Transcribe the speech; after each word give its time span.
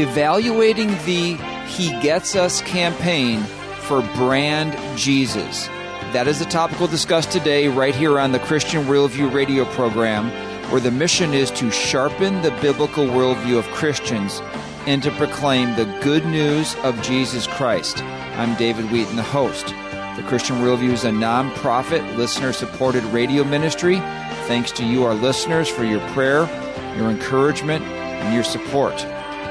evaluating 0.00 0.88
the 1.04 1.36
He 1.66 1.90
Gets 2.00 2.36
Us 2.36 2.62
campaign 2.62 3.42
for 3.82 4.02
Brand 4.16 4.76
Jesus. 4.98 5.66
That 6.12 6.26
is 6.26 6.38
the 6.38 6.46
topic 6.46 6.78
we'll 6.78 6.88
discuss 6.88 7.26
today, 7.26 7.68
right 7.68 7.94
here 7.94 8.18
on 8.18 8.32
the 8.32 8.38
Christian 8.38 8.84
Worldview 8.84 9.32
radio 9.32 9.64
program, 9.66 10.30
where 10.70 10.80
the 10.80 10.90
mission 10.90 11.34
is 11.34 11.50
to 11.52 11.70
sharpen 11.70 12.42
the 12.42 12.50
biblical 12.62 13.06
worldview 13.06 13.58
of 13.58 13.66
Christians 13.66 14.40
and 14.86 15.02
to 15.02 15.10
proclaim 15.12 15.74
the 15.76 15.84
good 16.02 16.24
news 16.26 16.74
of 16.82 17.00
Jesus 17.02 17.46
Christ. 17.46 18.02
I'm 18.02 18.56
David 18.56 18.90
Wheaton, 18.90 19.16
the 19.16 19.22
host. 19.22 19.66
The 20.16 20.24
Christian 20.26 20.56
Worldview 20.56 20.92
is 20.92 21.04
a 21.04 21.12
non-profit, 21.12 22.02
listener-supported 22.16 23.04
radio 23.04 23.44
ministry. 23.44 23.96
Thanks 24.46 24.72
to 24.72 24.84
you, 24.84 25.04
our 25.04 25.14
listeners, 25.14 25.68
for 25.68 25.84
your 25.84 26.00
prayer, 26.08 26.46
your 26.96 27.10
encouragement, 27.10 27.84
and 27.84 28.34
your 28.34 28.44
support. 28.44 28.94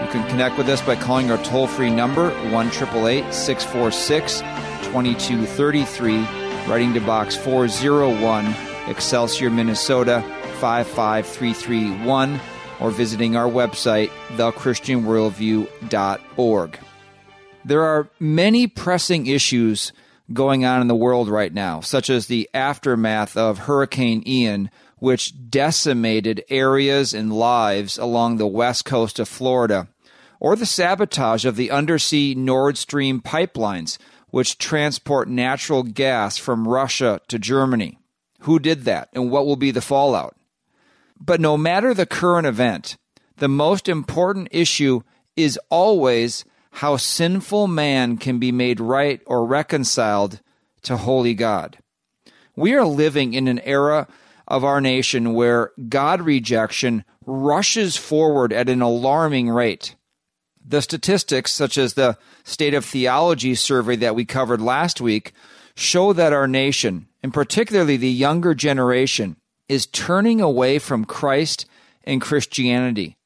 You 0.01 0.07
can 0.11 0.27
connect 0.29 0.57
with 0.57 0.69
us 0.69 0.81
by 0.81 0.95
calling 0.95 1.29
our 1.31 1.43
toll-free 1.43 1.89
number, 1.89 2.31
1 2.51 2.71
646 2.71 4.39
2233, 4.39 6.19
writing 6.67 6.93
to 6.93 7.01
Box 7.01 7.35
401, 7.35 8.55
Excelsior, 8.87 9.49
Minnesota 9.49 10.21
55331 10.59 12.39
or 12.79 12.91
visiting 12.91 13.35
our 13.35 13.49
website, 13.49 14.11
thechristianworldview.org. 14.35 16.79
There 17.65 17.83
are 17.83 18.07
many 18.19 18.67
pressing 18.67 19.25
issues 19.27 19.91
going 20.31 20.63
on 20.65 20.81
in 20.81 20.87
the 20.87 20.95
world 20.95 21.29
right 21.29 21.53
now, 21.53 21.81
such 21.81 22.09
as 22.09 22.25
the 22.27 22.49
aftermath 22.53 23.35
of 23.37 23.59
Hurricane 23.59 24.23
Ian, 24.25 24.71
which 24.99 25.49
decimated 25.49 26.43
areas 26.49 27.13
and 27.13 27.31
lives 27.31 27.97
along 27.97 28.37
the 28.37 28.47
west 28.47 28.85
coast 28.85 29.19
of 29.19 29.27
Florida, 29.27 29.87
or 30.39 30.55
the 30.55 30.65
sabotage 30.65 31.45
of 31.45 31.55
the 31.55 31.71
undersea 31.71 32.35
Nord 32.35 32.77
Stream 32.77 33.21
pipelines, 33.21 33.97
which 34.29 34.57
transport 34.57 35.29
natural 35.29 35.83
gas 35.83 36.37
from 36.37 36.67
Russia 36.67 37.21
to 37.27 37.39
Germany. 37.39 37.97
Who 38.41 38.59
did 38.59 38.83
that, 38.83 39.09
and 39.13 39.31
what 39.31 39.45
will 39.45 39.55
be 39.55 39.71
the 39.71 39.81
fallout? 39.81 40.35
But 41.19 41.41
no 41.41 41.57
matter 41.57 41.93
the 41.93 42.05
current 42.05 42.45
event, 42.45 42.97
the 43.37 43.47
most 43.47 43.87
important 43.87 44.49
issue 44.51 45.01
is 45.35 45.59
always 45.69 46.45
how 46.71 46.97
sinful 46.97 47.67
man 47.67 48.17
can 48.17 48.37
be 48.37 48.51
made 48.51 48.79
right 48.79 49.21
or 49.25 49.45
reconciled 49.45 50.41
to 50.83 50.97
holy 50.97 51.33
God. 51.33 51.77
We 52.55 52.73
are 52.73 52.85
living 52.85 53.33
in 53.33 53.47
an 53.47 53.59
era 53.59 54.07
of 54.47 54.63
our 54.63 54.81
nation 54.81 55.33
where 55.33 55.71
God 55.89 56.21
rejection 56.21 57.03
rushes 57.25 57.97
forward 57.97 58.53
at 58.53 58.69
an 58.69 58.81
alarming 58.81 59.49
rate. 59.49 59.95
The 60.65 60.81
statistics, 60.81 61.51
such 61.53 61.77
as 61.77 61.93
the 61.93 62.17
State 62.43 62.73
of 62.73 62.85
Theology 62.85 63.55
survey 63.55 63.95
that 63.97 64.15
we 64.15 64.25
covered 64.25 64.61
last 64.61 64.99
week, 65.01 65.33
show 65.75 66.13
that 66.13 66.33
our 66.33 66.47
nation, 66.47 67.07
and 67.21 67.33
particularly 67.33 67.97
the 67.97 68.09
younger 68.09 68.53
generation, 68.53 69.37
is 69.69 69.85
turning 69.85 70.41
away 70.41 70.79
from 70.79 71.05
Christ 71.05 71.65
and 72.03 72.21
Christianity. 72.21 73.17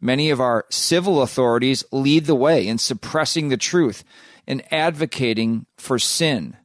Many 0.00 0.30
of 0.30 0.40
our 0.40 0.66
civil 0.70 1.22
authorities 1.22 1.84
lead 1.90 2.26
the 2.26 2.34
way 2.34 2.66
in 2.66 2.78
suppressing 2.78 3.48
the 3.48 3.56
truth 3.56 4.04
and 4.46 4.62
advocating 4.72 5.66
for 5.76 5.98
sin. 5.98 6.56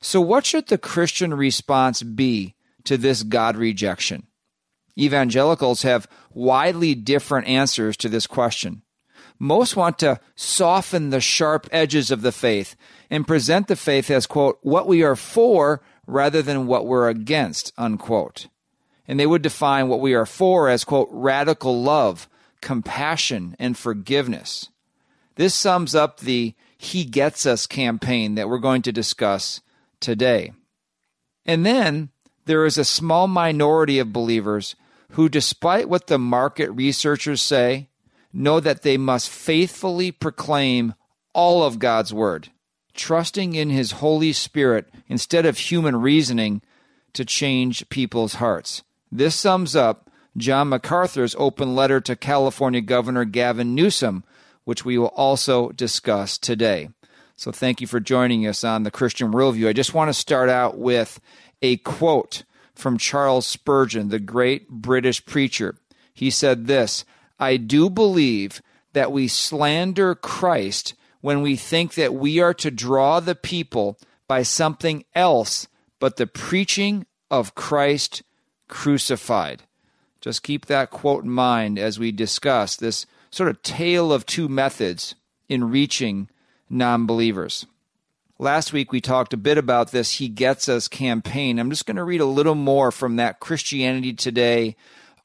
So, 0.00 0.20
what 0.20 0.44
should 0.44 0.66
the 0.66 0.78
Christian 0.78 1.32
response 1.32 2.02
be 2.02 2.54
to 2.84 2.96
this 2.96 3.22
God 3.22 3.56
rejection? 3.56 4.26
Evangelicals 4.98 5.82
have 5.82 6.08
widely 6.32 6.94
different 6.94 7.48
answers 7.48 7.96
to 7.98 8.08
this 8.08 8.26
question. 8.26 8.82
Most 9.38 9.76
want 9.76 9.98
to 9.98 10.20
soften 10.36 11.10
the 11.10 11.20
sharp 11.20 11.68
edges 11.72 12.10
of 12.10 12.22
the 12.22 12.32
faith 12.32 12.76
and 13.10 13.26
present 13.26 13.66
the 13.66 13.76
faith 13.76 14.10
as, 14.10 14.26
quote, 14.26 14.58
what 14.62 14.86
we 14.86 15.02
are 15.02 15.16
for 15.16 15.82
rather 16.06 16.40
than 16.40 16.66
what 16.66 16.86
we're 16.86 17.08
against, 17.08 17.72
unquote 17.76 18.46
and 19.06 19.20
they 19.20 19.26
would 19.26 19.42
define 19.42 19.88
what 19.88 20.00
we 20.00 20.14
are 20.14 20.26
for 20.26 20.68
as, 20.68 20.84
quote, 20.84 21.08
radical 21.10 21.82
love, 21.82 22.28
compassion, 22.60 23.54
and 23.58 23.76
forgiveness. 23.76 24.70
This 25.36 25.54
sums 25.54 25.94
up 25.94 26.20
the 26.20 26.54
He 26.78 27.04
Gets 27.04 27.44
Us 27.44 27.66
campaign 27.66 28.34
that 28.36 28.48
we're 28.48 28.58
going 28.58 28.82
to 28.82 28.92
discuss 28.92 29.60
today. 30.00 30.52
And 31.44 31.66
then 31.66 32.10
there 32.46 32.66
is 32.66 32.78
a 32.78 32.84
small 32.84 33.26
minority 33.26 33.98
of 33.98 34.12
believers 34.12 34.76
who, 35.10 35.28
despite 35.28 35.88
what 35.88 36.06
the 36.06 36.18
market 36.18 36.70
researchers 36.70 37.40
say, 37.40 37.88
know 38.32 38.60
that 38.60 38.82
they 38.82 38.96
must 38.96 39.28
faithfully 39.28 40.10
proclaim 40.10 40.94
all 41.32 41.62
of 41.62 41.78
God's 41.78 42.12
Word, 42.12 42.50
trusting 42.94 43.54
in 43.54 43.70
His 43.70 43.92
Holy 43.92 44.32
Spirit 44.32 44.88
instead 45.08 45.46
of 45.46 45.58
human 45.58 45.96
reasoning 45.96 46.62
to 47.12 47.24
change 47.24 47.88
people's 47.88 48.34
hearts. 48.34 48.82
This 49.10 49.34
sums 49.34 49.76
up 49.76 50.10
John 50.36 50.70
MacArthur's 50.70 51.36
open 51.38 51.76
letter 51.76 52.00
to 52.00 52.16
California 52.16 52.80
Governor 52.80 53.24
Gavin 53.24 53.74
Newsom, 53.74 54.24
which 54.64 54.84
we 54.84 54.98
will 54.98 55.08
also 55.08 55.70
discuss 55.70 56.38
today. 56.38 56.88
So 57.36 57.52
thank 57.52 57.80
you 57.80 57.86
for 57.86 58.00
joining 58.00 58.46
us 58.46 58.64
on 58.64 58.82
the 58.82 58.90
Christian 58.90 59.32
Worldview. 59.32 59.68
I 59.68 59.72
just 59.72 59.94
want 59.94 60.08
to 60.08 60.14
start 60.14 60.48
out 60.48 60.78
with 60.78 61.20
a 61.64 61.78
quote 61.78 62.44
from 62.74 62.98
Charles 62.98 63.46
Spurgeon, 63.46 64.10
the 64.10 64.18
great 64.18 64.68
British 64.68 65.24
preacher. 65.24 65.76
He 66.12 66.28
said 66.28 66.66
this 66.66 67.06
I 67.38 67.56
do 67.56 67.88
believe 67.88 68.60
that 68.92 69.10
we 69.10 69.28
slander 69.28 70.14
Christ 70.14 70.92
when 71.22 71.40
we 71.40 71.56
think 71.56 71.94
that 71.94 72.12
we 72.12 72.38
are 72.38 72.52
to 72.52 72.70
draw 72.70 73.18
the 73.18 73.34
people 73.34 73.98
by 74.28 74.42
something 74.42 75.04
else 75.14 75.66
but 75.98 76.16
the 76.16 76.26
preaching 76.26 77.06
of 77.30 77.54
Christ 77.54 78.22
crucified. 78.68 79.62
Just 80.20 80.42
keep 80.42 80.66
that 80.66 80.90
quote 80.90 81.24
in 81.24 81.30
mind 81.30 81.78
as 81.78 81.98
we 81.98 82.12
discuss 82.12 82.76
this 82.76 83.06
sort 83.30 83.48
of 83.48 83.62
tale 83.62 84.12
of 84.12 84.26
two 84.26 84.48
methods 84.48 85.14
in 85.48 85.70
reaching 85.70 86.28
non 86.68 87.06
believers. 87.06 87.64
Last 88.44 88.74
week 88.74 88.92
we 88.92 89.00
talked 89.00 89.32
a 89.32 89.38
bit 89.38 89.56
about 89.56 89.90
this 89.90 90.18
He 90.18 90.28
Gets 90.28 90.68
Us 90.68 90.86
campaign. 90.86 91.58
I'm 91.58 91.70
just 91.70 91.86
going 91.86 91.96
to 91.96 92.04
read 92.04 92.20
a 92.20 92.26
little 92.26 92.54
more 92.54 92.92
from 92.92 93.16
that 93.16 93.40
Christianity 93.40 94.12
Today 94.12 94.76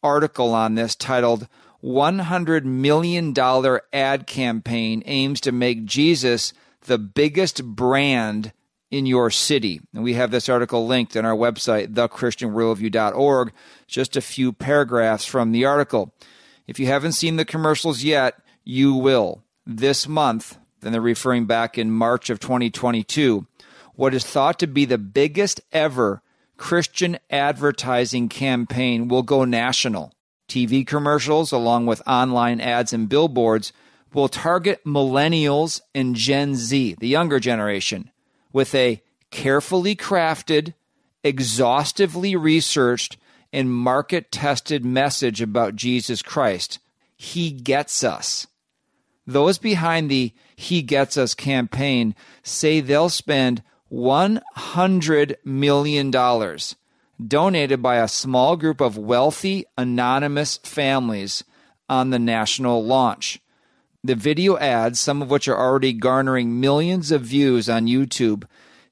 article 0.01 0.53
on 0.53 0.75
this 0.75 0.95
titled 0.95 1.49
$100 1.83 2.63
million 2.63 3.33
ad 3.91 4.25
campaign 4.25 5.03
aims 5.05 5.41
to 5.41 5.51
make 5.51 5.83
Jesus 5.83 6.53
the 6.85 6.97
biggest 6.97 7.65
brand 7.65 8.53
in 8.89 9.05
your 9.05 9.29
city. 9.29 9.81
And 9.93 10.01
we 10.01 10.13
have 10.13 10.31
this 10.31 10.47
article 10.47 10.87
linked 10.87 11.17
on 11.17 11.25
our 11.25 11.35
website, 11.35 11.93
thechristianworldview.org. 11.95 13.51
Just 13.85 14.15
a 14.15 14.21
few 14.21 14.53
paragraphs 14.53 15.25
from 15.25 15.51
the 15.51 15.65
article. 15.65 16.13
If 16.67 16.79
you 16.79 16.85
haven't 16.85 17.11
seen 17.11 17.35
the 17.35 17.43
commercials 17.43 18.01
yet, 18.01 18.35
you 18.63 18.93
will. 18.93 19.43
This 19.65 20.07
month, 20.07 20.57
then 20.81 20.91
they're 20.91 21.01
referring 21.01 21.45
back 21.45 21.77
in 21.77 21.91
March 21.91 22.29
of 22.29 22.39
2022, 22.39 23.45
what 23.95 24.13
is 24.13 24.25
thought 24.25 24.59
to 24.59 24.67
be 24.67 24.85
the 24.85 24.97
biggest 24.97 25.61
ever 25.71 26.21
Christian 26.57 27.17
advertising 27.29 28.29
campaign 28.29 29.07
will 29.07 29.23
go 29.23 29.45
national. 29.45 30.13
TV 30.47 30.85
commercials, 30.85 31.51
along 31.51 31.85
with 31.85 32.01
online 32.07 32.59
ads 32.59 32.91
and 32.91 33.07
billboards, 33.07 33.71
will 34.13 34.27
target 34.27 34.83
millennials 34.85 35.81
and 35.93 36.15
Gen 36.15 36.55
Z, 36.55 36.95
the 36.99 37.07
younger 37.07 37.39
generation 37.39 38.11
with 38.51 38.73
a 38.73 39.01
carefully 39.31 39.95
crafted, 39.95 40.73
exhaustively 41.23 42.35
researched, 42.35 43.17
and 43.51 43.71
market 43.71 44.31
tested 44.31 44.85
message 44.85 45.41
about 45.41 45.75
Jesus 45.75 46.21
Christ. 46.21 46.79
He 47.15 47.51
gets 47.51 48.03
us. 48.03 48.47
Those 49.25 49.57
behind 49.57 50.09
the 50.09 50.33
He 50.59 50.81
Gets 50.81 51.15
Us 51.15 51.35
campaign 51.35 52.13
say 52.43 52.81
they'll 52.81 53.07
spend 53.07 53.63
$100 53.89 55.35
million 55.45 56.11
donated 57.25 57.81
by 57.81 57.95
a 57.95 58.07
small 58.09 58.57
group 58.57 58.81
of 58.81 58.97
wealthy, 58.97 59.65
anonymous 59.77 60.57
families 60.57 61.45
on 61.87 62.09
the 62.09 62.19
national 62.19 62.83
launch. 62.83 63.39
The 64.03 64.15
video 64.15 64.57
ads, 64.57 64.99
some 64.99 65.21
of 65.21 65.29
which 65.29 65.47
are 65.47 65.57
already 65.57 65.93
garnering 65.93 66.59
millions 66.59 67.09
of 67.13 67.21
views 67.21 67.69
on 67.69 67.87
YouTube, 67.87 68.43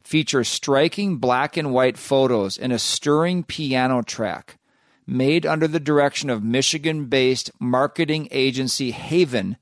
feature 0.02 0.46
striking 0.46 1.18
black 1.18 1.58
and 1.58 1.74
white 1.74 1.98
photos 1.98 2.58
and 2.58 2.72
a 2.72 2.80
stirring 2.80 3.44
piano 3.44 4.02
track. 4.02 4.58
Made 5.06 5.46
under 5.46 5.68
the 5.68 5.82
direction 5.82 6.30
of 6.30 6.46
Michigan 6.46 7.08
based 7.08 7.52
marketing 7.60 8.30
agency 8.32 8.92
Haven, 8.92 9.58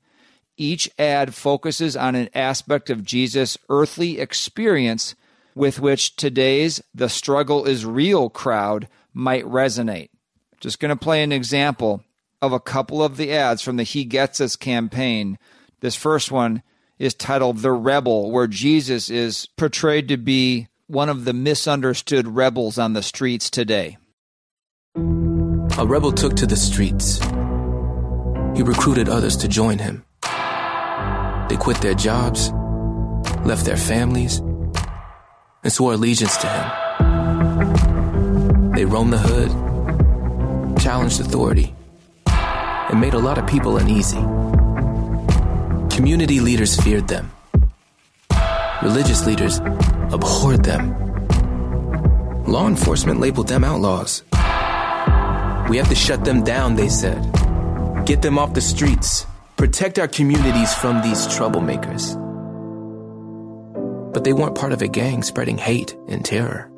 each 0.56 0.90
ad 0.98 1.34
focuses 1.34 1.96
on 1.96 2.14
an 2.14 2.28
aspect 2.34 2.90
of 2.90 3.04
Jesus' 3.04 3.58
earthly 3.68 4.18
experience 4.18 5.14
with 5.54 5.80
which 5.80 6.16
today's 6.16 6.82
The 6.94 7.08
Struggle 7.08 7.64
is 7.64 7.86
Real 7.86 8.28
crowd 8.28 8.88
might 9.14 9.44
resonate. 9.44 10.10
Just 10.60 10.80
going 10.80 10.90
to 10.90 10.96
play 10.96 11.22
an 11.22 11.32
example 11.32 12.02
of 12.42 12.52
a 12.52 12.60
couple 12.60 13.02
of 13.02 13.16
the 13.16 13.32
ads 13.32 13.62
from 13.62 13.76
the 13.76 13.82
He 13.82 14.04
Gets 14.04 14.40
Us 14.40 14.56
campaign 14.56 15.38
This 15.80 15.96
first 15.96 16.30
one 16.30 16.62
is 16.98 17.14
titled 17.14 17.58
The 17.58 17.72
Rebel, 17.72 18.30
where 18.30 18.46
Jesus 18.46 19.10
is 19.10 19.46
portrayed 19.56 20.08
to 20.08 20.16
be 20.16 20.68
one 20.86 21.08
of 21.08 21.24
the 21.24 21.34
misunderstood 21.34 22.26
rebels 22.28 22.78
on 22.78 22.94
the 22.94 23.02
streets 23.02 23.50
today. 23.50 23.98
A 24.96 25.84
rebel 25.86 26.12
took 26.12 26.34
to 26.36 26.46
the 26.46 26.56
streets. 26.56 27.18
He 28.56 28.62
recruited 28.62 29.10
others 29.10 29.36
to 29.38 29.48
join 29.48 29.78
him. 29.78 30.05
They 31.48 31.56
quit 31.56 31.80
their 31.80 31.94
jobs, 31.94 32.50
left 33.44 33.64
their 33.64 33.76
families, 33.76 34.38
and 35.62 35.72
swore 35.72 35.92
allegiance 35.94 36.36
to 36.38 36.48
him. 36.48 36.70
They 38.72 38.84
roamed 38.84 39.12
the 39.12 39.18
hood, 39.18 39.50
challenged 40.80 41.20
authority, 41.20 41.74
and 42.26 43.00
made 43.00 43.14
a 43.14 43.18
lot 43.18 43.38
of 43.38 43.46
people 43.46 43.78
uneasy. 43.78 44.20
Community 45.94 46.40
leaders 46.40 46.76
feared 46.80 47.08
them. 47.08 47.30
Religious 48.82 49.24
leaders 49.26 49.60
abhorred 50.12 50.64
them. 50.64 50.94
Law 52.44 52.68
enforcement 52.68 53.20
labeled 53.20 53.48
them 53.48 53.64
outlaws. 53.64 54.22
We 55.68 55.78
have 55.78 55.88
to 55.88 55.94
shut 55.94 56.24
them 56.24 56.44
down, 56.44 56.74
they 56.76 56.88
said. 56.88 57.20
Get 58.04 58.22
them 58.22 58.38
off 58.38 58.54
the 58.54 58.60
streets. 58.60 59.26
Protect 59.56 59.98
our 59.98 60.06
communities 60.06 60.74
from 60.74 61.00
these 61.00 61.26
troublemakers. 61.28 62.14
But 64.12 64.22
they 64.22 64.34
weren't 64.34 64.54
part 64.54 64.72
of 64.72 64.82
a 64.82 64.88
gang 64.88 65.22
spreading 65.22 65.56
hate 65.56 65.96
and 66.08 66.22
terror. 66.22 66.70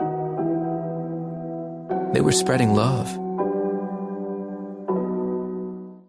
They 2.12 2.20
were 2.20 2.30
spreading 2.30 2.74
love. 2.74 3.08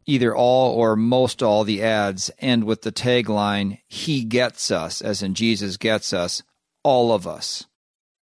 Either 0.06 0.36
all 0.36 0.75
or 0.75 0.95
most 0.95 1.42
all 1.42 1.63
the 1.63 1.81
ads 1.81 2.30
end 2.38 2.66
with 2.66 2.83
the 2.83 2.92
tagline, 2.92 3.80
He 3.88 4.24
gets 4.24 4.69
us, 4.69 5.01
as 5.01 5.24
in 5.24 5.33
Jesus 5.33 5.75
gets 5.75 6.13
us, 6.13 6.44
all 6.83 7.12
of 7.12 7.25
us. 7.25 7.66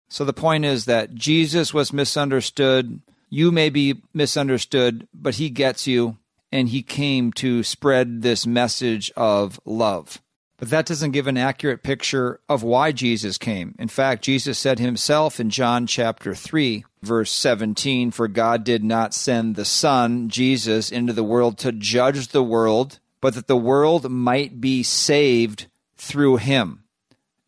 So 0.08 0.24
the 0.24 0.32
point 0.32 0.64
is 0.64 0.86
that 0.86 1.14
Jesus 1.14 1.74
was 1.74 1.92
misunderstood. 1.92 3.02
You 3.30 3.52
may 3.52 3.70
be 3.70 4.02
misunderstood, 4.14 5.06
but 5.14 5.36
He 5.36 5.50
gets 5.50 5.86
you, 5.86 6.16
and 6.52 6.70
He 6.70 6.82
came 6.82 7.32
to 7.34 7.64
spread 7.64 8.22
this 8.22 8.46
message 8.46 9.12
of 9.16 9.60
love. 9.66 10.22
But 10.58 10.72
that 10.72 10.88
doesn't 10.88 11.12
give 11.12 11.28
an 11.28 11.38
accurate 11.38 11.84
picture 11.84 12.40
of 12.50 12.64
why 12.64 12.92
Jesus 12.92 13.38
came. 13.38 13.76
In 13.78 13.88
fact, 13.88 14.24
Jesus 14.24 14.58
said 14.58 14.80
himself 14.80 15.40
in 15.40 15.52
John 15.52 15.86
chapter 15.86 16.34
3, 16.34 16.84
verse 17.04 17.32
17, 17.32 18.10
For 18.10 18.28
God 18.28 18.64
did 18.64 18.84
not 18.84 19.14
send 19.14 19.56
the 19.56 19.66
Son, 19.66 20.30
Jesus, 20.30 20.92
into 20.92 21.14
the 21.14 21.24
world 21.24 21.60
to 21.60 21.72
judge 21.72 22.30
the 22.30 22.44
world, 22.44 23.00
but 23.22 23.36
that 23.36 23.46
the 23.46 23.56
world 23.56 24.10
might 24.10 24.60
be 24.60 24.82
saved 24.82 25.68
through 25.96 26.38
him. 26.38 26.84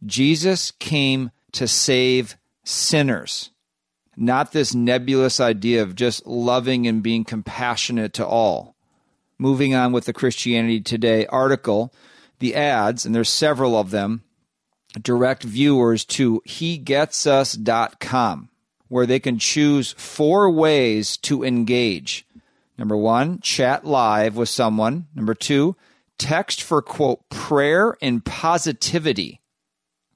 Jesus 0.05 0.69
came 0.71 1.31
to 1.53 1.67
save 1.67 2.37
sinners, 2.63 3.49
not 4.15 4.51
this 4.51 4.75
nebulous 4.75 5.39
idea 5.39 5.81
of 5.81 5.95
just 5.95 6.27
loving 6.27 6.85
and 6.85 7.01
being 7.01 7.23
compassionate 7.23 8.13
to 8.13 8.25
all. 8.25 8.75
Moving 9.39 9.73
on 9.73 9.93
with 9.93 10.05
the 10.05 10.13
Christianity 10.13 10.81
Today 10.81 11.25
article, 11.27 11.93
the 12.39 12.55
ads, 12.55 13.05
and 13.05 13.15
there's 13.15 13.29
several 13.29 13.77
of 13.77 13.89
them, 13.89 14.23
direct 15.01 15.43
viewers 15.43 16.03
to 16.05 16.41
hegetsus.com, 16.45 18.49
where 18.89 19.05
they 19.05 19.19
can 19.19 19.39
choose 19.39 19.93
four 19.93 20.49
ways 20.49 21.15
to 21.17 21.43
engage. 21.43 22.25
Number 22.77 22.97
one, 22.97 23.39
chat 23.39 23.85
live 23.85 24.35
with 24.35 24.49
someone. 24.49 25.07
Number 25.15 25.33
two, 25.33 25.77
text 26.17 26.61
for 26.61 26.81
quote, 26.81 27.27
prayer 27.29 27.95
and 28.01 28.25
positivity. 28.25 29.39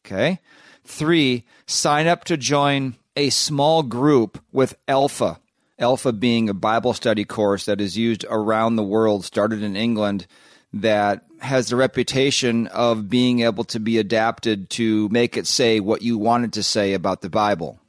Okay. 0.06 0.42
Three, 0.84 1.46
sign 1.66 2.08
up 2.08 2.26
to 2.26 2.36
join 2.36 2.96
a 3.16 3.30
small 3.30 3.84
group 3.84 4.42
with 4.52 4.76
Alpha. 4.88 5.40
Alpha 5.80 6.14
being 6.14 6.50
a 6.50 6.54
Bible 6.54 6.94
study 6.94 7.26
course 7.26 7.66
that 7.66 7.82
is 7.82 7.98
used 7.98 8.26
around 8.30 8.76
the 8.76 8.84
world, 8.84 9.26
started 9.26 9.64
in 9.64 9.76
England, 9.76 10.28
that 10.74 11.26
has 11.40 11.68
the 11.68 11.76
reputation 11.76 12.68
of 12.68 13.10
being 13.10 13.42
able 13.42 13.64
to 13.66 13.80
be 13.80 13.98
adapted 13.98 14.70
to 14.72 15.10
make 15.10 15.38
it 15.38 15.46
say 15.46 15.80
what 15.80 16.02
you 16.02 16.18
want 16.18 16.46
it 16.46 16.54
to 16.54 16.64
say 16.64 16.94
about 16.94 17.22
the 17.22 17.30
Bible. 17.30 17.80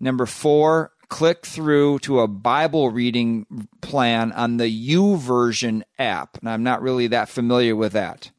Number 0.00 0.26
four, 0.26 0.92
click 1.08 1.44
through 1.44 1.98
to 2.00 2.20
a 2.20 2.28
Bible 2.28 2.90
reading 2.90 3.68
plan 3.82 4.32
on 4.32 4.56
the 4.56 4.88
YouVersion 4.88 5.82
app. 5.98 6.38
And 6.38 6.48
I'm 6.48 6.62
not 6.62 6.80
really 6.80 7.06
that 7.08 7.28
familiar 7.28 7.76
with 7.76 7.92
that. 7.92 8.30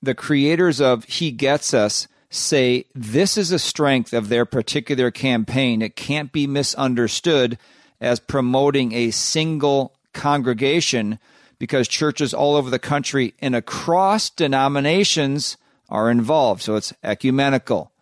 The 0.00 0.14
creators 0.14 0.80
of 0.80 1.04
He 1.04 1.30
Gets 1.32 1.74
Us 1.74 2.06
say 2.30 2.84
this 2.94 3.36
is 3.36 3.50
a 3.50 3.58
strength 3.58 4.12
of 4.12 4.28
their 4.28 4.44
particular 4.44 5.10
campaign. 5.10 5.82
It 5.82 5.96
can't 5.96 6.30
be 6.30 6.46
misunderstood 6.46 7.58
as 8.00 8.20
promoting 8.20 8.92
a 8.92 9.10
single 9.10 9.94
congregation 10.12 11.18
because 11.58 11.88
churches 11.88 12.34
all 12.34 12.56
over 12.56 12.70
the 12.70 12.78
country 12.78 13.34
and 13.40 13.54
across 13.54 14.30
denominations 14.30 15.56
are 15.88 16.10
involved. 16.10 16.62
So 16.62 16.76
it's 16.76 16.92
ecumenical. 17.02 17.92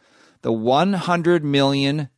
The 0.42 0.52
$100 0.52 1.42
million 1.42 2.08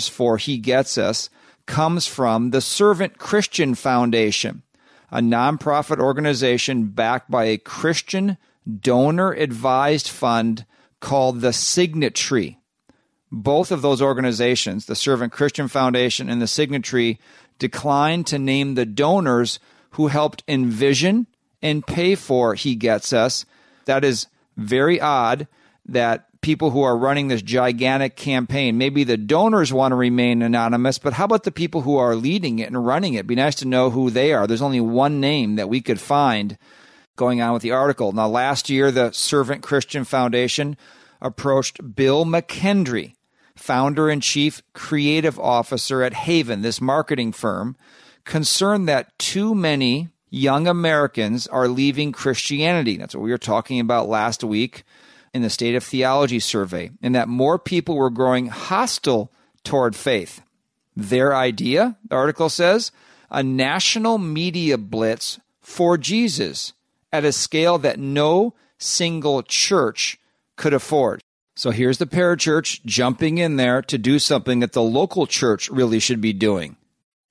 for 0.00 0.36
He 0.36 0.58
Gets 0.58 0.98
Us 0.98 1.30
comes 1.66 2.06
from 2.06 2.50
the 2.50 2.60
Servant 2.60 3.18
Christian 3.18 3.74
Foundation, 3.74 4.62
a 5.10 5.18
nonprofit 5.18 5.98
organization 5.98 6.88
backed 6.88 7.30
by 7.30 7.44
a 7.44 7.58
Christian 7.58 8.38
donor 8.80 9.32
advised 9.32 10.08
fund 10.08 10.64
called 11.00 11.40
the 11.40 11.50
Signatry. 11.50 12.57
Both 13.30 13.70
of 13.70 13.82
those 13.82 14.00
organizations, 14.00 14.86
the 14.86 14.94
Servant 14.94 15.32
Christian 15.32 15.68
Foundation 15.68 16.30
and 16.30 16.40
the 16.40 16.46
Signatry, 16.46 17.18
declined 17.58 18.26
to 18.28 18.38
name 18.38 18.74
the 18.74 18.86
donors 18.86 19.58
who 19.92 20.08
helped 20.08 20.44
envision 20.48 21.26
and 21.60 21.86
pay 21.86 22.14
for 22.14 22.54
He 22.54 22.74
Gets 22.74 23.12
Us. 23.12 23.44
That 23.86 24.04
is 24.04 24.26
very 24.56 25.00
odd 25.00 25.46
that 25.86 26.28
people 26.40 26.70
who 26.70 26.82
are 26.82 26.96
running 26.96 27.28
this 27.28 27.42
gigantic 27.42 28.16
campaign, 28.16 28.78
maybe 28.78 29.04
the 29.04 29.16
donors 29.16 29.72
want 29.72 29.92
to 29.92 29.96
remain 29.96 30.42
anonymous, 30.42 30.98
but 30.98 31.14
how 31.14 31.24
about 31.24 31.42
the 31.42 31.50
people 31.50 31.82
who 31.82 31.96
are 31.96 32.14
leading 32.14 32.58
it 32.60 32.68
and 32.68 32.86
running 32.86 33.14
it? 33.14 33.18
It'd 33.18 33.26
be 33.26 33.34
nice 33.34 33.56
to 33.56 33.68
know 33.68 33.90
who 33.90 34.10
they 34.10 34.32
are. 34.32 34.46
There's 34.46 34.62
only 34.62 34.80
one 34.80 35.20
name 35.20 35.56
that 35.56 35.68
we 35.68 35.80
could 35.80 36.00
find 36.00 36.56
going 37.16 37.40
on 37.40 37.52
with 37.52 37.62
the 37.62 37.72
article. 37.72 38.12
Now, 38.12 38.28
last 38.28 38.70
year, 38.70 38.90
the 38.90 39.10
Servant 39.10 39.62
Christian 39.62 40.04
Foundation 40.04 40.76
approached 41.20 41.96
Bill 41.96 42.24
McKendry, 42.24 43.14
founder 43.58 44.08
and 44.08 44.22
chief 44.22 44.62
creative 44.72 45.38
officer 45.38 46.02
at 46.02 46.14
Haven, 46.14 46.62
this 46.62 46.80
marketing 46.80 47.32
firm, 47.32 47.76
concerned 48.24 48.88
that 48.88 49.18
too 49.18 49.54
many 49.54 50.08
young 50.30 50.66
Americans 50.66 51.46
are 51.46 51.68
leaving 51.68 52.12
Christianity. 52.12 52.96
That's 52.96 53.14
what 53.14 53.24
we 53.24 53.30
were 53.30 53.38
talking 53.38 53.80
about 53.80 54.08
last 54.08 54.44
week 54.44 54.84
in 55.34 55.42
the 55.42 55.50
State 55.50 55.74
of 55.74 55.84
Theology 55.84 56.40
survey, 56.40 56.90
and 57.02 57.14
that 57.14 57.28
more 57.28 57.58
people 57.58 57.96
were 57.96 58.10
growing 58.10 58.46
hostile 58.46 59.30
toward 59.64 59.94
faith. 59.94 60.42
Their 60.96 61.34
idea, 61.34 61.96
the 62.08 62.16
article 62.16 62.48
says, 62.48 62.92
a 63.30 63.42
national 63.42 64.18
media 64.18 64.78
blitz 64.78 65.38
for 65.60 65.98
Jesus 65.98 66.72
at 67.12 67.24
a 67.24 67.32
scale 67.32 67.78
that 67.78 67.98
no 67.98 68.54
single 68.78 69.42
church 69.42 70.18
could 70.56 70.74
afford. 70.74 71.22
So 71.58 71.72
here's 71.72 71.98
the 71.98 72.06
parachurch 72.06 72.84
jumping 72.84 73.38
in 73.38 73.56
there 73.56 73.82
to 73.82 73.98
do 73.98 74.20
something 74.20 74.60
that 74.60 74.74
the 74.74 74.80
local 74.80 75.26
church 75.26 75.68
really 75.68 75.98
should 75.98 76.20
be 76.20 76.32
doing. 76.32 76.76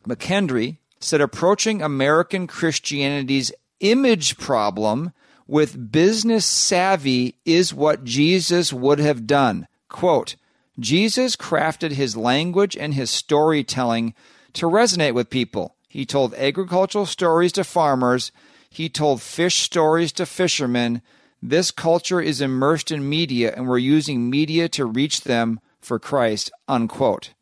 McKendry 0.06 0.80
said 1.00 1.22
approaching 1.22 1.82
American 1.82 2.46
Christianity's 2.46 3.54
image 3.80 4.38
problem 4.38 5.14
with 5.48 5.94
business 5.94 6.46
savvy 6.46 7.36
is 7.46 7.74
what 7.74 8.04
Jesus 8.04 8.74
would 8.74 9.00
have 9.00 9.28
done. 9.28 9.66
Quote, 9.88 10.36
Jesus 10.78 11.38
crafted 11.38 11.92
his 11.92 12.18
language 12.18 12.76
and 12.76 12.96
his 12.96 13.10
storytelling 13.10 14.14
to 14.52 14.66
resonate 14.66 15.14
with 15.14 15.30
people. 15.30 15.78
He 15.88 16.06
told 16.06 16.34
agricultural 16.34 17.06
stories 17.06 17.54
to 17.54 17.64
farmers. 17.64 18.34
He 18.70 18.90
told 18.90 19.22
fish 19.22 19.60
stories 19.60 20.12
to 20.12 20.26
fishermen. 20.26 21.02
This 21.42 21.72
culture 21.72 22.20
is 22.20 22.42
immersed 22.42 22.92
in 22.92 23.08
media, 23.08 23.54
and 23.56 23.68
we're 23.68 23.78
using 23.78 24.30
media 24.30 24.68
to 24.70 24.86
reach 24.86 25.22
them 25.22 25.60
for 25.80 26.00
Christ. 26.00 26.52
Unquote. 26.68 27.34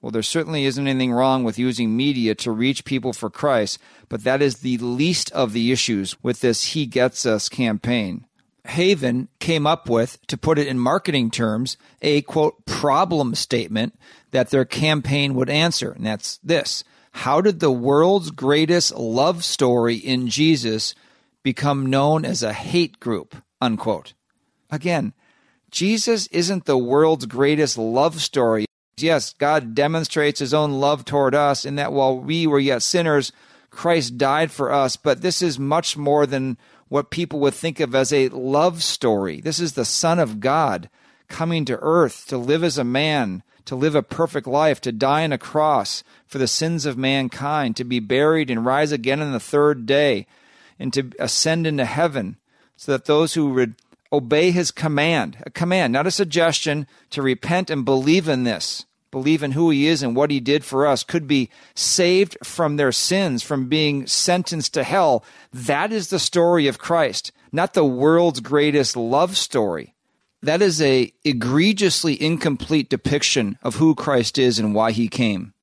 Well, 0.00 0.10
there 0.10 0.22
certainly 0.22 0.64
isn't 0.64 0.88
anything 0.88 1.12
wrong 1.12 1.44
with 1.44 1.58
using 1.58 1.96
media 1.96 2.34
to 2.36 2.50
reach 2.50 2.84
people 2.84 3.12
for 3.12 3.30
Christ, 3.30 3.78
but 4.08 4.24
that 4.24 4.42
is 4.42 4.56
the 4.56 4.78
least 4.78 5.30
of 5.30 5.52
the 5.52 5.70
issues 5.70 6.20
with 6.24 6.40
this 6.40 6.72
He 6.72 6.86
Gets 6.86 7.24
Us 7.24 7.48
campaign. 7.48 8.26
Haven 8.66 9.28
came 9.38 9.66
up 9.66 9.88
with, 9.88 10.24
to 10.26 10.36
put 10.36 10.58
it 10.58 10.66
in 10.66 10.78
marketing 10.78 11.30
terms, 11.30 11.76
a 12.00 12.22
quote 12.22 12.64
problem 12.64 13.34
statement 13.34 13.98
that 14.32 14.50
their 14.50 14.64
campaign 14.64 15.34
would 15.34 15.50
answer. 15.50 15.92
And 15.92 16.06
that's 16.06 16.38
this 16.38 16.82
How 17.12 17.40
did 17.40 17.60
the 17.60 17.72
world's 17.72 18.30
greatest 18.30 18.94
love 18.94 19.44
story 19.44 19.96
in 19.96 20.28
Jesus 20.28 20.94
become 21.42 21.86
known 21.86 22.24
as 22.24 22.42
a 22.42 22.52
hate 22.52 23.00
group? 23.00 23.36
unquote. 23.62 24.12
Again, 24.70 25.12
Jesus 25.70 26.26
isn't 26.26 26.66
the 26.66 26.76
world's 26.76 27.26
greatest 27.26 27.78
love 27.78 28.20
story. 28.20 28.66
Yes, 28.98 29.34
God 29.38 29.74
demonstrates 29.74 30.40
his 30.40 30.52
own 30.52 30.72
love 30.72 31.04
toward 31.04 31.34
us 31.34 31.64
in 31.64 31.76
that 31.76 31.92
while 31.92 32.18
we 32.18 32.46
were 32.46 32.58
yet 32.58 32.82
sinners, 32.82 33.32
Christ 33.70 34.18
died 34.18 34.50
for 34.50 34.70
us, 34.70 34.96
but 34.96 35.22
this 35.22 35.40
is 35.40 35.58
much 35.58 35.96
more 35.96 36.26
than 36.26 36.58
what 36.88 37.10
people 37.10 37.40
would 37.40 37.54
think 37.54 37.80
of 37.80 37.94
as 37.94 38.12
a 38.12 38.28
love 38.28 38.82
story. 38.82 39.40
This 39.40 39.58
is 39.58 39.72
the 39.72 39.86
Son 39.86 40.18
of 40.18 40.40
God 40.40 40.90
coming 41.28 41.64
to 41.64 41.78
earth 41.80 42.26
to 42.26 42.36
live 42.36 42.62
as 42.62 42.76
a 42.76 42.84
man, 42.84 43.42
to 43.64 43.74
live 43.74 43.94
a 43.94 44.02
perfect 44.02 44.46
life, 44.46 44.80
to 44.82 44.92
die 44.92 45.24
on 45.24 45.32
a 45.32 45.38
cross 45.38 46.04
for 46.26 46.36
the 46.36 46.46
sins 46.46 46.84
of 46.84 46.98
mankind, 46.98 47.76
to 47.76 47.84
be 47.84 47.98
buried 47.98 48.50
and 48.50 48.66
rise 48.66 48.92
again 48.92 49.22
on 49.22 49.32
the 49.32 49.40
third 49.40 49.86
day, 49.86 50.26
and 50.78 50.92
to 50.92 51.10
ascend 51.18 51.66
into 51.66 51.84
heaven, 51.84 52.36
so 52.76 52.92
that 52.92 53.04
those 53.04 53.34
who 53.34 53.50
would 53.50 53.74
obey 54.12 54.50
his 54.50 54.70
command, 54.70 55.38
a 55.46 55.50
command, 55.50 55.92
not 55.92 56.06
a 56.06 56.10
suggestion, 56.10 56.86
to 57.10 57.22
repent 57.22 57.70
and 57.70 57.84
believe 57.84 58.28
in 58.28 58.44
this, 58.44 58.84
believe 59.10 59.42
in 59.42 59.52
who 59.52 59.70
he 59.70 59.86
is 59.86 60.02
and 60.02 60.14
what 60.14 60.30
he 60.30 60.40
did 60.40 60.64
for 60.64 60.86
us, 60.86 61.04
could 61.04 61.26
be 61.26 61.48
saved 61.74 62.36
from 62.42 62.76
their 62.76 62.92
sins, 62.92 63.42
from 63.42 63.68
being 63.68 64.06
sentenced 64.06 64.74
to 64.74 64.84
hell. 64.84 65.24
That 65.52 65.92
is 65.92 66.08
the 66.08 66.18
story 66.18 66.66
of 66.66 66.78
Christ, 66.78 67.32
not 67.52 67.74
the 67.74 67.84
world's 67.84 68.40
greatest 68.40 68.96
love 68.96 69.36
story. 69.36 69.94
That 70.42 70.60
is 70.60 70.82
a 70.82 71.12
egregiously 71.24 72.20
incomplete 72.20 72.90
depiction 72.90 73.58
of 73.62 73.76
who 73.76 73.94
Christ 73.94 74.38
is 74.38 74.58
and 74.58 74.74
why 74.74 74.90
he 74.90 75.08
came. 75.08 75.54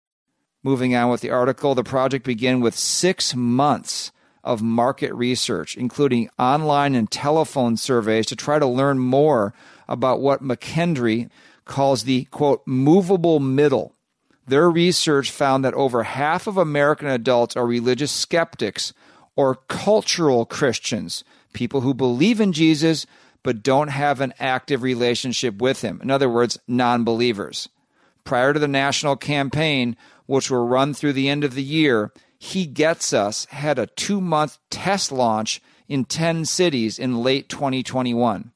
Moving 0.64 0.96
on 0.96 1.10
with 1.10 1.22
the 1.22 1.32
article, 1.32 1.76
the 1.76 1.84
project 1.84 2.26
began 2.26 2.62
with 2.62 2.76
six 2.76 3.36
months 3.36 4.12
of 4.50 4.64
market 4.64 5.14
research, 5.14 5.78
including 5.78 6.28
online 6.40 6.96
and 6.96 7.12
telephone 7.12 7.78
surveys 7.78 8.26
to 8.26 8.36
try 8.36 8.58
to 8.58 8.66
learn 8.66 8.98
more 8.98 9.54
about 9.88 10.22
what 10.22 10.42
McKendry 10.42 11.30
calls 11.66 12.04
the 12.04 12.26
quote, 12.26 12.64
movable 12.66 13.40
middle. 13.40 13.94
Their 14.48 14.72
research 14.72 15.30
found 15.30 15.64
that 15.64 15.76
over 15.76 16.02
half 16.02 16.48
of 16.48 16.58
American 16.58 17.08
adults 17.08 17.56
are 17.56 17.68
religious 17.68 18.12
skeptics 18.12 18.92
or 19.36 19.54
cultural 19.68 20.48
Christians, 20.48 21.24
people 21.54 21.82
who 21.82 21.94
believe 21.94 22.42
in 22.42 22.52
Jesus 22.52 23.06
but 23.44 23.62
don't 23.62 23.90
have 23.90 24.20
an 24.20 24.34
active 24.40 24.82
relationship 24.82 25.62
with 25.62 25.84
him. 25.84 26.00
In 26.02 26.10
other 26.10 26.28
words, 26.28 26.58
non 26.68 27.04
believers. 27.04 27.70
Prior 28.24 28.52
to 28.54 28.60
the 28.60 28.68
national 28.68 29.16
campaign, 29.16 29.96
which 30.26 30.50
will 30.50 30.68
run 30.68 30.96
through 30.96 31.14
the 31.14 31.30
end 31.30 31.44
of 31.44 31.54
the 31.54 31.64
year, 31.64 32.12
He 32.40 32.66
Gets 32.66 33.12
Us 33.12 33.46
had 33.46 33.78
a 33.78 33.86
two 33.86 34.22
month 34.22 34.58
test 34.70 35.12
launch 35.12 35.62
in 35.90 36.06
10 36.06 36.46
cities 36.46 36.98
in 36.98 37.22
late 37.22 37.50
2021. 37.50 38.52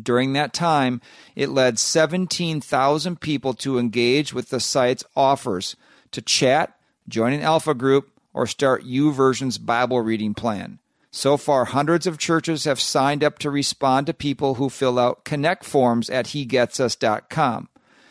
During 0.00 0.34
that 0.34 0.52
time, 0.52 1.00
it 1.34 1.48
led 1.48 1.78
17,000 1.78 3.20
people 3.20 3.54
to 3.54 3.78
engage 3.78 4.32
with 4.32 4.50
the 4.50 4.60
site's 4.60 5.04
offers 5.16 5.74
to 6.12 6.22
chat, 6.22 6.78
join 7.08 7.32
an 7.32 7.40
alpha 7.40 7.74
group, 7.74 8.10
or 8.32 8.46
start 8.46 8.84
YouVersion's 8.84 9.58
Bible 9.58 10.00
reading 10.00 10.34
plan. 10.34 10.78
So 11.10 11.36
far, 11.36 11.64
hundreds 11.64 12.06
of 12.06 12.18
churches 12.18 12.64
have 12.64 12.78
signed 12.78 13.24
up 13.24 13.38
to 13.40 13.50
respond 13.50 14.06
to 14.06 14.14
people 14.14 14.54
who 14.54 14.68
fill 14.68 14.98
out 14.98 15.24
connect 15.24 15.64
forms 15.64 16.10
at 16.10 16.26
hegetsus.com. 16.26 17.68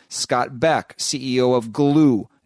Scott 0.08 0.58
Beck, 0.58 0.96
CEO 0.98 1.56
of 1.56 1.72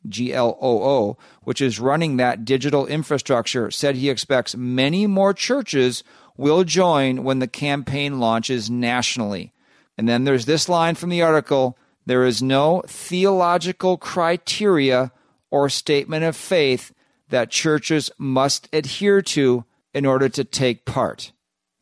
Gloo, 0.08 1.16
which 1.42 1.60
is 1.60 1.80
running 1.80 2.16
that 2.16 2.44
digital 2.44 2.86
infrastructure, 2.86 3.70
said 3.70 3.96
he 3.96 4.10
expects 4.10 4.56
many 4.56 5.06
more 5.06 5.32
churches 5.34 6.02
will 6.36 6.64
join 6.64 7.24
when 7.24 7.38
the 7.38 7.46
campaign 7.46 8.18
launches 8.18 8.70
nationally. 8.70 9.52
And 9.96 10.08
then 10.08 10.24
there's 10.24 10.46
this 10.46 10.68
line 10.68 10.94
from 10.94 11.10
the 11.10 11.22
article 11.22 11.76
there 12.04 12.24
is 12.24 12.42
no 12.42 12.82
theological 12.86 13.96
criteria 13.96 15.12
or 15.50 15.68
statement 15.68 16.24
of 16.24 16.34
faith 16.34 16.92
that 17.28 17.50
churches 17.50 18.10
must 18.18 18.68
adhere 18.72 19.22
to 19.22 19.64
in 19.94 20.04
order 20.04 20.28
to 20.28 20.42
take 20.42 20.84
part. 20.84 21.30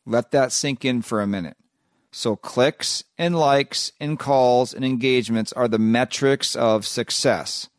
Let 0.05 0.31
that 0.33 0.53
sink 0.53 0.85
in 0.85 1.01
for 1.03 1.23
a 1.23 1.27
minute. 1.27 1.57
So, 2.13 2.37
clicks 2.37 3.05
and 3.17 3.39
likes 3.39 3.93
and 3.99 4.19
calls 4.19 4.75
and 4.75 4.85
engagements 4.85 5.53
are 5.53 5.69
the 5.69 5.79
metrics 5.79 6.55
of 6.55 6.87
success. 6.87 7.70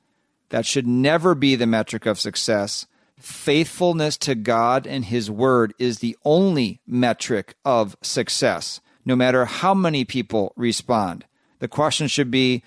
That 0.51 0.65
should 0.65 0.85
never 0.85 1.33
be 1.33 1.55
the 1.55 1.65
metric 1.65 2.05
of 2.05 2.19
success. 2.19 2.85
Faithfulness 3.17 4.17
to 4.17 4.35
God 4.35 4.85
and 4.85 5.05
His 5.05 5.31
Word 5.31 5.73
is 5.79 5.99
the 5.99 6.17
only 6.25 6.81
metric 6.85 7.55
of 7.63 7.95
success, 8.01 8.81
no 9.05 9.15
matter 9.15 9.45
how 9.45 9.73
many 9.73 10.03
people 10.03 10.53
respond. 10.57 11.25
The 11.59 11.69
question 11.69 12.07
should 12.07 12.29
be 12.29 12.63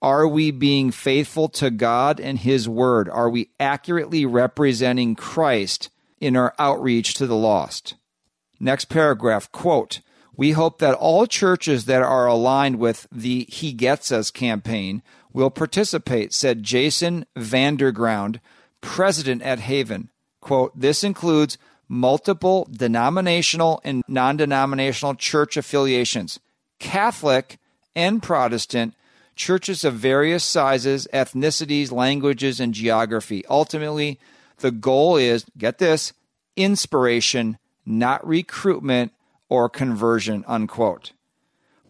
Are 0.00 0.26
we 0.26 0.50
being 0.50 0.90
faithful 0.90 1.48
to 1.50 1.70
God 1.70 2.20
and 2.20 2.38
His 2.38 2.68
Word? 2.68 3.06
Are 3.10 3.28
we 3.28 3.50
accurately 3.60 4.24
representing 4.24 5.14
Christ 5.14 5.90
in 6.18 6.36
our 6.36 6.54
outreach 6.58 7.14
to 7.14 7.26
the 7.26 7.36
lost? 7.36 7.96
Next 8.58 8.86
paragraph 8.86 9.52
quote, 9.52 10.00
we 10.38 10.52
hope 10.52 10.78
that 10.78 10.94
all 10.94 11.26
churches 11.26 11.84
that 11.84 12.02
are 12.02 12.26
aligned 12.26 12.78
with 12.78 13.06
the 13.12 13.46
He 13.50 13.72
Gets 13.72 14.10
Us 14.10 14.30
campaign 14.30 15.02
will 15.36 15.50
participate, 15.50 16.32
said 16.32 16.62
Jason 16.62 17.26
Vanderground, 17.36 18.40
president 18.80 19.42
at 19.42 19.58
Haven. 19.60 20.08
Quote, 20.40 20.72
this 20.74 21.04
includes 21.04 21.58
multiple 21.90 22.66
denominational 22.70 23.82
and 23.84 24.02
non 24.08 24.38
denominational 24.38 25.14
church 25.14 25.58
affiliations, 25.58 26.40
Catholic 26.78 27.58
and 27.94 28.22
Protestant, 28.22 28.94
churches 29.34 29.84
of 29.84 29.92
various 29.92 30.42
sizes, 30.42 31.06
ethnicities, 31.12 31.92
languages, 31.92 32.58
and 32.58 32.72
geography. 32.72 33.44
Ultimately, 33.50 34.18
the 34.60 34.70
goal 34.70 35.18
is 35.18 35.44
get 35.58 35.76
this 35.76 36.14
inspiration, 36.56 37.58
not 37.84 38.26
recruitment 38.26 39.12
or 39.50 39.68
conversion, 39.68 40.46
unquote. 40.48 41.12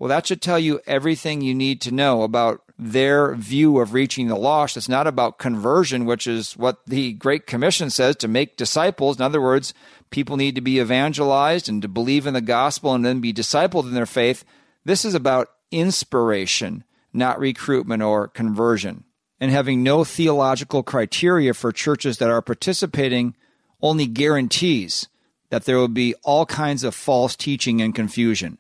Well, 0.01 0.09
that 0.09 0.27
should 0.27 0.43
tell 0.43 0.59
you 0.59 0.81
everything 0.85 1.43
you 1.43 1.55
need 1.55 1.81
to 1.83 1.93
know 1.93 2.23
about 2.23 2.66
their 2.79 3.35
view 3.35 3.79
of 3.79 3.95
reaching 3.95 4.29
the 4.29 4.37
lost. 4.37 4.77
It's 4.77 4.89
not 4.89 5.07
about 5.07 5.39
conversion, 5.39 6.05
which 6.05 6.27
is 6.27 6.57
what 6.57 6.85
the 6.87 7.13
Great 7.15 7.47
Commission 7.47 7.89
says 7.91 8.17
to 8.17 8.29
make 8.29 8.57
disciples. 8.57 9.17
In 9.17 9.23
other 9.23 9.41
words, 9.41 9.73
people 10.11 10.37
need 10.37 10.55
to 10.57 10.61
be 10.61 10.79
evangelized 10.79 11.69
and 11.69 11.81
to 11.83 11.89
believe 11.89 12.27
in 12.27 12.35
the 12.35 12.41
gospel 12.41 12.93
and 12.93 13.05
then 13.05 13.21
be 13.21 13.33
discipled 13.33 13.85
in 13.85 13.95
their 13.95 14.07
faith. 14.07 14.45
This 14.85 15.05
is 15.05 15.15
about 15.15 15.51
inspiration, 15.71 16.85
not 17.13 17.41
recruitment 17.41 18.03
or 18.03 18.29
conversion. 18.29 19.05
And 19.41 19.51
having 19.51 19.83
no 19.83 20.05
theological 20.05 20.83
criteria 20.83 21.55
for 21.55 21.73
churches 21.73 22.19
that 22.19 22.31
are 22.31 22.43
participating 22.43 23.35
only 23.83 24.07
guarantees 24.07 25.09
that 25.51 25.65
there 25.65 25.77
will 25.77 25.89
be 25.89 26.15
all 26.25 26.47
kinds 26.47 26.85
of 26.85 26.95
false 26.95 27.37
teaching 27.37 27.81
and 27.81 27.95
confusion. 27.95 28.59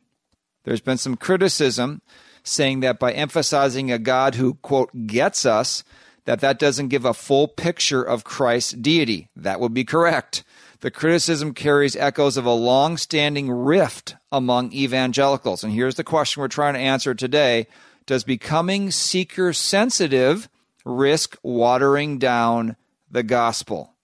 There's 0.64 0.80
been 0.80 0.98
some 0.98 1.16
criticism 1.16 2.02
saying 2.46 2.80
that 2.80 2.98
by 2.98 3.12
emphasizing 3.12 3.90
a 3.90 3.98
God 3.98 4.36
who, 4.36 4.54
quote, 4.54 5.06
gets 5.06 5.44
us, 5.44 5.82
that 6.24 6.40
that 6.40 6.58
doesn't 6.58 6.88
give 6.88 7.04
a 7.04 7.14
full 7.14 7.48
picture 7.48 8.02
of 8.02 8.24
Christ's 8.24 8.72
deity. 8.72 9.28
That 9.36 9.60
would 9.60 9.74
be 9.74 9.84
correct. 9.84 10.44
The 10.80 10.90
criticism 10.90 11.54
carries 11.54 11.96
echoes 11.96 12.36
of 12.36 12.44
a 12.44 12.52
long 12.52 12.96
standing 12.96 13.50
rift 13.50 14.16
among 14.30 14.72
evangelicals. 14.72 15.64
And 15.64 15.72
here's 15.72 15.94
the 15.94 16.04
question 16.04 16.40
we're 16.40 16.48
trying 16.48 16.74
to 16.74 16.80
answer 16.80 17.14
today 17.14 17.66
Does 18.06 18.24
becoming 18.24 18.90
seeker 18.90 19.52
sensitive 19.52 20.48
risk 20.84 21.36
watering 21.42 22.18
down 22.18 22.76
the 23.10 23.22
gospel? 23.22 23.94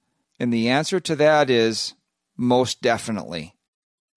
And 0.40 0.52
the 0.52 0.68
answer 0.68 0.98
to 1.00 1.16
that 1.16 1.50
is 1.50 1.94
most 2.36 2.80
definitely. 2.80 3.54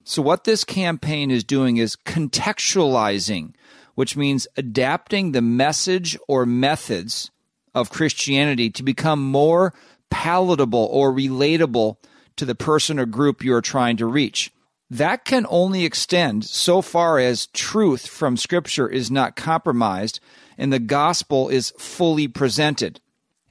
So, 0.07 0.21
what 0.21 0.43
this 0.43 0.63
campaign 0.63 1.31
is 1.31 1.43
doing 1.43 1.77
is 1.77 1.95
contextualizing, 1.95 3.55
which 3.95 4.15
means 4.15 4.47
adapting 4.55 5.31
the 5.31 5.41
message 5.41 6.17
or 6.27 6.45
methods 6.45 7.31
of 7.73 7.89
Christianity 7.89 8.69
to 8.69 8.83
become 8.83 9.21
more 9.21 9.73
palatable 10.09 10.87
or 10.91 11.11
relatable 11.11 11.97
to 12.37 12.45
the 12.45 12.55
person 12.55 12.99
or 12.99 13.05
group 13.05 13.43
you 13.43 13.53
are 13.53 13.61
trying 13.61 13.97
to 13.97 14.05
reach. 14.05 14.51
That 14.89 15.25
can 15.25 15.47
only 15.49 15.83
extend 15.83 16.45
so 16.45 16.81
far 16.81 17.17
as 17.17 17.47
truth 17.47 18.07
from 18.07 18.37
Scripture 18.37 18.87
is 18.87 19.09
not 19.09 19.35
compromised 19.35 20.19
and 20.57 20.71
the 20.71 20.79
gospel 20.79 21.49
is 21.49 21.73
fully 21.77 22.27
presented. 22.27 23.01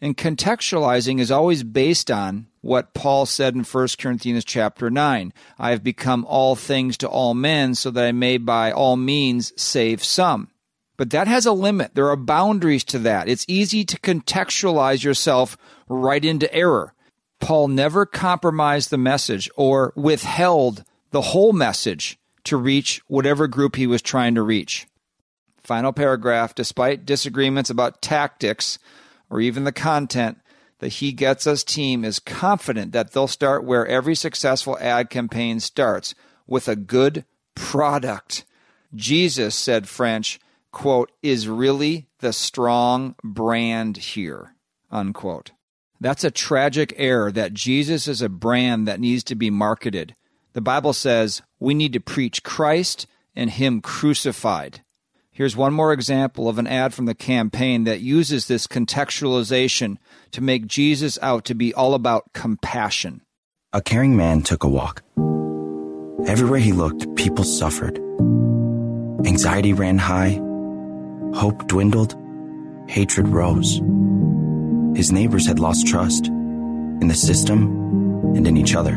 And 0.01 0.17
contextualizing 0.17 1.21
is 1.21 1.31
always 1.31 1.63
based 1.63 2.11
on 2.11 2.47
what 2.65 2.95
Paul 2.95 3.27
said 3.27 3.55
in 3.55 3.63
1 3.63 3.89
Corinthians 3.99 4.45
chapter 4.45 4.91
9. 4.91 5.33
I 5.59 5.71
have 5.71 5.85
become 5.85 6.25
all 6.25 6.57
things 6.57 6.97
to 6.99 7.09
all 7.09 7.35
men 7.35 7.75
so 7.75 7.91
that 7.91 8.05
I 8.05 8.13
may 8.13 8.39
by 8.39 8.73
all 8.73 8.97
means 8.97 9.53
save 9.61 10.03
some. 10.03 10.49
But 10.97 11.11
that 11.11 11.29
has 11.29 11.45
a 11.45 11.53
limit. 11.53 11.95
There 11.95 12.09
are 12.09 12.17
boundaries 12.17 12.85
to 12.85 12.99
that. 13.01 13.29
It's 13.29 13.45
easy 13.49 13.85
to 13.85 13.99
contextualize 13.99 15.05
yourself 15.05 15.59
right 15.89 16.25
into 16.25 16.53
error. 16.55 16.95
Paul 17.39 17.69
never 17.69 18.07
compromised 18.07 18.89
the 18.89 18.97
message 18.99 19.51
or 19.57 19.93
withheld 19.95 20.85
the 21.11 21.21
whole 21.21 21.53
message 21.53 22.19
to 22.45 22.57
reach 22.57 23.03
whatever 23.09 23.47
group 23.47 23.77
he 23.77 23.87
was 23.87 24.01
trying 24.01 24.35
to 24.37 24.43
reach. 24.43 24.87
Final 25.63 25.93
paragraph 25.93 26.55
Despite 26.55 27.05
disagreements 27.05 27.69
about 27.69 28.01
tactics 28.01 28.79
or 29.29 29.41
even 29.41 29.65
the 29.65 29.73
content, 29.73 30.39
the 30.85 30.91
He 30.91 31.13
Gets 31.13 31.47
Us 31.47 31.65
team 31.65 32.05
is 32.05 32.19
confident 32.19 32.93
that 32.93 33.13
they'll 33.13 33.27
start 33.27 33.65
where 33.65 33.87
every 33.87 34.15
successful 34.15 34.77
ad 34.79 35.09
campaign 35.09 35.59
starts 35.59 36.15
with 36.47 36.69
a 36.69 36.77
good 36.77 37.25
product. 37.55 38.45
Jesus, 38.95 39.55
said 39.55 39.89
French, 39.89 40.39
quote, 40.73 41.11
is 41.23 41.49
really 41.49 42.11
the 42.19 42.35
strong 42.35 43.15
brand 43.25 43.97
here, 43.97 44.57
unquote. 44.91 45.53
That's 46.03 46.23
a 46.23 46.31
tragic 46.31 46.93
error 46.99 47.33
that 47.33 47.55
Jesus 47.55 48.07
is 48.07 48.21
a 48.21 48.29
brand 48.29 48.87
that 48.87 49.01
needs 49.01 49.25
to 49.25 49.35
be 49.35 49.49
marketed. 49.49 50.15
The 50.53 50.61
Bible 50.61 50.93
says 50.93 51.41
we 51.59 51.73
need 51.73 51.95
to 51.95 52.01
preach 52.01 52.43
Christ 52.43 53.07
and 53.35 53.49
Him 53.49 53.81
crucified. 53.81 54.84
Here's 55.37 55.57
one 55.57 55.75
more 55.75 55.93
example 55.93 56.49
of 56.49 56.61
an 56.61 56.69
ad 56.69 56.95
from 56.95 57.07
the 57.07 57.15
campaign 57.15 57.83
that 57.85 58.01
uses 58.01 58.47
this 58.47 58.69
contextualization 58.69 59.97
to 60.31 60.41
make 60.41 60.69
Jesus 60.69 61.19
out 61.21 61.45
to 61.47 61.57
be 61.57 61.75
all 61.75 61.95
about 61.95 62.33
compassion. 62.35 63.21
A 63.73 63.83
caring 63.83 64.17
man 64.17 64.43
took 64.43 64.63
a 64.63 64.69
walk. 64.69 65.03
Everywhere 66.29 66.61
he 66.61 66.71
looked, 66.71 67.17
people 67.17 67.43
suffered. 67.43 67.97
Anxiety 69.27 69.73
ran 69.73 69.99
high, 69.99 70.41
hope 71.35 71.67
dwindled, 71.67 72.15
hatred 72.87 73.27
rose. 73.27 73.81
His 74.97 75.11
neighbors 75.11 75.49
had 75.49 75.59
lost 75.59 75.89
trust 75.89 76.29
in 76.29 77.09
the 77.09 77.17
system 77.17 78.37
and 78.37 78.47
in 78.47 78.57
each 78.57 78.77
other. 78.77 78.93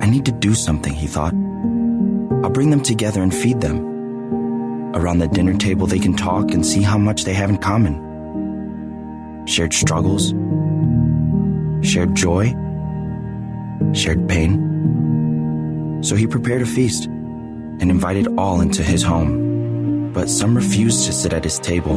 I 0.00 0.10
need 0.10 0.24
to 0.26 0.32
do 0.32 0.52
something, 0.52 0.92
he 0.92 1.06
thought. 1.06 1.34
I'll 2.42 2.50
bring 2.50 2.70
them 2.70 2.82
together 2.82 3.22
and 3.22 3.32
feed 3.32 3.60
them. 3.60 3.99
Around 4.92 5.18
the 5.18 5.28
dinner 5.28 5.54
table, 5.54 5.86
they 5.86 6.00
can 6.00 6.16
talk 6.16 6.50
and 6.50 6.66
see 6.66 6.82
how 6.82 6.98
much 6.98 7.24
they 7.24 7.32
have 7.32 7.48
in 7.48 7.58
common. 7.58 9.46
Shared 9.46 9.72
struggles, 9.72 10.30
shared 11.88 12.16
joy, 12.16 12.54
shared 13.92 14.28
pain. 14.28 16.00
So 16.02 16.16
he 16.16 16.26
prepared 16.26 16.62
a 16.62 16.66
feast 16.66 17.06
and 17.06 17.88
invited 17.90 18.26
all 18.36 18.60
into 18.60 18.82
his 18.82 19.02
home. 19.02 20.12
But 20.12 20.28
some 20.28 20.56
refused 20.56 21.06
to 21.06 21.12
sit 21.12 21.32
at 21.32 21.44
his 21.44 21.60
table 21.60 21.96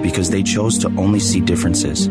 because 0.00 0.30
they 0.30 0.44
chose 0.44 0.78
to 0.78 0.88
only 0.96 1.18
see 1.18 1.40
differences. 1.40 2.06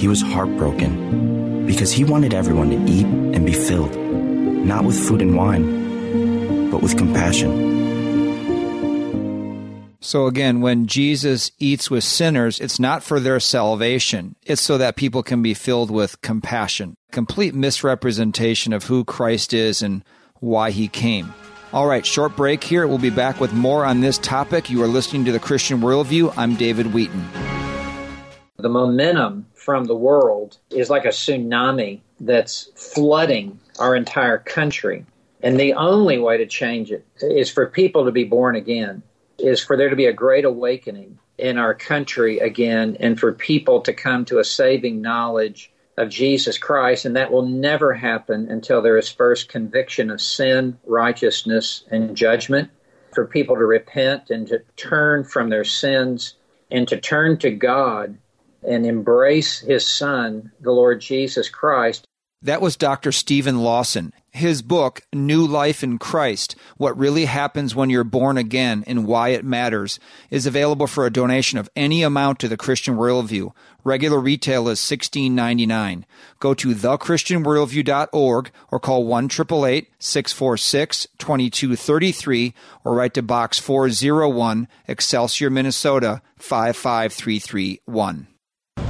He 0.00 0.06
was 0.06 0.22
heartbroken 0.22 1.66
because 1.66 1.90
he 1.90 2.04
wanted 2.04 2.32
everyone 2.32 2.70
to 2.70 2.90
eat 2.90 3.06
and 3.06 3.44
be 3.44 3.52
filled, 3.52 3.96
not 3.96 4.84
with 4.84 4.96
food 4.96 5.20
and 5.20 5.36
wine, 5.36 6.70
but 6.70 6.80
with 6.80 6.96
compassion. 6.96 7.79
So 10.02 10.26
again, 10.26 10.62
when 10.62 10.86
Jesus 10.86 11.52
eats 11.58 11.90
with 11.90 12.04
sinners, 12.04 12.58
it's 12.58 12.80
not 12.80 13.02
for 13.02 13.20
their 13.20 13.38
salvation. 13.38 14.34
It's 14.46 14.62
so 14.62 14.78
that 14.78 14.96
people 14.96 15.22
can 15.22 15.42
be 15.42 15.52
filled 15.52 15.90
with 15.90 16.22
compassion. 16.22 16.94
Complete 17.12 17.54
misrepresentation 17.54 18.72
of 18.72 18.84
who 18.84 19.04
Christ 19.04 19.52
is 19.52 19.82
and 19.82 20.02
why 20.38 20.70
he 20.70 20.88
came. 20.88 21.34
All 21.74 21.86
right, 21.86 22.06
short 22.06 22.34
break 22.34 22.64
here. 22.64 22.86
We'll 22.86 22.96
be 22.96 23.10
back 23.10 23.40
with 23.40 23.52
more 23.52 23.84
on 23.84 24.00
this 24.00 24.16
topic. 24.16 24.70
You 24.70 24.82
are 24.82 24.88
listening 24.88 25.26
to 25.26 25.32
the 25.32 25.38
Christian 25.38 25.82
Worldview. 25.82 26.32
I'm 26.34 26.56
David 26.56 26.94
Wheaton. 26.94 27.28
The 28.56 28.70
momentum 28.70 29.44
from 29.52 29.84
the 29.84 29.94
world 29.94 30.56
is 30.70 30.88
like 30.88 31.04
a 31.04 31.08
tsunami 31.08 32.00
that's 32.20 32.70
flooding 32.74 33.60
our 33.78 33.94
entire 33.94 34.38
country. 34.38 35.04
And 35.42 35.60
the 35.60 35.74
only 35.74 36.18
way 36.18 36.38
to 36.38 36.46
change 36.46 36.90
it 36.90 37.06
is 37.20 37.50
for 37.50 37.66
people 37.66 38.06
to 38.06 38.12
be 38.12 38.24
born 38.24 38.56
again 38.56 39.02
is 39.40 39.62
for 39.62 39.76
there 39.76 39.88
to 39.88 39.96
be 39.96 40.06
a 40.06 40.12
great 40.12 40.44
awakening 40.44 41.18
in 41.38 41.58
our 41.58 41.74
country 41.74 42.38
again 42.38 42.96
and 43.00 43.18
for 43.18 43.32
people 43.32 43.80
to 43.82 43.92
come 43.92 44.24
to 44.26 44.38
a 44.38 44.44
saving 44.44 45.00
knowledge 45.00 45.72
of 45.96 46.08
Jesus 46.08 46.58
Christ. 46.58 47.04
And 47.04 47.16
that 47.16 47.32
will 47.32 47.46
never 47.46 47.94
happen 47.94 48.50
until 48.50 48.82
there 48.82 48.98
is 48.98 49.08
first 49.08 49.48
conviction 49.48 50.10
of 50.10 50.20
sin, 50.20 50.78
righteousness, 50.86 51.84
and 51.90 52.16
judgment. 52.16 52.70
For 53.12 53.26
people 53.26 53.56
to 53.56 53.64
repent 53.64 54.30
and 54.30 54.46
to 54.48 54.62
turn 54.76 55.24
from 55.24 55.50
their 55.50 55.64
sins 55.64 56.36
and 56.70 56.86
to 56.88 57.00
turn 57.00 57.38
to 57.38 57.50
God 57.50 58.16
and 58.62 58.86
embrace 58.86 59.58
His 59.58 59.86
Son, 59.86 60.52
the 60.60 60.70
Lord 60.70 61.00
Jesus 61.00 61.48
Christ. 61.48 62.04
That 62.42 62.60
was 62.60 62.76
Dr. 62.76 63.10
Steven 63.10 63.62
Lawson. 63.62 64.12
His 64.32 64.62
book, 64.62 65.02
New 65.12 65.44
Life 65.44 65.82
in 65.82 65.98
Christ 65.98 66.54
What 66.76 66.96
Really 66.96 67.24
Happens 67.24 67.74
When 67.74 67.90
You're 67.90 68.04
Born 68.04 68.36
Again 68.36 68.84
and 68.86 69.06
Why 69.06 69.30
It 69.30 69.44
Matters, 69.44 69.98
is 70.30 70.46
available 70.46 70.86
for 70.86 71.04
a 71.04 71.12
donation 71.12 71.58
of 71.58 71.68
any 71.74 72.02
amount 72.02 72.38
to 72.40 72.48
the 72.48 72.56
Christian 72.56 72.96
Worldview. 72.96 73.52
Regular 73.82 74.20
retail 74.20 74.68
is 74.68 74.78
$16.99. 74.78 76.04
Go 76.38 76.54
to 76.54 76.68
thechristianworldview.org 76.74 78.50
or 78.70 78.80
call 78.80 79.04
1 79.04 79.24
888 79.24 79.88
646 79.98 81.08
2233 81.18 82.54
or 82.84 82.94
write 82.94 83.14
to 83.14 83.22
Box 83.22 83.58
401, 83.58 84.68
Excelsior, 84.86 85.50
Minnesota 85.50 86.22
55331. 86.38 88.29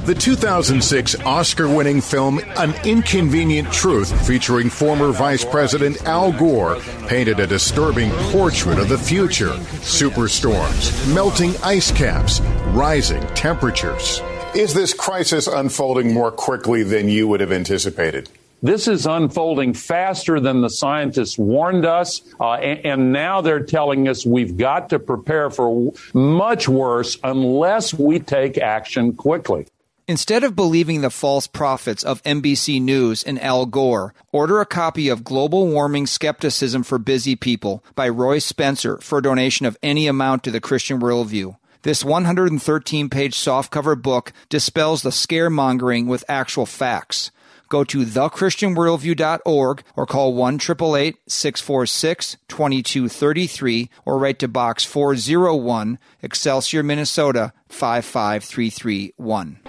The 0.05 0.15
2006 0.15 1.15
Oscar 1.27 1.69
winning 1.69 2.01
film 2.01 2.39
An 2.57 2.73
Inconvenient 2.83 3.71
Truth, 3.71 4.27
featuring 4.27 4.67
former 4.67 5.11
Vice 5.11 5.45
President 5.45 6.03
Al 6.07 6.31
Gore, 6.31 6.77
painted 7.07 7.39
a 7.39 7.45
disturbing 7.45 8.09
portrait 8.31 8.79
of 8.79 8.89
the 8.89 8.97
future 8.97 9.51
superstorms, 9.83 11.13
melting 11.13 11.53
ice 11.63 11.91
caps, 11.91 12.41
rising 12.69 13.21
temperatures. 13.35 14.19
Is 14.55 14.73
this 14.73 14.91
crisis 14.91 15.45
unfolding 15.45 16.11
more 16.11 16.31
quickly 16.31 16.81
than 16.81 17.07
you 17.07 17.27
would 17.27 17.39
have 17.39 17.51
anticipated? 17.51 18.27
This 18.63 18.87
is 18.87 19.07
unfolding 19.07 19.73
faster 19.73 20.39
than 20.39 20.61
the 20.61 20.69
scientists 20.69 21.35
warned 21.35 21.83
us, 21.83 22.21
uh, 22.39 22.53
and, 22.53 22.85
and, 22.85 23.11
now 23.11 23.41
they're 23.41 23.63
telling 23.63 24.07
us 24.07 24.23
we've 24.23 24.55
got 24.55 24.89
to 24.89 24.99
prepare 24.99 25.49
for 25.49 25.91
much 26.13 26.69
worse 26.69 27.17
unless 27.23 27.91
we 27.91 28.19
take 28.19 28.59
action 28.59 29.13
quickly. 29.13 29.65
Instead 30.07 30.43
of 30.43 30.55
believing 30.55 31.01
the 31.01 31.09
false 31.09 31.47
prophets 31.47 32.03
of 32.03 32.21
NBC 32.21 32.79
News 32.79 33.23
and 33.23 33.41
Al 33.41 33.65
Gore, 33.65 34.13
order 34.31 34.61
a 34.61 34.65
copy 34.65 35.09
of 35.09 35.23
Global 35.23 35.67
Warming 35.67 36.05
Skepticism 36.05 36.83
for 36.83 36.99
Busy 36.99 37.35
People 37.35 37.83
by 37.95 38.09
Roy 38.09 38.37
Spencer 38.37 38.97
for 38.97 39.17
a 39.17 39.23
donation 39.23 39.65
of 39.65 39.77
any 39.81 40.05
amount 40.05 40.43
to 40.43 40.51
the 40.51 40.61
Christian 40.61 40.99
Worldview. 40.99 41.55
This 41.81 42.05
113 42.05 43.09
page 43.09 43.35
softcover 43.35 43.99
book 43.99 44.33
dispels 44.49 45.01
the 45.01 45.09
scaremongering 45.09 46.05
with 46.05 46.23
actual 46.27 46.67
facts. 46.67 47.31
Go 47.71 47.83
to 47.85 47.99
thechristianworldview.org 47.99 49.83
or 49.95 50.05
call 50.05 50.33
1 50.33 50.59
646 50.59 52.37
2233 52.49 53.89
or 54.05 54.17
write 54.19 54.39
to 54.39 54.49
Box 54.49 54.83
401, 54.83 55.97
Excelsior, 56.21 56.83
Minnesota 56.83 57.53
55331. 57.69 59.59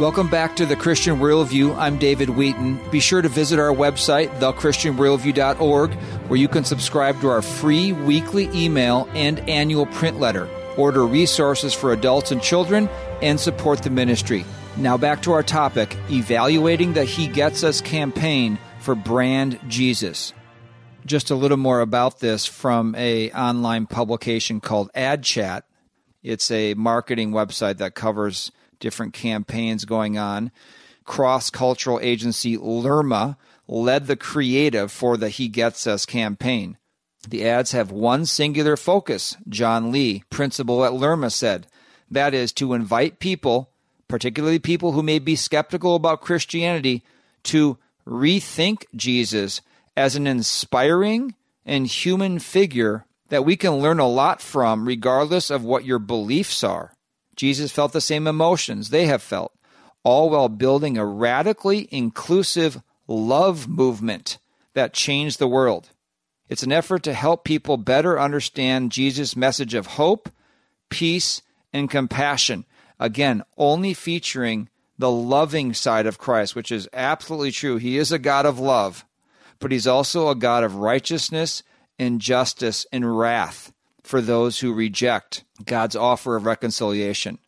Welcome 0.00 0.28
back 0.28 0.56
to 0.56 0.66
the 0.66 0.76
Christian 0.76 1.20
Worldview. 1.20 1.74
I'm 1.78 1.96
David 1.96 2.28
Wheaton. 2.28 2.78
Be 2.90 3.00
sure 3.00 3.22
to 3.22 3.30
visit 3.30 3.58
our 3.58 3.74
website, 3.74 4.28
thechristianworldview.org, 4.40 5.94
where 6.28 6.38
you 6.38 6.48
can 6.48 6.64
subscribe 6.64 7.18
to 7.22 7.28
our 7.28 7.40
free 7.40 7.92
weekly 7.92 8.50
email 8.52 9.08
and 9.14 9.38
annual 9.48 9.86
print 9.86 10.20
letter, 10.20 10.50
order 10.76 11.06
resources 11.06 11.74
for 11.74 11.92
adults 11.92 12.30
and 12.30 12.42
children, 12.42 12.88
and 13.22 13.38
support 13.38 13.82
the 13.82 13.90
ministry. 13.90 14.44
Now 14.76 14.96
back 14.98 15.22
to 15.22 15.32
our 15.32 15.42
topic 15.42 15.96
evaluating 16.10 16.92
the 16.92 17.04
He 17.04 17.26
Gets 17.26 17.64
Us 17.64 17.80
campaign 17.80 18.58
for 18.78 18.94
Brand 18.94 19.58
Jesus. 19.68 20.32
Just 21.06 21.30
a 21.30 21.34
little 21.34 21.56
more 21.56 21.80
about 21.80 22.20
this 22.20 22.46
from 22.46 22.94
a 22.96 23.30
online 23.30 23.86
publication 23.86 24.60
called 24.60 24.90
AdChat. 24.94 25.62
It's 26.22 26.50
a 26.50 26.74
marketing 26.74 27.30
website 27.30 27.78
that 27.78 27.94
covers 27.94 28.50
different 28.80 29.14
campaigns 29.14 29.84
going 29.84 30.18
on. 30.18 30.50
Cross 31.04 31.50
cultural 31.50 32.00
agency 32.02 32.56
Lerma 32.56 33.38
led 33.68 34.06
the 34.06 34.16
creative 34.16 34.90
for 34.90 35.16
the 35.16 35.28
He 35.28 35.48
Gets 35.48 35.86
Us 35.86 36.04
campaign. 36.04 36.76
The 37.28 37.44
ads 37.48 37.72
have 37.72 37.90
one 37.90 38.24
singular 38.26 38.76
focus, 38.76 39.36
John 39.48 39.90
Lee, 39.90 40.22
principal 40.30 40.84
at 40.84 40.94
Lerma, 40.94 41.30
said. 41.30 41.66
That 42.10 42.34
is 42.34 42.52
to 42.52 42.72
invite 42.72 43.18
people, 43.18 43.70
particularly 44.06 44.60
people 44.60 44.92
who 44.92 45.02
may 45.02 45.18
be 45.18 45.34
skeptical 45.34 45.96
about 45.96 46.20
Christianity, 46.20 47.02
to 47.44 47.78
rethink 48.06 48.84
Jesus 48.94 49.60
as 49.96 50.14
an 50.14 50.26
inspiring 50.26 51.34
and 51.64 51.88
human 51.88 52.38
figure 52.38 53.04
that 53.28 53.44
we 53.44 53.56
can 53.56 53.78
learn 53.78 53.98
a 53.98 54.06
lot 54.06 54.40
from, 54.40 54.86
regardless 54.86 55.50
of 55.50 55.64
what 55.64 55.84
your 55.84 55.98
beliefs 55.98 56.62
are. 56.62 56.92
Jesus 57.34 57.72
felt 57.72 57.92
the 57.92 58.00
same 58.00 58.28
emotions 58.28 58.90
they 58.90 59.06
have 59.06 59.22
felt. 59.22 59.52
all 60.06 60.30
while 60.30 60.48
building 60.48 60.96
a 60.96 61.04
radically 61.04 61.88
inclusive 61.90 62.80
love 63.08 63.66
movement 63.66 64.38
that 64.72 64.94
changed 64.94 65.40
the 65.40 65.48
world. 65.48 65.90
It's 66.48 66.62
an 66.62 66.72
effort 66.72 67.02
to 67.04 67.12
help 67.12 67.44
people 67.44 67.76
better 67.76 68.18
understand 68.18 68.92
Jesus' 68.92 69.36
message 69.36 69.74
of 69.74 69.86
hope, 69.86 70.28
peace, 70.90 71.42
and 71.72 71.90
compassion. 71.90 72.64
Again, 72.98 73.42
only 73.58 73.94
featuring 73.94 74.68
the 74.98 75.10
loving 75.10 75.74
side 75.74 76.06
of 76.06 76.18
Christ, 76.18 76.54
which 76.54 76.72
is 76.72 76.88
absolutely 76.92 77.50
true. 77.50 77.76
He 77.76 77.98
is 77.98 78.12
a 78.12 78.18
God 78.18 78.46
of 78.46 78.58
love, 78.58 79.04
but 79.58 79.72
he's 79.72 79.86
also 79.86 80.28
a 80.28 80.34
God 80.34 80.64
of 80.64 80.76
righteousness 80.76 81.62
and 81.98 82.20
justice 82.20 82.86
and 82.92 83.18
wrath 83.18 83.72
for 84.02 84.20
those 84.20 84.60
who 84.60 84.72
reject 84.72 85.44
God's 85.64 85.96
offer 85.96 86.36
of 86.36 86.46
reconciliation. 86.46 87.38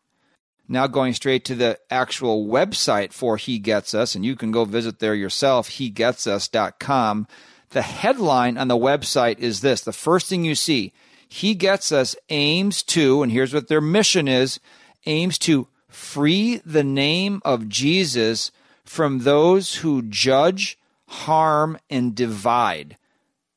Now, 0.71 0.87
going 0.87 1.15
straight 1.15 1.47
to 1.47 1.55
the 1.55 1.79
actual 1.91 2.47
website 2.47 3.13
for 3.13 3.39
He 3.39 3.59
Gets 3.59 3.95
Us, 3.95 4.15
and 4.15 4.25
you 4.25 4.37
can 4.37 4.51
go 4.51 4.67
visit 4.67 4.99
there 4.99 5.15
yourself, 5.15 5.71
hegetsus.com. 5.71 7.27
The 7.71 7.83
headline 7.83 8.57
on 8.57 8.69
the 8.69 8.77
website 8.77 9.39
is 9.39 9.61
this 9.61 9.83
the 9.83 9.93
first 9.93 10.29
thing 10.29 10.45
you 10.45 10.55
see, 10.55 10.93
He 11.29 11.55
Gets 11.55 11.93
Us 11.93 12.17
aims 12.31 12.83
to, 12.85 13.23
and 13.23 13.31
here's 13.31 13.53
what 13.53 13.69
their 13.69 13.81
mission 13.81 14.27
is 14.27 14.59
aims 15.07 15.39
to 15.39 15.69
free 15.89 16.61
the 16.65 16.85
name 16.85 17.43
of 17.45 17.69
Jesus 17.69 18.51
from 18.85 19.21
those 19.21 19.77
who 19.77 20.03
judge, 20.03 20.79
harm, 21.07 21.79
and 21.91 22.15
divide. 22.15 22.97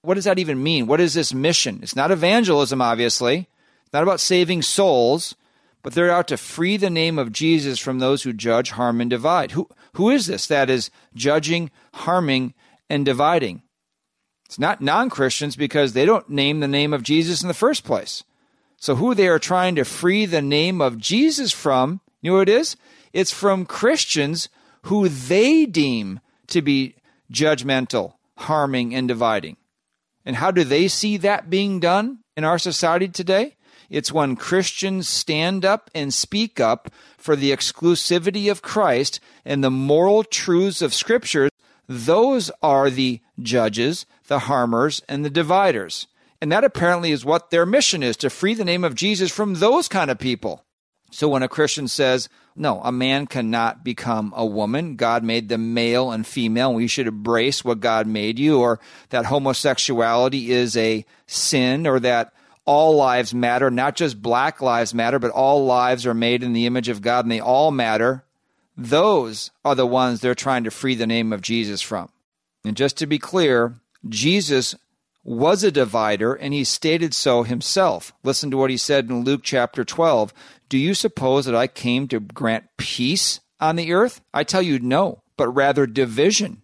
What 0.02 0.16
does 0.16 0.26
that 0.26 0.40
even 0.40 0.62
mean? 0.62 0.88
What 0.88 1.00
is 1.00 1.14
this 1.14 1.34
mission? 1.34 1.80
It's 1.82 1.96
not 1.96 2.12
evangelism, 2.12 2.82
obviously. 2.82 3.48
It's 3.84 3.94
not 3.94 4.04
about 4.04 4.20
saving 4.20 4.64
souls, 4.64 5.36
but 5.84 5.94
they're 5.94 6.12
out 6.12 6.28
to 6.30 6.38
free 6.38 6.76
the 6.76 6.90
name 6.90 7.18
of 7.18 7.32
Jesus 7.32 7.80
from 7.80 8.00
those 8.00 8.24
who 8.24 8.34
judge, 8.34 8.72
harm, 8.72 9.00
and 9.00 9.10
divide. 9.10 9.52
Who, 9.52 9.70
who 9.94 10.10
is 10.10 10.28
this 10.28 10.48
that 10.48 10.70
is 10.70 10.90
judging, 11.14 11.72
harming, 11.94 12.54
and 12.90 13.06
dividing? 13.06 13.62
It's 14.52 14.60
not 14.60 14.82
non 14.82 15.10
Christians 15.10 15.56
because 15.56 15.94
they 15.94 16.06
don't 16.06 16.30
name 16.30 16.60
the 16.60 16.68
name 16.68 16.92
of 16.92 17.04
Jesus 17.04 17.42
in 17.42 17.48
the 17.48 17.54
first 17.54 17.86
place. 17.86 18.26
So, 18.76 18.96
who 18.96 19.16
they 19.16 19.30
are 19.30 19.40
trying 19.40 19.76
to 19.76 19.86
free 19.86 20.26
the 20.26 20.42
name 20.42 20.82
of 20.82 20.98
Jesus 20.98 21.54
from 21.54 22.02
you 22.22 22.32
know 22.32 22.40
what 22.40 22.50
it 22.50 22.60
is? 22.60 22.76
It's 23.14 23.32
from 23.32 23.66
Christians 23.66 24.50
who 24.82 25.08
they 25.08 25.66
deem 25.66 26.20
to 26.48 26.62
be 26.62 26.96
judgmental, 27.32 28.16
harming, 28.40 28.94
and 28.94 29.08
dividing. 29.08 29.56
And 30.26 30.36
how 30.36 30.52
do 30.52 30.66
they 30.66 30.90
see 30.90 31.16
that 31.16 31.50
being 31.50 31.80
done 31.80 32.20
in 32.36 32.44
our 32.44 32.60
society 32.60 33.08
today? 33.08 33.56
It's 33.90 34.12
when 34.12 34.36
Christians 34.36 35.08
stand 35.08 35.64
up 35.64 35.90
and 35.96 36.14
speak 36.14 36.60
up 36.60 36.92
for 37.18 37.38
the 37.38 37.52
exclusivity 37.52 38.52
of 38.52 38.62
Christ 38.62 39.22
and 39.46 39.64
the 39.64 39.72
moral 39.72 40.26
truths 40.26 40.82
of 40.82 40.94
Scripture. 40.94 41.48
Those 41.88 42.52
are 42.62 42.90
the 42.90 43.22
judges, 43.42 44.06
the 44.32 44.40
harmers, 44.40 45.02
and 45.10 45.26
the 45.26 45.30
dividers. 45.30 46.08
And 46.40 46.50
that 46.54 46.64
apparently 46.64 47.12
is 47.12 47.26
what 47.26 47.50
their 47.50 47.66
mission 47.66 48.02
is 48.02 48.16
to 48.18 48.30
free 48.30 48.54
the 48.54 48.64
name 48.64 48.86
of 48.86 48.96
Jesus 48.96 49.30
from 49.30 49.56
those 49.56 49.90
kind 49.90 50.10
of 50.10 50.20
people. 50.20 50.64
So 51.12 51.28
when 51.28 51.44
a 51.44 51.50
Christian 51.50 51.90
says, 51.90 52.30
no, 52.56 52.80
a 52.82 52.94
man 52.94 53.28
cannot 53.28 53.84
become 53.84 54.34
a 54.34 54.46
woman. 54.46 54.96
God 54.96 55.26
made 55.26 55.50
them 55.50 55.74
male 55.74 56.12
and 56.12 56.26
female. 56.26 56.70
And 56.70 56.78
we 56.78 56.88
should 56.88 57.08
embrace 57.08 57.66
what 57.66 57.82
God 57.82 58.08
made 58.08 58.40
you, 58.40 58.62
or 58.62 58.80
that 59.10 59.26
homosexuality 59.26 60.52
is 60.52 60.78
a 60.78 61.06
sin, 61.28 61.86
or 61.86 62.00
that 62.00 62.32
all 62.64 62.96
lives 62.96 63.34
matter, 63.34 63.70
not 63.70 63.98
just 63.98 64.22
black 64.22 64.62
lives 64.62 64.94
matter, 64.94 65.20
but 65.20 65.32
all 65.32 65.66
lives 65.66 66.06
are 66.06 66.14
made 66.14 66.42
in 66.42 66.54
the 66.54 66.68
image 66.68 66.88
of 66.88 67.02
God 67.02 67.26
and 67.26 67.32
they 67.34 67.42
all 67.42 67.70
matter. 67.70 68.24
Those 68.78 69.52
are 69.66 69.76
the 69.76 69.86
ones 69.86 70.22
they're 70.22 70.36
trying 70.36 70.64
to 70.64 70.72
free 70.72 70.96
the 70.96 71.06
name 71.06 71.34
of 71.34 71.42
Jesus 71.42 71.82
from. 71.82 72.10
And 72.64 72.78
just 72.78 72.96
to 73.00 73.08
be 73.08 73.20
clear, 73.20 73.76
Jesus 74.08 74.76
was 75.24 75.64
a 75.64 75.72
divider, 75.72 76.34
and 76.34 76.54
he 76.54 76.64
stated 76.64 77.14
so 77.14 77.44
himself. 77.44 78.14
Listen 78.24 78.50
to 78.52 78.58
what 78.58 78.72
he 78.72 78.78
said 78.78 79.10
in 79.10 79.24
Luke 79.24 79.42
chapter 79.44 79.84
12. 79.84 80.34
Do 80.70 80.78
you 80.78 80.94
suppose 80.94 81.46
that 81.46 81.56
I 81.56 81.68
came 81.68 82.08
to 82.08 82.20
grant 82.20 82.66
peace 82.78 83.40
on 83.60 83.76
the 83.76 83.94
earth? 83.94 84.22
I 84.34 84.44
tell 84.44 84.62
you, 84.62 84.80
no, 84.80 85.22
but 85.38 85.50
rather 85.50 85.86
division. 85.86 86.64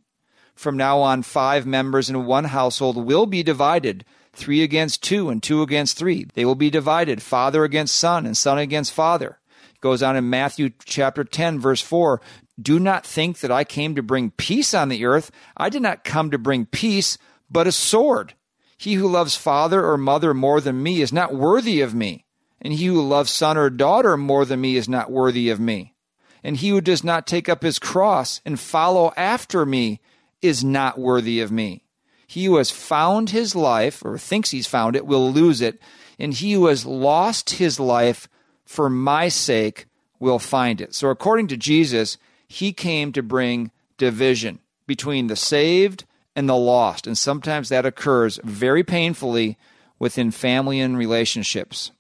From 0.56 0.76
now 0.76 1.00
on, 1.00 1.22
five 1.22 1.68
members 1.68 2.10
in 2.10 2.26
one 2.26 2.46
household 2.46 2.98
will 2.98 3.28
be 3.28 3.44
divided 3.44 4.06
three 4.34 4.64
against 4.64 5.04
two 5.04 5.30
and 5.30 5.42
two 5.42 5.62
against 5.62 5.98
three. 5.98 6.28
They 6.34 6.46
will 6.46 6.56
be 6.56 6.72
divided, 6.72 7.22
father 7.22 7.64
against 7.64 7.98
son 7.98 8.26
and 8.26 8.36
son 8.36 8.58
against 8.58 8.94
father. 8.94 9.40
It 9.76 9.82
goes 9.82 10.02
on 10.02 10.16
in 10.16 10.30
Matthew 10.30 10.72
chapter 10.84 11.24
10, 11.24 11.60
verse 11.60 11.82
4. 11.82 12.22
Do 12.60 12.80
not 12.80 13.06
think 13.06 13.40
that 13.40 13.52
I 13.52 13.64
came 13.64 13.96
to 13.96 14.04
bring 14.04 14.32
peace 14.32 14.74
on 14.74 14.90
the 14.90 15.06
earth. 15.06 15.32
I 15.56 15.70
did 15.70 15.82
not 15.82 16.04
come 16.04 16.32
to 16.32 16.38
bring 16.38 16.66
peace, 16.66 17.18
but 17.50 17.68
a 17.68 17.72
sword. 17.72 18.34
He 18.78 18.96
who 18.96 19.08
loves 19.08 19.36
father 19.36 19.86
or 19.86 19.98
mother 19.98 20.34
more 20.34 20.62
than 20.62 20.82
me 20.82 21.02
is 21.02 21.14
not 21.14 21.34
worthy 21.34 21.82
of 21.82 21.94
me, 21.94 22.26
and 22.62 22.74
he 22.74 22.86
who 22.86 23.02
loves 23.02 23.32
son 23.32 23.58
or 23.58 23.70
daughter 23.70 24.18
more 24.18 24.46
than 24.46 24.62
me 24.62 24.76
is 24.76 24.90
not 24.90 25.12
worthy 25.12 25.50
of 25.50 25.60
me. 25.60 25.96
And 26.44 26.58
he 26.58 26.70
who 26.70 26.82
does 26.82 27.04
not 27.04 27.28
take 27.28 27.50
up 27.50 27.64
his 27.64 27.80
cross 27.80 28.42
and 28.46 28.60
follow 28.60 29.14
after 29.18 29.66
me 29.66 30.00
is 30.42 30.64
not 30.64 31.00
worthy 31.00 31.40
of 31.40 31.52
me. 31.52 31.84
He 32.28 32.46
who 32.46 32.58
has 32.58 32.70
found 32.70 33.30
his 33.30 33.56
life, 33.56 34.04
or 34.04 34.18
thinks 34.18 34.52
he's 34.52 34.68
found 34.68 34.96
it, 34.96 35.08
will 35.08 35.32
lose 35.32 35.62
it, 35.62 35.80
and 36.20 36.34
he 36.34 36.54
who 36.54 36.68
has 36.68 36.86
lost 36.86 37.52
his 37.52 37.80
life 37.80 38.28
for 38.66 38.90
my 38.90 39.30
sake 39.30 39.86
will 40.20 40.40
find 40.40 40.82
it. 40.82 40.94
So, 40.94 41.10
according 41.10 41.48
to 41.48 41.58
Jesus, 41.58 42.18
he 42.48 42.74
came 42.74 43.12
to 43.12 43.24
bring 43.24 43.72
division 43.98 44.60
between 44.86 45.28
the 45.28 45.36
saved 45.36 46.06
and 46.36 46.48
the 46.48 46.56
lost. 46.56 47.08
And 47.08 47.18
sometimes 47.18 47.70
that 47.70 47.86
occurs 47.86 48.40
very 48.44 48.84
painfully 48.84 49.58
within 50.00 50.32
family 50.32 50.80
and 50.80 50.98
relationships. 50.98 51.92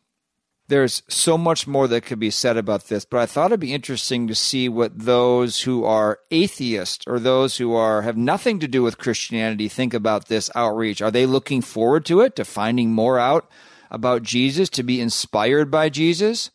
There's 0.69 1.01
so 1.07 1.37
much 1.37 1.65
more 1.65 1.87
that 1.87 2.05
could 2.05 2.19
be 2.19 2.29
said 2.29 2.57
about 2.57 2.87
this, 2.87 3.05
but 3.05 3.21
I 3.21 3.25
thought 3.25 3.47
it'd 3.47 3.59
be 3.61 3.73
interesting 3.73 4.27
to 4.27 4.35
see 4.35 4.67
what 4.67 4.99
those 4.99 5.61
who 5.61 5.85
are 5.85 6.19
atheists 6.29 7.05
or 7.07 7.19
those 7.19 7.57
who 7.57 7.73
are 7.73 8.01
have 8.01 8.17
nothing 8.17 8.59
to 8.59 8.67
do 8.67 8.83
with 8.83 8.97
Christianity 8.97 9.69
think 9.69 9.93
about 9.93 10.27
this 10.27 10.51
outreach. 10.55 11.01
Are 11.01 11.11
they 11.11 11.25
looking 11.25 11.61
forward 11.61 12.05
to 12.07 12.19
it, 12.19 12.35
to 12.35 12.43
finding 12.43 12.91
more 12.91 13.17
out 13.17 13.49
about 13.89 14.23
Jesus, 14.23 14.69
to 14.71 14.83
be 14.83 14.99
inspired 14.99 15.71
by 15.71 15.87
Jesus? 15.87 16.51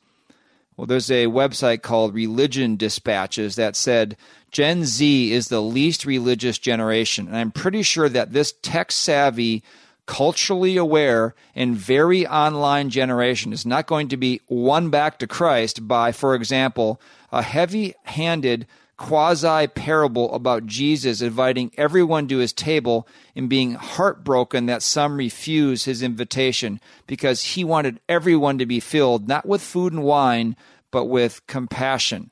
Well, 0.83 0.89
there's 0.89 1.13
a 1.13 1.27
website 1.27 1.83
called 1.83 2.13
Religion 2.13 2.75
Dispatches 2.75 3.55
that 3.55 3.77
said 3.77 4.17
Gen 4.51 4.85
Z 4.85 5.33
is 5.33 5.47
the 5.47 5.63
least 5.63 6.05
religious 6.05 6.59
generation. 6.59 7.29
And 7.29 7.37
I'm 7.37 7.53
pretty 7.53 7.85
sure 7.85 8.09
that 8.09 8.33
this 8.33 8.53
tech 8.63 8.91
savvy, 8.91 9.63
culturally 10.07 10.77
aware, 10.77 11.37
and 11.55 11.77
very 11.77 12.27
online 12.27 12.91
generation 12.91 13.53
is 13.53 13.65
not 13.65 13.87
going 13.87 14.09
to 14.09 14.17
be 14.17 14.41
won 14.49 14.91
back 14.91 15.21
to 15.21 15.29
Christ 15.29 15.87
by, 15.87 16.11
for 16.11 16.35
example, 16.35 17.01
a 17.31 17.43
heavy 17.43 17.95
handed 18.03 18.67
quasi 18.97 19.67
parable 19.67 20.33
about 20.35 20.67
Jesus 20.67 21.21
inviting 21.21 21.73
everyone 21.77 22.29
to 22.29 22.39
his 22.39 22.53
table 22.53 23.07
and 23.35 23.49
being 23.49 23.75
heartbroken 23.75 24.67
that 24.67 24.83
some 24.83 25.17
refuse 25.17 25.85
his 25.85 26.03
invitation 26.03 26.81
because 27.07 27.43
he 27.43 27.65
wanted 27.65 28.01
everyone 28.09 28.59
to 28.59 28.67
be 28.67 28.79
filled 28.79 29.27
not 29.27 29.47
with 29.47 29.63
food 29.63 29.93
and 29.93 30.03
wine, 30.05 30.57
but 30.93 31.07
with 31.07 31.45
compassion. 31.49 32.31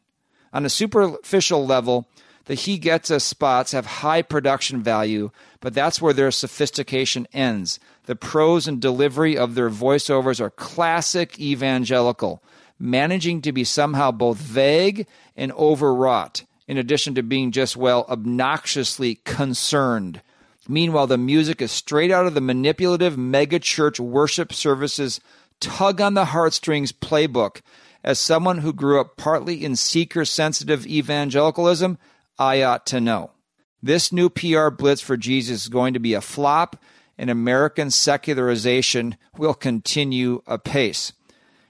On 0.52 0.64
a 0.64 0.70
superficial 0.70 1.66
level, 1.66 2.08
the 2.44 2.54
He 2.54 2.78
Gets 2.78 3.10
Us 3.10 3.24
spots 3.24 3.72
have 3.72 3.86
high 3.86 4.22
production 4.22 4.82
value, 4.82 5.30
but 5.60 5.74
that's 5.74 6.00
where 6.00 6.12
their 6.12 6.30
sophistication 6.30 7.26
ends. 7.32 7.78
The 8.06 8.16
prose 8.16 8.66
and 8.66 8.80
delivery 8.80 9.36
of 9.36 9.54
their 9.54 9.70
voiceovers 9.70 10.40
are 10.40 10.50
classic 10.50 11.38
evangelical, 11.38 12.42
managing 12.78 13.42
to 13.42 13.52
be 13.52 13.64
somehow 13.64 14.10
both 14.10 14.38
vague 14.38 15.06
and 15.36 15.52
overwrought, 15.52 16.44
in 16.66 16.76
addition 16.76 17.14
to 17.14 17.22
being 17.22 17.52
just, 17.52 17.76
well, 17.76 18.04
obnoxiously 18.08 19.16
concerned. 19.24 20.22
Meanwhile, 20.68 21.08
the 21.08 21.18
music 21.18 21.62
is 21.62 21.70
straight 21.70 22.10
out 22.10 22.26
of 22.26 22.34
the 22.34 22.40
manipulative 22.40 23.16
megachurch 23.16 24.00
worship 24.00 24.52
services 24.52 25.20
tug 25.60 26.00
on 26.00 26.14
the 26.14 26.26
heartstrings 26.26 26.90
playbook 26.90 27.60
as 28.02 28.18
someone 28.18 28.58
who 28.58 28.72
grew 28.72 29.00
up 29.00 29.16
partly 29.16 29.64
in 29.64 29.76
seeker 29.76 30.24
sensitive 30.24 30.86
evangelicalism, 30.86 31.98
I 32.38 32.62
ought 32.62 32.86
to 32.86 33.00
know. 33.00 33.32
This 33.82 34.12
new 34.12 34.28
PR 34.28 34.68
blitz 34.68 35.00
for 35.00 35.16
Jesus 35.16 35.62
is 35.62 35.68
going 35.68 35.94
to 35.94 36.00
be 36.00 36.14
a 36.14 36.20
flop, 36.20 36.76
and 37.16 37.30
American 37.30 37.90
secularization 37.90 39.16
will 39.36 39.54
continue 39.54 40.42
apace. 40.46 41.12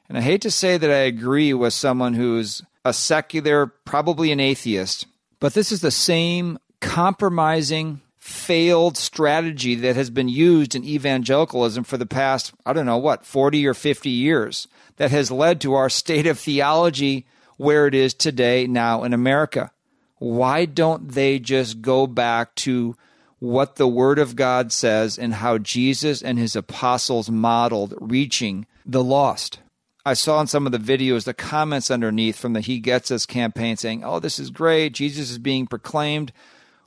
And 0.09 0.19
I 0.19 0.21
hate 0.21 0.43
to 0.43 0.51
say 0.51 0.77
that 0.77 0.91
I 0.91 1.05
agree 1.05 1.55
with 1.55 1.73
someone 1.73 2.15
who's 2.15 2.63
a 2.85 2.93
secular, 2.93 3.67
probably 3.67 4.33
an 4.33 4.41
atheist, 4.41 5.07
but 5.39 5.55
this 5.55 5.71
is 5.71 5.81
the 5.81 5.91
same 5.91 6.59
compromising, 6.81 8.01
failed 8.19 8.97
strategy 8.97 9.75
that 9.77 9.97
has 9.97 10.11
been 10.11 10.29
used 10.29 10.75
in 10.75 10.85
evangelicalism 10.85 11.85
for 11.85 11.97
the 11.97 12.07
past, 12.07 12.53
I 12.65 12.73
don't 12.73 12.87
know 12.87 12.99
what, 12.99 13.25
40 13.25 13.67
or 13.67 13.75
50 13.75 14.11
years 14.11 14.69
that 15.01 15.11
has 15.11 15.31
led 15.31 15.63
to 15.63 15.73
our 15.73 15.89
state 15.89 16.27
of 16.27 16.39
theology 16.39 17.25
where 17.57 17.87
it 17.87 17.95
is 17.95 18.13
today 18.13 18.67
now 18.67 19.03
in 19.03 19.15
America. 19.15 19.73
Why 20.19 20.67
don't 20.67 21.13
they 21.13 21.39
just 21.39 21.81
go 21.81 22.07
back 22.07 22.55
to 22.57 22.95
what 23.39 23.77
the 23.77 23.89
Word 23.89 24.19
of 24.19 24.37
God 24.37 24.73
says 24.73 25.19
and 25.19 25.33
how 25.33 25.57
Jesus 25.57 26.21
and 26.21 26.39
his 26.39 26.55
apostles 26.55 27.31
modeled 27.31 27.95
reaching 27.99 28.67
the 28.85 29.03
lost? 29.03 29.61
I 30.05 30.13
saw 30.13 30.39
in 30.43 30.49
some 30.49 30.67
of 30.67 30.73
the 30.73 30.77
videos 30.77 31.25
the 31.25 31.33
comments 31.33 31.91
underneath 31.91 32.37
from 32.37 32.53
the 32.53 32.61
He 32.61 32.79
Gets 32.79 33.11
Us 33.11 33.25
campaign 33.25 33.79
saying, 33.79 34.05
Oh, 34.05 34.21
this 34.21 34.39
is 34.39 34.51
great. 34.51 34.93
Jesus 34.93 35.31
is 35.31 35.39
being 35.39 35.67
proclaimed. 35.67 36.31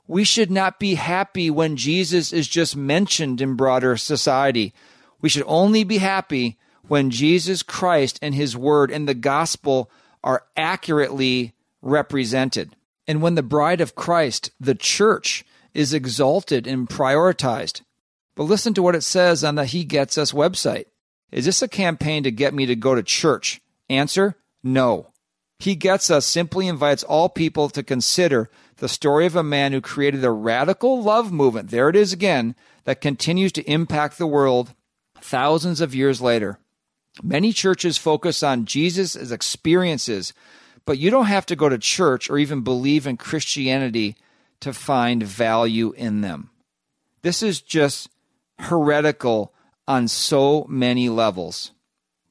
We 0.06 0.22
should 0.22 0.52
not 0.52 0.78
be 0.78 0.94
happy 0.94 1.50
when 1.50 1.76
Jesus 1.76 2.32
is 2.32 2.46
just 2.46 2.76
mentioned 2.76 3.40
in 3.40 3.56
broader 3.56 3.96
society. 3.96 4.72
We 5.20 5.28
should 5.28 5.44
only 5.48 5.82
be 5.82 5.98
happy 5.98 6.58
when 6.88 7.10
Jesus 7.10 7.62
Christ 7.62 8.18
and 8.20 8.34
his 8.34 8.56
word 8.56 8.90
and 8.90 9.08
the 9.08 9.14
gospel 9.14 9.90
are 10.22 10.44
accurately 10.56 11.54
represented. 11.82 12.76
And 13.06 13.20
when 13.20 13.34
the 13.34 13.42
bride 13.42 13.80
of 13.80 13.94
Christ, 13.94 14.50
the 14.58 14.74
church, 14.74 15.44
is 15.74 15.92
exalted 15.92 16.66
and 16.66 16.88
prioritized. 16.88 17.82
But 18.34 18.44
listen 18.44 18.74
to 18.74 18.82
what 18.82 18.96
it 18.96 19.02
says 19.02 19.44
on 19.44 19.54
the 19.54 19.66
He 19.66 19.84
Gets 19.84 20.16
Us 20.16 20.32
website. 20.32 20.86
Is 21.30 21.44
this 21.44 21.62
a 21.62 21.68
campaign 21.68 22.22
to 22.22 22.30
get 22.30 22.54
me 22.54 22.66
to 22.66 22.76
go 22.76 22.94
to 22.94 23.02
church? 23.02 23.60
Answer 23.88 24.36
No. 24.62 25.08
He 25.58 25.74
Gets 25.74 26.10
Us 26.10 26.26
simply 26.26 26.66
invites 26.66 27.02
all 27.02 27.28
people 27.28 27.68
to 27.70 27.82
consider 27.82 28.48
the 28.76 28.88
story 28.88 29.26
of 29.26 29.36
a 29.36 29.42
man 29.42 29.72
who 29.72 29.80
created 29.80 30.24
a 30.24 30.30
radical 30.30 31.00
love 31.02 31.32
movement, 31.32 31.70
there 31.70 31.88
it 31.88 31.96
is 31.96 32.12
again, 32.12 32.54
that 32.84 33.00
continues 33.00 33.52
to 33.52 33.70
impact 33.70 34.18
the 34.18 34.26
world 34.26 34.74
thousands 35.20 35.80
of 35.80 35.94
years 35.94 36.20
later. 36.20 36.58
Many 37.22 37.52
churches 37.52 37.96
focus 37.96 38.42
on 38.42 38.64
Jesus' 38.64 39.30
experiences 39.30 40.32
but 40.86 40.98
you 40.98 41.10
don't 41.10 41.26
have 41.26 41.46
to 41.46 41.56
go 41.56 41.68
to 41.68 41.78
church 41.78 42.28
or 42.28 42.38
even 42.38 42.60
believe 42.60 43.06
in 43.06 43.16
Christianity 43.16 44.16
to 44.60 44.72
find 44.72 45.22
value 45.22 45.92
in 45.92 46.20
them. 46.20 46.50
This 47.22 47.42
is 47.42 47.60
just 47.60 48.08
heretical 48.58 49.52
on 49.88 50.08
so 50.08 50.66
many 50.68 51.08
levels. 51.08 51.72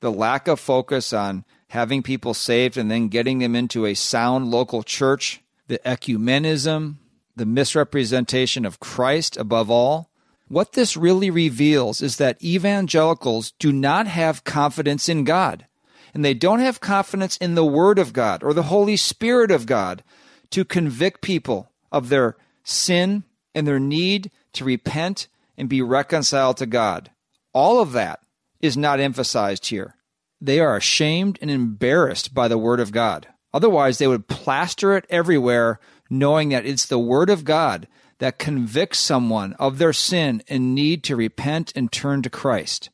The 0.01 0.11
lack 0.11 0.47
of 0.47 0.59
focus 0.59 1.13
on 1.13 1.45
having 1.69 2.03
people 2.03 2.33
saved 2.33 2.77
and 2.77 2.91
then 2.91 3.07
getting 3.07 3.39
them 3.39 3.55
into 3.55 3.85
a 3.85 3.95
sound 3.95 4.51
local 4.51 4.83
church, 4.83 5.41
the 5.67 5.79
ecumenism, 5.79 6.97
the 7.35 7.45
misrepresentation 7.45 8.65
of 8.65 8.79
Christ 8.79 9.37
above 9.37 9.71
all. 9.71 10.11
What 10.53 10.73
this 10.73 10.95
really 10.95 11.31
reveals 11.31 11.99
is 11.99 12.17
that 12.17 12.43
evangelicals 12.43 13.53
do 13.57 13.71
not 13.71 14.05
have 14.05 14.43
confidence 14.43 15.09
in 15.09 15.23
God 15.23 15.65
and 16.13 16.23
they 16.23 16.35
don't 16.35 16.59
have 16.59 16.79
confidence 16.79 17.37
in 17.37 17.55
the 17.55 17.65
Word 17.65 17.97
of 17.97 18.13
God 18.13 18.43
or 18.43 18.53
the 18.53 18.69
Holy 18.69 18.95
Spirit 18.95 19.49
of 19.49 19.65
God 19.65 20.03
to 20.51 20.63
convict 20.63 21.21
people 21.21 21.71
of 21.91 22.09
their 22.09 22.37
sin 22.63 23.23
and 23.55 23.65
their 23.65 23.79
need 23.79 24.29
to 24.53 24.63
repent 24.63 25.27
and 25.57 25.67
be 25.67 25.81
reconciled 25.81 26.57
to 26.57 26.67
God. 26.67 27.09
All 27.51 27.81
of 27.81 27.93
that 27.93 28.19
is 28.61 28.77
not 28.77 28.99
emphasized 28.99 29.65
here. 29.65 29.95
They 30.39 30.59
are 30.59 30.75
ashamed 30.75 31.39
and 31.41 31.49
embarrassed 31.49 32.35
by 32.35 32.47
the 32.47 32.59
Word 32.59 32.79
of 32.79 32.91
God. 32.91 33.25
Otherwise, 33.55 33.97
they 33.97 34.07
would 34.07 34.27
plaster 34.27 34.95
it 34.95 35.07
everywhere, 35.09 35.79
knowing 36.11 36.49
that 36.49 36.67
it's 36.67 36.85
the 36.85 36.99
Word 36.99 37.31
of 37.31 37.43
God 37.43 37.87
that 38.23 38.39
convicts 38.39 38.99
someone 38.99 39.51
of 39.59 39.79
their 39.79 39.91
sin 39.91 40.41
and 40.47 40.73
need 40.73 41.03
to 41.03 41.13
repent 41.13 41.73
and 41.75 41.91
turn 41.91 42.21
to 42.21 42.29
Christ. 42.29 42.89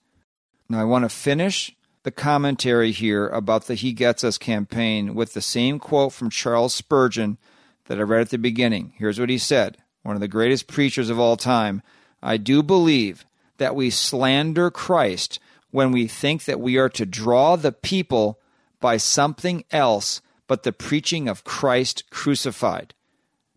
Now, 0.68 0.82
I 0.82 0.86
want 0.86 1.06
to 1.06 1.10
finish 1.10 1.76
the 2.02 2.10
commentary 2.10 2.92
here 2.92 3.28
about 3.28 3.68
the 3.68 3.76
He 3.76 3.94
Gets 3.94 4.24
Us 4.24 4.40
campaign 4.40 5.14
with 5.14 5.36
the 5.36 5.42
same 5.42 5.78
quote 5.78 6.14
from 6.14 6.32
Charles 6.32 6.74
Spurgeon 6.74 7.38
that 7.86 8.00
I 8.00 8.02
read 8.02 8.22
at 8.22 8.30
the 8.32 8.40
beginning. 8.40 8.94
Here's 8.98 9.20
what 9.20 9.30
he 9.30 9.38
said 9.38 9.78
one 10.02 10.16
of 10.16 10.20
the 10.20 10.28
greatest 10.28 10.66
preachers 10.66 11.12
of 11.12 11.20
all 11.20 11.38
time. 11.38 11.84
I 12.24 12.38
do 12.38 12.64
believe 12.64 13.24
that 13.60 13.76
we 13.76 13.92
slander 13.92 14.72
Christ 14.72 15.40
when 15.70 15.92
we 15.92 16.08
think 16.08 16.46
that 16.46 16.60
we 16.60 16.78
are 16.78 16.90
to 16.90 17.06
draw 17.06 17.56
the 17.56 17.72
people 17.72 18.40
by 18.80 18.98
something 18.98 19.64
else 19.70 20.24
but 20.48 20.64
the 20.64 20.74
preaching 20.74 21.30
of 21.30 21.44
Christ 21.44 22.10
crucified. 22.10 22.96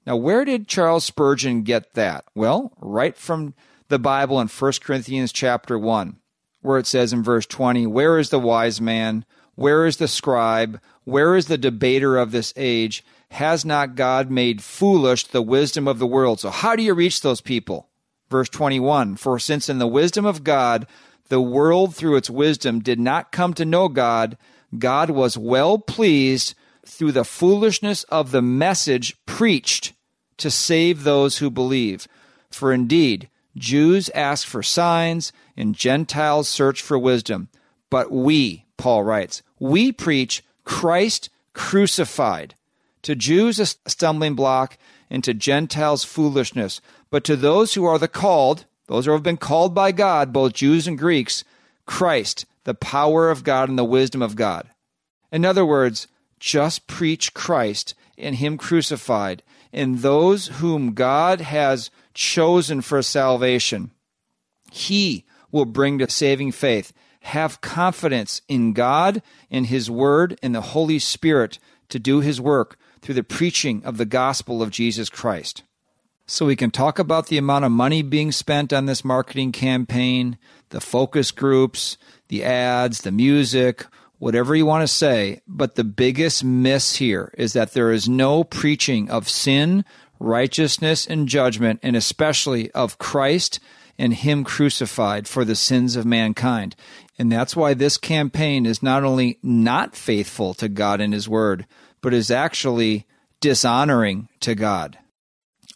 Now, 0.07 0.17
where 0.17 0.45
did 0.45 0.69
Charles 0.69 1.05
Spurgeon 1.05 1.63
get 1.63 1.95
that? 1.95 2.25
Well, 2.35 2.73
right 2.81 3.17
from 3.17 3.55
the 3.89 3.99
Bible 3.99 4.41
in 4.41 4.49
1 4.49 4.73
Corinthians 4.83 5.33
chapter 5.33 5.79
1 5.79 6.17
where 6.63 6.79
it 6.79 6.87
says 6.87 7.13
in 7.13 7.23
verse 7.23 7.45
20, 7.45 7.87
Where 7.87 8.19
is 8.19 8.31
the 8.31 8.39
wise 8.39 8.81
man? 8.81 9.27
Where 9.55 9.85
is 9.85 9.99
the 9.99 10.09
scribe? 10.09 10.81
Where 11.05 11.37
is 11.37 11.47
the 11.47 11.59
debater 11.59 12.17
of 12.17 12.31
this 12.31 12.55
age? 12.57 13.05
Has 13.33 13.65
not 13.65 13.97
God 13.97 14.31
made 14.31 14.63
foolish 14.63 15.27
the 15.27 15.43
wisdom 15.43 15.87
of 15.87 15.99
the 15.99 16.07
world? 16.07 16.41
So, 16.41 16.51
how 16.51 16.77
do 16.77 16.83
you 16.83 16.95
reach 16.95 17.21
those 17.21 17.41
people? 17.41 17.89
Verse 18.31 18.49
21 18.49 19.17
For 19.17 19.39
since 19.39 19.69
in 19.69 19.79
the 19.79 19.87
wisdom 19.87 20.25
of 20.25 20.45
God, 20.45 20.87
the 21.29 21.41
world 21.41 21.95
through 21.95 22.17
its 22.17 22.31
wisdom 22.31 22.81
did 22.81 23.01
not 23.01 23.33
come 23.33 23.53
to 23.55 23.65
know 23.65 23.89
God, 23.89 24.39
God 24.79 25.11
was 25.11 25.37
well 25.37 25.79
pleased 25.79 26.55
through 26.87 27.13
the 27.13 27.25
foolishness 27.25 28.05
of 28.05 28.31
the 28.31 28.43
message 28.43 29.17
preached 29.27 29.93
to 30.39 30.51
save 30.51 31.05
those 31.05 31.39
who 31.39 31.51
believe. 31.51 32.09
For 32.51 32.73
indeed, 32.73 33.29
Jews 33.57 34.11
ask 34.11 34.47
for 34.47 34.63
signs 34.63 35.33
and 35.57 35.75
Gentiles 35.75 36.49
search 36.49 36.83
for 36.83 36.99
wisdom. 36.99 37.49
But 37.91 38.11
we, 38.11 38.65
Paul 38.77 39.05
writes, 39.05 39.43
we 39.59 39.93
preach 39.93 40.43
Christ 40.65 41.29
crucified. 41.53 42.55
To 43.03 43.15
Jews, 43.15 43.59
a 43.59 43.67
stumbling 43.67 44.35
block, 44.35 44.79
and 45.11 45.23
to 45.25 45.35
Gentiles, 45.35 46.05
foolishness. 46.05 46.81
But 47.11 47.25
to 47.25 47.37
those 47.37 47.75
who 47.75 47.85
are 47.85 47.99
the 47.99 48.09
called, 48.09 48.65
those 48.87 49.07
who 49.07 49.13
have 49.13 49.23
been 49.23 49.37
called 49.37 49.75
by 49.75 49.93
God, 49.93 50.33
both 50.33 50.55
Jews 50.55 50.87
and 50.87 50.99
Greeks, 50.99 51.45
Christ, 51.85 52.47
the 52.65 52.75
power 52.75 53.29
of 53.29 53.45
God 53.45 53.69
and 53.69 53.79
the 53.79 53.85
wisdom 53.85 54.23
of 54.23 54.37
God. 54.37 54.69
In 55.31 55.45
other 55.45 55.67
words, 55.67 56.07
just 56.43 56.89
preach 56.89 57.33
Christ 57.35 57.95
and 58.19 58.35
Him 58.35 58.59
crucified, 58.59 59.45
and 59.73 60.01
those 60.01 60.49
whom 60.49 60.93
God 60.93 61.41
has 61.41 61.89
chosen 62.15 62.83
for 62.83 63.01
salvation. 63.01 63.93
He 64.73 65.25
will 65.53 65.65
bring 65.65 65.99
to 65.99 66.11
saving 66.11 66.51
faith. 66.51 66.93
Have 67.21 67.61
confidence 67.61 68.43
in 68.49 68.73
God, 68.73 69.23
in 69.51 69.67
His 69.67 69.89
Word, 69.89 70.37
in 70.43 70.51
the 70.51 70.61
Holy 70.61 70.99
Spirit 70.99 71.61
to 71.89 72.01
do 72.01 72.19
His 72.19 72.41
work 72.41 72.77
through 73.01 73.15
the 73.15 73.23
preaching 73.23 73.81
of 73.85 73.97
the 73.97 74.05
gospel 74.05 74.63
of 74.63 74.71
Jesus 74.71 75.09
Christ. 75.09 75.63
So 76.27 76.47
we 76.47 76.57
can 76.57 76.73
talk 76.73 76.99
about 76.99 77.29
the 77.29 77.39
amount 77.39 77.65
of 77.65 77.71
money 77.71 78.03
being 78.03 78.33
spent 78.33 78.73
on 78.73 78.87
this 78.87 79.05
marketing 79.05 79.53
campaign, 79.53 80.39
the 80.71 80.81
focus 80.81 81.31
groups, 81.31 81.97
the 82.29 82.43
ads, 82.43 83.03
the 83.03 83.13
music, 83.13 83.87
whatever 84.23 84.55
you 84.55 84.65
want 84.65 84.83
to 84.83 84.87
say. 84.87 85.41
But 85.49 85.75
the 85.75 85.83
biggest 85.83 86.45
miss 86.45 86.95
here 86.95 87.35
is 87.37 87.55
that 87.55 87.73
there 87.73 87.91
is 87.91 88.09
no 88.09 88.45
preaching 88.45 89.11
of 89.11 89.29
sin, 89.29 89.85
righteousness, 90.21 91.05
and 91.05 91.27
judgment, 91.27 91.81
and 91.83 91.97
especially 91.97 92.71
of 92.71 92.99
Christ 92.99 93.59
and 93.99 94.15
Him 94.15 94.45
crucified 94.45 95.27
for 95.27 95.45
the 95.45 95.57
sins 95.57 95.97
of 95.97 96.07
mankind. 96.07 96.77
And 97.19 97.33
that's 97.33 97.57
why 97.57 97.75
this 97.75 97.97
campaign 97.99 98.65
is 98.65 98.81
not 98.81 99.03
only 99.03 99.41
not 99.43 99.97
faithful 99.97 100.55
to 100.55 100.69
God 100.69 101.01
and 101.01 101.13
His 101.13 101.29
Word, 101.29 101.67
but 102.01 102.15
is 102.15 102.31
actually 102.31 103.09
dishonoring 103.41 104.29
to 104.39 104.55
God. 104.55 104.99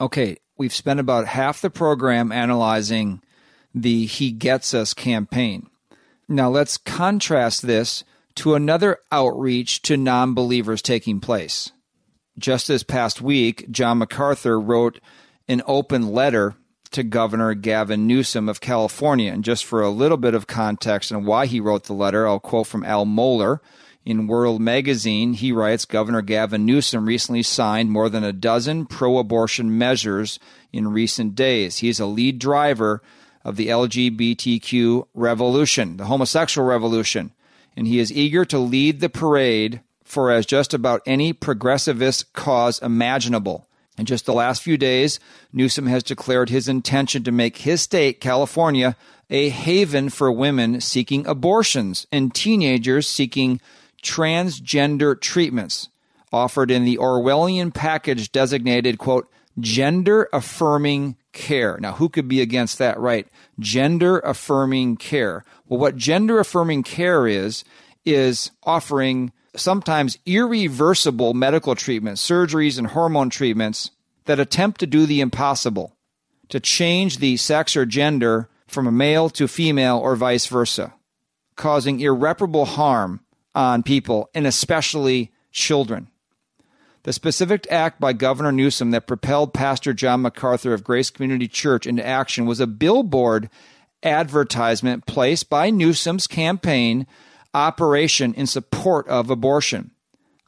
Okay, 0.00 0.36
we've 0.56 0.72
spent 0.72 1.00
about 1.00 1.26
half 1.26 1.60
the 1.60 1.68
program 1.68 2.30
analyzing 2.30 3.22
the 3.74 4.06
He 4.06 4.30
Gets 4.30 4.72
Us 4.72 4.94
campaign. 4.94 5.68
Now 6.28 6.48
let's 6.48 6.78
contrast 6.78 7.66
this 7.66 8.04
to 8.36 8.54
another 8.54 8.98
outreach 9.10 9.82
to 9.82 9.96
non 9.96 10.34
believers 10.34 10.82
taking 10.82 11.20
place. 11.20 11.72
Just 12.38 12.68
this 12.68 12.82
past 12.82 13.20
week, 13.20 13.70
John 13.70 13.98
MacArthur 13.98 14.60
wrote 14.60 15.00
an 15.48 15.62
open 15.66 16.08
letter 16.12 16.54
to 16.92 17.02
Governor 17.02 17.54
Gavin 17.54 18.06
Newsom 18.06 18.48
of 18.48 18.60
California. 18.60 19.32
And 19.32 19.44
just 19.44 19.64
for 19.64 19.82
a 19.82 19.90
little 19.90 20.16
bit 20.16 20.34
of 20.34 20.46
context 20.46 21.12
on 21.12 21.24
why 21.24 21.46
he 21.46 21.60
wrote 21.60 21.84
the 21.84 21.92
letter, 21.92 22.26
I'll 22.26 22.40
quote 22.40 22.66
from 22.66 22.84
Al 22.84 23.06
Mohler. 23.06 23.60
In 24.04 24.28
World 24.28 24.60
Magazine, 24.60 25.32
he 25.32 25.50
writes 25.50 25.84
Governor 25.84 26.22
Gavin 26.22 26.64
Newsom 26.64 27.06
recently 27.06 27.42
signed 27.42 27.90
more 27.90 28.08
than 28.08 28.22
a 28.22 28.32
dozen 28.32 28.86
pro 28.86 29.18
abortion 29.18 29.76
measures 29.76 30.38
in 30.72 30.92
recent 30.92 31.34
days. 31.34 31.78
He 31.78 31.88
is 31.88 31.98
a 31.98 32.06
lead 32.06 32.38
driver 32.38 33.02
of 33.44 33.56
the 33.56 33.66
LGBTQ 33.66 35.08
revolution, 35.12 35.96
the 35.96 36.04
homosexual 36.04 36.68
revolution, 36.68 37.32
and 37.76 37.86
he 37.86 37.98
is 37.98 38.12
eager 38.12 38.44
to 38.46 38.58
lead 38.58 39.00
the 39.00 39.08
parade 39.08 39.80
for 40.02 40.30
as 40.30 40.46
just 40.46 40.72
about 40.72 41.02
any 41.04 41.32
progressivist 41.32 42.32
cause 42.32 42.80
imaginable. 42.80 43.68
In 43.98 44.06
just 44.06 44.26
the 44.26 44.34
last 44.34 44.62
few 44.62 44.76
days, 44.76 45.18
Newsom 45.52 45.86
has 45.86 46.02
declared 46.02 46.50
his 46.50 46.68
intention 46.68 47.24
to 47.24 47.32
make 47.32 47.58
his 47.58 47.82
state, 47.82 48.20
California, 48.20 48.96
a 49.30 49.48
haven 49.48 50.10
for 50.10 50.30
women 50.30 50.80
seeking 50.80 51.26
abortions 51.26 52.06
and 52.12 52.34
teenagers 52.34 53.08
seeking 53.08 53.60
transgender 54.02 55.20
treatments. 55.20 55.88
offered 56.32 56.70
in 56.70 56.84
the 56.84 56.98
Orwellian 56.98 57.72
package 57.72 58.30
designated, 58.30 58.98
quote, 58.98 59.30
gender 59.58 60.28
affirming 60.32 61.16
care. 61.32 61.78
Now, 61.80 61.92
who 61.92 62.08
could 62.08 62.28
be 62.28 62.40
against 62.40 62.78
that, 62.78 62.98
right? 62.98 63.26
Gender 63.58 64.18
affirming 64.20 64.96
care. 64.96 65.44
Well, 65.66 65.80
what 65.80 65.96
gender 65.96 66.38
affirming 66.38 66.82
care 66.82 67.26
is, 67.26 67.64
is 68.04 68.50
offering 68.62 69.32
sometimes 69.54 70.18
irreversible 70.26 71.34
medical 71.34 71.74
treatments, 71.74 72.26
surgeries, 72.26 72.78
and 72.78 72.88
hormone 72.88 73.30
treatments 73.30 73.90
that 74.26 74.40
attempt 74.40 74.80
to 74.80 74.86
do 74.86 75.06
the 75.06 75.20
impossible, 75.20 75.96
to 76.48 76.60
change 76.60 77.18
the 77.18 77.36
sex 77.36 77.76
or 77.76 77.86
gender 77.86 78.48
from 78.66 78.86
a 78.86 78.92
male 78.92 79.30
to 79.30 79.48
female 79.48 79.98
or 79.98 80.16
vice 80.16 80.46
versa, 80.46 80.94
causing 81.56 82.00
irreparable 82.00 82.64
harm 82.64 83.20
on 83.54 83.82
people 83.82 84.28
and 84.34 84.46
especially 84.46 85.32
children. 85.50 86.08
The 87.06 87.12
specific 87.12 87.68
act 87.70 88.00
by 88.00 88.14
Governor 88.14 88.50
Newsom 88.50 88.90
that 88.90 89.06
propelled 89.06 89.54
Pastor 89.54 89.92
John 89.92 90.22
MacArthur 90.22 90.74
of 90.74 90.82
Grace 90.82 91.08
Community 91.08 91.46
Church 91.46 91.86
into 91.86 92.04
action 92.04 92.46
was 92.46 92.58
a 92.58 92.66
billboard 92.66 93.48
advertisement 94.02 95.06
placed 95.06 95.48
by 95.48 95.70
Newsom's 95.70 96.26
campaign 96.26 97.06
operation 97.54 98.34
in 98.34 98.48
support 98.48 99.06
of 99.06 99.30
abortion. 99.30 99.92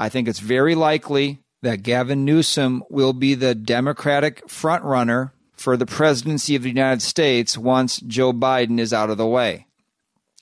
I 0.01 0.09
think 0.09 0.27
it's 0.27 0.41
very 0.41 0.75
likely 0.75 1.39
that 1.63 1.85
Gavin 1.85 2.25
Newsom 2.25 2.83
will 2.91 3.13
be 3.13 3.35
the 3.35 3.55
Democratic 3.55 4.45
frontrunner 4.49 5.31
for 5.53 5.77
the 5.77 5.87
presidency 5.87 6.57
of 6.57 6.65
the 6.65 6.71
United 6.71 7.03
States 7.03 7.57
once 7.57 8.01
Joe 8.01 8.33
Biden 8.33 8.81
is 8.81 8.93
out 8.93 9.11
of 9.11 9.17
the 9.17 9.29
way. 9.29 9.69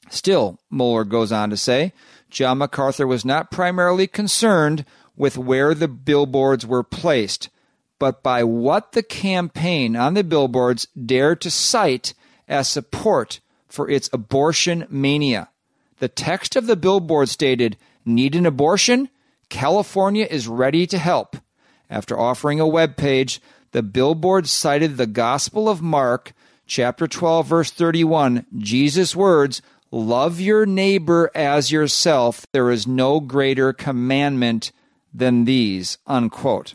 Still, 0.08 0.58
Mohler 0.72 1.06
goes 1.06 1.30
on 1.30 1.50
to 1.50 1.58
say, 1.58 1.92
John 2.30 2.56
MacArthur 2.56 3.06
was 3.06 3.22
not 3.22 3.50
primarily 3.50 4.06
concerned 4.06 4.86
with 5.16 5.38
where 5.38 5.74
the 5.74 5.88
billboards 5.88 6.66
were 6.66 6.82
placed, 6.82 7.48
but 7.98 8.22
by 8.22 8.44
what 8.44 8.92
the 8.92 9.02
campaign 9.02 9.96
on 9.96 10.14
the 10.14 10.24
billboards 10.24 10.86
dared 10.94 11.40
to 11.40 11.50
cite 11.50 12.14
as 12.46 12.68
support 12.68 13.40
for 13.68 13.88
its 13.88 14.10
abortion 14.12 14.86
mania. 14.90 15.48
The 15.98 16.08
text 16.08 16.56
of 16.56 16.66
the 16.66 16.76
billboard 16.76 17.28
stated, 17.28 17.76
Need 18.04 18.36
an 18.36 18.46
abortion? 18.46 19.08
California 19.48 20.26
is 20.28 20.48
ready 20.48 20.86
to 20.86 20.98
help. 20.98 21.36
After 21.88 22.18
offering 22.18 22.60
a 22.60 22.66
web 22.66 22.96
page, 22.96 23.40
the 23.72 23.82
billboard 23.82 24.48
cited 24.48 24.96
the 24.96 25.06
Gospel 25.06 25.68
of 25.68 25.82
Mark, 25.82 26.32
chapter 26.66 27.06
12, 27.06 27.46
verse 27.46 27.70
31, 27.70 28.46
Jesus' 28.58 29.16
words, 29.16 29.62
Love 29.90 30.40
your 30.40 30.66
neighbor 30.66 31.30
as 31.34 31.70
yourself. 31.70 32.44
There 32.52 32.70
is 32.70 32.86
no 32.86 33.20
greater 33.20 33.72
commandment 33.72 34.72
than 35.16 35.44
these, 35.44 35.98
unquote. 36.06 36.74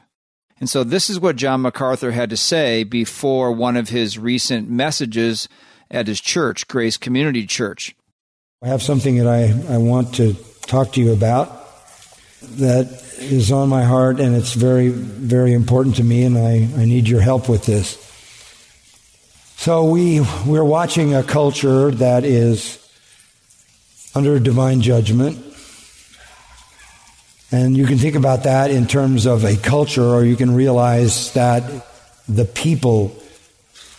And 0.59 0.69
so 0.69 0.83
this 0.83 1.09
is 1.09 1.19
what 1.19 1.35
John 1.35 1.61
MacArthur 1.61 2.11
had 2.11 2.29
to 2.31 2.37
say 2.37 2.83
before 2.83 3.51
one 3.51 3.77
of 3.77 3.89
his 3.89 4.17
recent 4.17 4.69
messages 4.69 5.47
at 5.89 6.07
his 6.07 6.21
church, 6.21 6.67
Grace 6.67 6.97
Community 6.97 7.45
Church. 7.45 7.95
I 8.63 8.67
have 8.67 8.83
something 8.83 9.17
that 9.17 9.27
I, 9.27 9.73
I 9.73 9.77
want 9.77 10.15
to 10.15 10.33
talk 10.67 10.93
to 10.93 11.01
you 11.01 11.13
about 11.13 11.57
that 12.41 12.85
is 13.17 13.51
on 13.51 13.69
my 13.69 13.83
heart 13.83 14.19
and 14.19 14.35
it's 14.35 14.53
very, 14.53 14.89
very 14.89 15.53
important 15.53 15.95
to 15.97 16.03
me 16.03 16.23
and 16.23 16.37
I, 16.37 16.67
I 16.79 16.85
need 16.85 17.07
your 17.07 17.21
help 17.21 17.49
with 17.49 17.65
this. 17.65 17.97
So 19.57 19.85
we, 19.85 20.21
we're 20.45 20.63
watching 20.63 21.13
a 21.13 21.23
culture 21.23 21.91
that 21.91 22.23
is 22.23 22.77
under 24.15 24.39
divine 24.39 24.81
judgment 24.81 25.50
and 27.51 27.75
you 27.75 27.85
can 27.85 27.97
think 27.97 28.15
about 28.15 28.43
that 28.43 28.71
in 28.71 28.87
terms 28.87 29.25
of 29.25 29.43
a 29.43 29.57
culture, 29.57 30.05
or 30.05 30.23
you 30.23 30.35
can 30.35 30.55
realize 30.55 31.33
that 31.33 31.63
the 32.27 32.45
people 32.45 33.15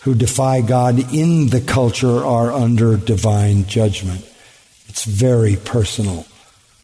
who 0.02 0.14
defy 0.14 0.62
God 0.62 1.12
in 1.12 1.48
the 1.48 1.60
culture 1.60 2.24
are 2.24 2.50
under 2.50 2.96
divine 2.96 3.66
judgment. 3.66 4.26
It's 4.88 5.04
very 5.04 5.56
personal. 5.56 6.26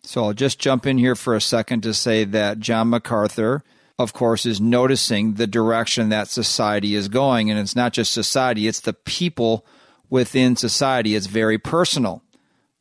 So 0.02 0.24
I'll 0.24 0.34
just 0.34 0.58
jump 0.58 0.86
in 0.86 0.98
here 0.98 1.14
for 1.14 1.34
a 1.34 1.40
second 1.40 1.82
to 1.82 1.92
say 1.94 2.24
that 2.24 2.60
John 2.60 2.90
MacArthur, 2.90 3.64
of 3.98 4.12
course, 4.12 4.46
is 4.46 4.60
noticing 4.60 5.34
the 5.34 5.46
direction 5.46 6.10
that 6.10 6.28
society 6.28 6.94
is 6.94 7.08
going. 7.08 7.50
And 7.50 7.58
it's 7.58 7.76
not 7.76 7.92
just 7.92 8.12
society, 8.12 8.68
it's 8.68 8.80
the 8.80 8.92
people 8.92 9.66
within 10.08 10.56
society. 10.56 11.14
It's 11.14 11.26
very 11.26 11.58
personal 11.58 12.22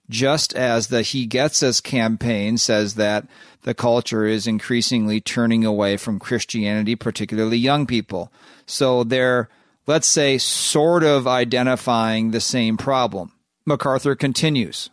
just 0.10 0.54
as 0.54 0.88
the 0.88 1.02
He 1.02 1.26
Gets 1.26 1.62
Us 1.62 1.82
campaign 1.82 2.58
says 2.58 2.96
that 2.96 3.28
the 3.63 3.74
culture 3.74 4.26
is 4.26 4.48
increasingly 4.48 5.20
turning 5.20 5.65
away 5.65 5.98
from 5.98 6.20
Christianity, 6.20 6.96
particularly 6.96 7.58
young 7.58 7.86
people. 7.86 8.32
So 8.65 9.04
they're, 9.04 9.50
let's 9.86 10.08
say, 10.08 10.38
sort 10.38 11.04
of 11.04 11.28
identifying 11.28 12.32
the 12.32 12.39
same 12.39 12.78
problem. 12.78 13.34
MacArthur 13.65 14.15
continues. 14.15 14.89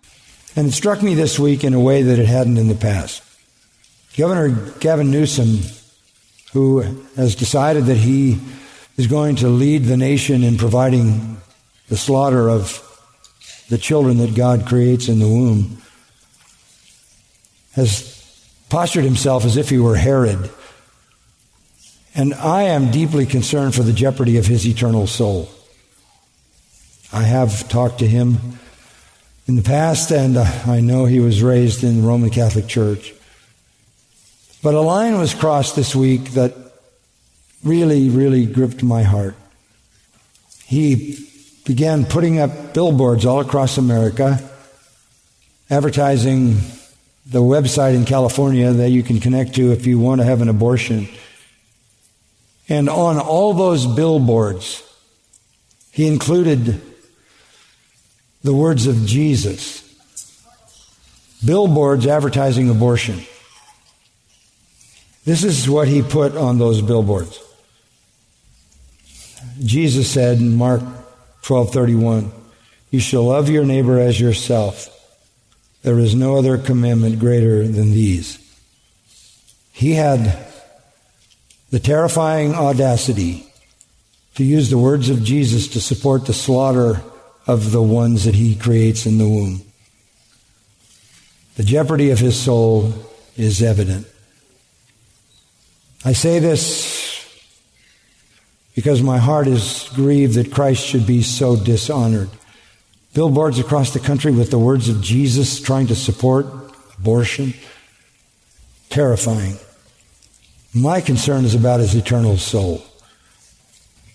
And 0.56 0.68
it 0.68 0.72
struck 0.72 1.02
me 1.02 1.14
this 1.14 1.38
week 1.38 1.64
in 1.64 1.74
a 1.74 1.80
way 1.80 2.02
that 2.02 2.18
it 2.18 2.26
hadn't 2.26 2.58
in 2.58 2.68
the 2.68 2.74
past. 2.74 3.22
Governor 4.16 4.50
Gavin 4.78 5.10
Newsom, 5.10 5.58
who 6.52 6.80
has 7.16 7.34
decided 7.34 7.86
that 7.86 7.96
he 7.96 8.38
is 8.96 9.06
going 9.08 9.36
to 9.36 9.48
lead 9.48 9.84
the 9.84 9.96
nation 9.96 10.44
in 10.44 10.56
providing 10.56 11.40
the 11.88 11.96
slaughter 11.96 12.48
of 12.48 12.80
the 13.68 13.78
children 13.78 14.18
that 14.18 14.34
God 14.34 14.66
creates 14.66 15.08
in 15.08 15.18
the 15.18 15.28
womb, 15.28 15.78
has 17.72 18.14
postured 18.68 19.04
himself 19.04 19.44
as 19.44 19.56
if 19.56 19.70
he 19.70 19.78
were 19.78 19.96
Herod. 19.96 20.50
And 22.14 22.34
I 22.34 22.64
am 22.64 22.90
deeply 22.90 23.26
concerned 23.26 23.74
for 23.74 23.82
the 23.82 23.92
jeopardy 23.92 24.36
of 24.36 24.46
his 24.46 24.66
eternal 24.66 25.06
soul. 25.06 25.48
I 27.12 27.22
have 27.22 27.68
talked 27.68 28.00
to 28.00 28.06
him 28.06 28.38
in 29.46 29.56
the 29.56 29.62
past, 29.62 30.10
and 30.10 30.36
uh, 30.36 30.44
I 30.66 30.80
know 30.80 31.04
he 31.04 31.20
was 31.20 31.42
raised 31.42 31.84
in 31.84 32.00
the 32.00 32.06
Roman 32.06 32.30
Catholic 32.30 32.66
Church. 32.66 33.14
But 34.62 34.74
a 34.74 34.80
line 34.80 35.18
was 35.18 35.34
crossed 35.34 35.76
this 35.76 35.94
week 35.94 36.30
that 36.32 36.54
really, 37.62 38.08
really 38.08 38.46
gripped 38.46 38.82
my 38.82 39.02
heart. 39.02 39.36
He 40.64 41.28
began 41.64 42.04
putting 42.04 42.38
up 42.38 42.74
billboards 42.74 43.24
all 43.24 43.40
across 43.40 43.78
America, 43.78 44.38
advertising 45.70 46.58
the 47.26 47.40
website 47.40 47.94
in 47.94 48.04
California 48.04 48.70
that 48.70 48.90
you 48.90 49.02
can 49.02 49.18
connect 49.18 49.54
to 49.54 49.72
if 49.72 49.86
you 49.86 49.98
want 49.98 50.20
to 50.20 50.24
have 50.24 50.42
an 50.42 50.48
abortion. 50.48 51.08
And 52.68 52.88
on 52.88 53.18
all 53.18 53.54
those 53.54 53.86
billboards, 53.86 54.82
he 55.90 56.06
included 56.06 56.80
the 58.42 58.54
words 58.54 58.86
of 58.86 59.06
Jesus. 59.06 59.80
Billboards 61.44 62.06
advertising 62.06 62.68
abortion. 62.68 63.20
This 65.24 65.44
is 65.44 65.68
what 65.68 65.88
he 65.88 66.02
put 66.02 66.36
on 66.36 66.58
those 66.58 66.82
billboards. 66.82 67.38
Jesus 69.62 70.10
said 70.10 70.38
in 70.38 70.56
Mark 70.56 70.82
12:31 71.44 72.32
You 72.90 73.00
shall 73.00 73.24
love 73.24 73.50
your 73.50 73.64
neighbor 73.64 73.98
as 73.98 74.18
yourself. 74.18 74.88
There 75.82 75.98
is 75.98 76.14
no 76.14 76.36
other 76.36 76.56
commandment 76.56 77.18
greater 77.18 77.68
than 77.68 77.90
these. 77.90 78.38
He 79.70 79.92
had 79.92 80.38
the 81.70 81.80
terrifying 81.80 82.54
audacity 82.54 83.46
to 84.36 84.44
use 84.44 84.70
the 84.70 84.78
words 84.78 85.10
of 85.10 85.22
Jesus 85.22 85.68
to 85.68 85.80
support 85.80 86.24
the 86.24 86.32
slaughter 86.32 87.02
of 87.46 87.72
the 87.72 87.82
ones 87.82 88.24
that 88.24 88.34
he 88.34 88.54
creates 88.54 89.04
in 89.04 89.18
the 89.18 89.28
womb. 89.28 89.60
The 91.56 91.64
jeopardy 91.64 92.10
of 92.10 92.18
his 92.18 92.40
soul 92.40 92.94
is 93.36 93.62
evident. 93.62 94.06
I 96.04 96.14
say 96.14 96.38
this 96.38 96.93
because 98.74 99.02
my 99.02 99.18
heart 99.18 99.46
is 99.46 99.88
grieved 99.94 100.34
that 100.34 100.52
Christ 100.52 100.84
should 100.84 101.06
be 101.06 101.22
so 101.22 101.56
dishonored. 101.56 102.28
Billboards 103.14 103.60
across 103.60 103.92
the 103.92 104.00
country 104.00 104.32
with 104.32 104.50
the 104.50 104.58
words 104.58 104.88
of 104.88 105.00
Jesus 105.00 105.60
trying 105.60 105.86
to 105.86 105.94
support 105.94 106.46
abortion. 106.98 107.54
Terrifying. 108.90 109.56
My 110.74 111.00
concern 111.00 111.44
is 111.44 111.54
about 111.54 111.78
his 111.78 111.94
eternal 111.94 112.36
soul. 112.36 112.84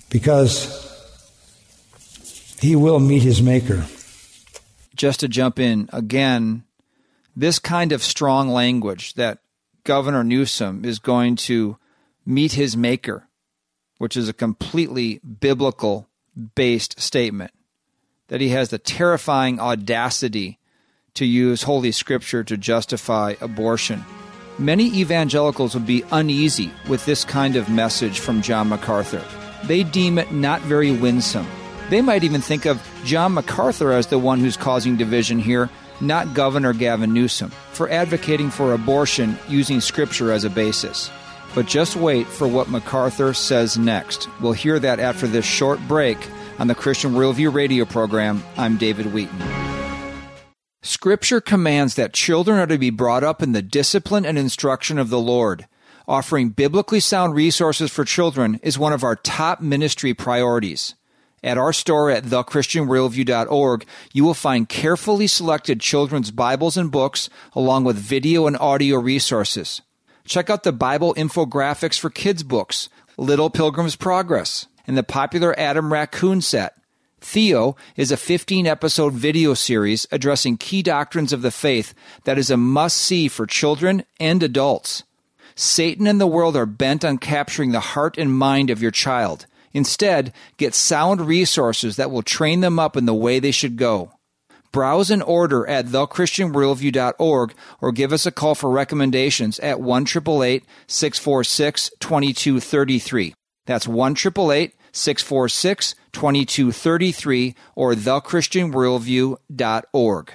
Because 0.09 0.85
he 2.59 2.75
will 2.75 2.99
meet 2.99 3.21
his 3.21 3.41
maker. 3.41 3.85
Just 4.95 5.21
to 5.21 5.29
jump 5.29 5.59
in 5.59 5.89
again, 5.93 6.65
this 7.33 7.59
kind 7.59 7.93
of 7.93 8.03
strong 8.03 8.49
language 8.49 9.13
that 9.13 9.39
Governor 9.85 10.25
Newsom 10.25 10.83
is 10.83 10.99
going 10.99 11.37
to 11.37 11.77
meet 12.25 12.53
his 12.53 12.75
maker 12.75 13.28
which 13.99 14.17
is 14.17 14.27
a 14.27 14.33
completely 14.33 15.19
biblical 15.19 16.09
based 16.55 16.99
statement, 16.99 17.51
that 18.29 18.41
he 18.41 18.49
has 18.49 18.69
the 18.69 18.79
terrifying 18.79 19.59
audacity 19.59 20.57
to 21.13 21.25
use 21.25 21.63
Holy 21.63 21.91
Scripture 21.91 22.43
to 22.43 22.57
justify 22.57 23.35
abortion. 23.41 24.03
Many 24.57 24.87
evangelicals 24.99 25.73
would 25.73 25.85
be 25.85 26.03
uneasy 26.11 26.71
with 26.87 27.05
this 27.05 27.23
kind 27.23 27.55
of 27.55 27.69
message 27.69 28.19
from 28.19 28.41
John 28.41 28.69
MacArthur. 28.69 29.23
They 29.65 29.83
deem 29.83 30.17
it 30.17 30.31
not 30.31 30.61
very 30.61 30.91
winsome. 30.91 31.47
They 31.89 32.01
might 32.01 32.23
even 32.23 32.41
think 32.41 32.65
of 32.65 32.81
John 33.03 33.33
MacArthur 33.33 33.91
as 33.91 34.07
the 34.07 34.19
one 34.19 34.39
who's 34.39 34.57
causing 34.57 34.95
division 34.95 35.39
here, 35.39 35.69
not 36.01 36.33
Governor 36.33 36.73
Gavin 36.73 37.13
Newsom, 37.13 37.51
for 37.71 37.89
advocating 37.89 38.49
for 38.49 38.73
abortion 38.73 39.37
using 39.47 39.81
Scripture 39.81 40.31
as 40.31 40.43
a 40.43 40.49
basis. 40.49 41.09
But 41.55 41.65
just 41.65 41.95
wait 41.95 42.27
for 42.27 42.47
what 42.47 42.69
MacArthur 42.69 43.33
says 43.33 43.77
next. 43.77 44.27
We'll 44.39 44.53
hear 44.53 44.79
that 44.79 44.99
after 44.99 45.27
this 45.27 45.45
short 45.45 45.79
break 45.87 46.17
on 46.59 46.67
the 46.67 46.75
Christian 46.75 47.13
Worldview 47.13 47.53
radio 47.53 47.85
program. 47.85 48.43
I'm 48.57 48.77
David 48.77 49.13
Wheaton. 49.13 49.41
Scripture 50.81 51.41
commands 51.41 51.95
that 51.95 52.13
children 52.13 52.59
are 52.59 52.67
to 52.67 52.77
be 52.77 52.89
brought 52.89 53.23
up 53.23 53.41
in 53.41 53.51
the 53.51 53.61
discipline 53.61 54.25
and 54.25 54.37
instruction 54.37 54.97
of 54.97 55.09
the 55.09 55.19
Lord. 55.19 55.67
Offering 56.07 56.49
biblically 56.49 56.99
sound 56.99 57.35
resources 57.35 57.91
for 57.91 58.05
children 58.05 58.59
is 58.63 58.79
one 58.79 58.93
of 58.93 59.03
our 59.03 59.15
top 59.15 59.61
ministry 59.61 60.13
priorities. 60.13 60.95
At 61.43 61.57
our 61.57 61.71
store 61.73 62.09
at 62.09 62.23
thechristianworldview.org, 62.25 63.85
you 64.13 64.23
will 64.23 64.33
find 64.33 64.67
carefully 64.67 65.27
selected 65.27 65.79
children's 65.79 66.31
Bibles 66.31 66.77
and 66.77 66.91
books, 66.91 67.29
along 67.53 67.83
with 67.83 67.97
video 67.97 68.47
and 68.47 68.57
audio 68.57 68.97
resources. 68.97 69.81
Check 70.29 70.51
out 70.51 70.61
the 70.61 70.71
Bible 70.71 71.15
infographics 71.15 71.97
for 71.97 72.11
kids' 72.11 72.43
books, 72.43 72.87
Little 73.17 73.49
Pilgrim's 73.49 73.95
Progress, 73.95 74.67
and 74.85 74.95
the 74.95 75.01
popular 75.01 75.59
Adam 75.59 75.91
Raccoon 75.91 76.41
set. 76.41 76.75
Theo 77.19 77.75
is 77.95 78.11
a 78.11 78.15
15 78.15 78.67
episode 78.67 79.13
video 79.13 79.55
series 79.55 80.05
addressing 80.11 80.57
key 80.57 80.83
doctrines 80.83 81.33
of 81.33 81.41
the 81.41 81.49
faith 81.49 81.95
that 82.25 82.37
is 82.37 82.51
a 82.51 82.57
must 82.57 82.97
see 82.97 83.27
for 83.27 83.47
children 83.47 84.03
and 84.19 84.43
adults. 84.43 85.01
Satan 85.55 86.05
and 86.05 86.21
the 86.21 86.27
world 86.27 86.55
are 86.55 86.67
bent 86.67 87.03
on 87.03 87.17
capturing 87.17 87.71
the 87.71 87.79
heart 87.79 88.15
and 88.15 88.31
mind 88.31 88.69
of 88.69 88.83
your 88.83 88.91
child. 88.91 89.47
Instead, 89.73 90.31
get 90.57 90.75
sound 90.75 91.21
resources 91.21 91.95
that 91.95 92.11
will 92.11 92.21
train 92.21 92.59
them 92.61 92.77
up 92.77 92.95
in 92.95 93.07
the 93.07 93.15
way 93.15 93.39
they 93.39 93.49
should 93.49 93.77
go. 93.77 94.11
Browse 94.71 95.09
and 95.09 95.23
order 95.23 95.67
at 95.67 95.87
thechristianworldview.org 95.87 97.53
or 97.81 97.91
give 97.91 98.13
us 98.13 98.25
a 98.25 98.31
call 98.31 98.55
for 98.55 98.69
recommendations 98.69 99.59
at 99.59 99.81
1 99.81 100.05
646 100.05 101.91
2233. 101.99 103.33
That's 103.65 103.85
1 103.87 104.15
646 104.15 105.95
2233 106.11 107.55
or 107.75 107.93
thechristianworldview.org. 107.93 110.33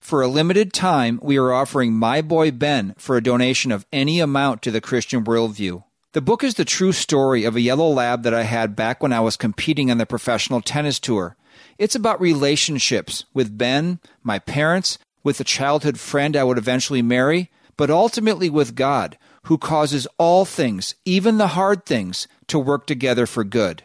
For 0.00 0.20
a 0.20 0.28
limited 0.28 0.72
time, 0.72 1.20
we 1.22 1.38
are 1.38 1.52
offering 1.52 1.94
My 1.94 2.20
Boy 2.22 2.50
Ben 2.50 2.96
for 2.98 3.16
a 3.16 3.22
donation 3.22 3.70
of 3.70 3.86
any 3.92 4.18
amount 4.18 4.62
to 4.62 4.72
the 4.72 4.80
Christian 4.80 5.24
Worldview. 5.24 5.84
The 6.12 6.20
book 6.20 6.42
is 6.42 6.54
the 6.54 6.64
true 6.64 6.90
story 6.92 7.44
of 7.44 7.54
a 7.56 7.60
yellow 7.60 7.88
lab 7.88 8.24
that 8.24 8.34
I 8.34 8.42
had 8.42 8.76
back 8.76 9.02
when 9.02 9.12
I 9.12 9.20
was 9.20 9.36
competing 9.36 9.90
on 9.90 9.96
the 9.98 10.04
professional 10.04 10.60
tennis 10.60 10.98
tour. 10.98 11.36
It's 11.82 11.96
about 11.96 12.20
relationships 12.20 13.24
with 13.34 13.58
Ben, 13.58 13.98
my 14.22 14.38
parents, 14.38 14.98
with 15.24 15.38
the 15.38 15.42
childhood 15.42 15.98
friend 15.98 16.36
I 16.36 16.44
would 16.44 16.56
eventually 16.56 17.02
marry, 17.02 17.50
but 17.76 17.90
ultimately 17.90 18.48
with 18.48 18.76
God, 18.76 19.18
who 19.46 19.58
causes 19.58 20.06
all 20.16 20.44
things, 20.44 20.94
even 21.04 21.38
the 21.38 21.58
hard 21.58 21.84
things, 21.84 22.28
to 22.46 22.56
work 22.56 22.86
together 22.86 23.26
for 23.26 23.42
good. 23.42 23.82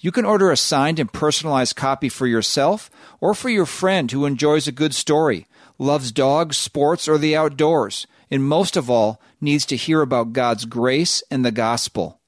You 0.00 0.10
can 0.10 0.24
order 0.24 0.50
a 0.50 0.56
signed 0.56 0.98
and 0.98 1.12
personalized 1.12 1.76
copy 1.76 2.08
for 2.08 2.26
yourself 2.26 2.90
or 3.20 3.32
for 3.32 3.48
your 3.48 3.64
friend 3.64 4.10
who 4.10 4.26
enjoys 4.26 4.66
a 4.66 4.72
good 4.72 4.92
story, 4.92 5.46
loves 5.78 6.10
dogs, 6.10 6.58
sports, 6.58 7.06
or 7.06 7.16
the 7.16 7.36
outdoors, 7.36 8.08
and 8.28 8.42
most 8.42 8.76
of 8.76 8.90
all, 8.90 9.22
needs 9.40 9.64
to 9.66 9.76
hear 9.76 10.00
about 10.00 10.32
God's 10.32 10.64
grace 10.64 11.22
and 11.30 11.44
the 11.44 11.52
gospel. 11.52 12.20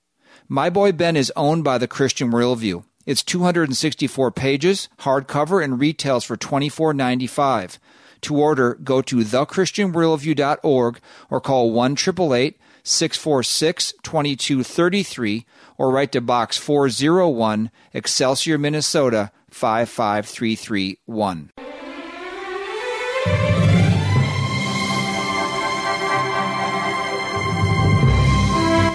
My 0.47 0.71
Boy 0.71 0.93
Ben 0.93 1.17
is 1.17 1.33
owned 1.35 1.65
by 1.65 1.79
the 1.79 1.89
Christian 1.89 2.31
Worldview. 2.31 2.85
It's 3.05 3.23
264 3.23 4.31
pages, 4.31 4.89
hardcover, 5.01 5.63
and 5.63 5.81
retails 5.81 6.25
for 6.25 6.37
$24.95. 6.37 7.79
To 8.23 8.37
order, 8.37 8.75
go 8.75 9.03
to 9.03 9.17
thechristianworldview.org 9.17 11.01
or 11.29 11.41
call 11.41 11.73
1 11.73 11.97
646 12.85 13.95
2233 14.03 15.47
or 15.79 15.91
write 15.91 16.13
to 16.13 16.21
Box 16.21 16.57
401, 16.57 17.71
Excelsior, 17.93 18.59
Minnesota 18.59 19.33
55331. 19.51 21.51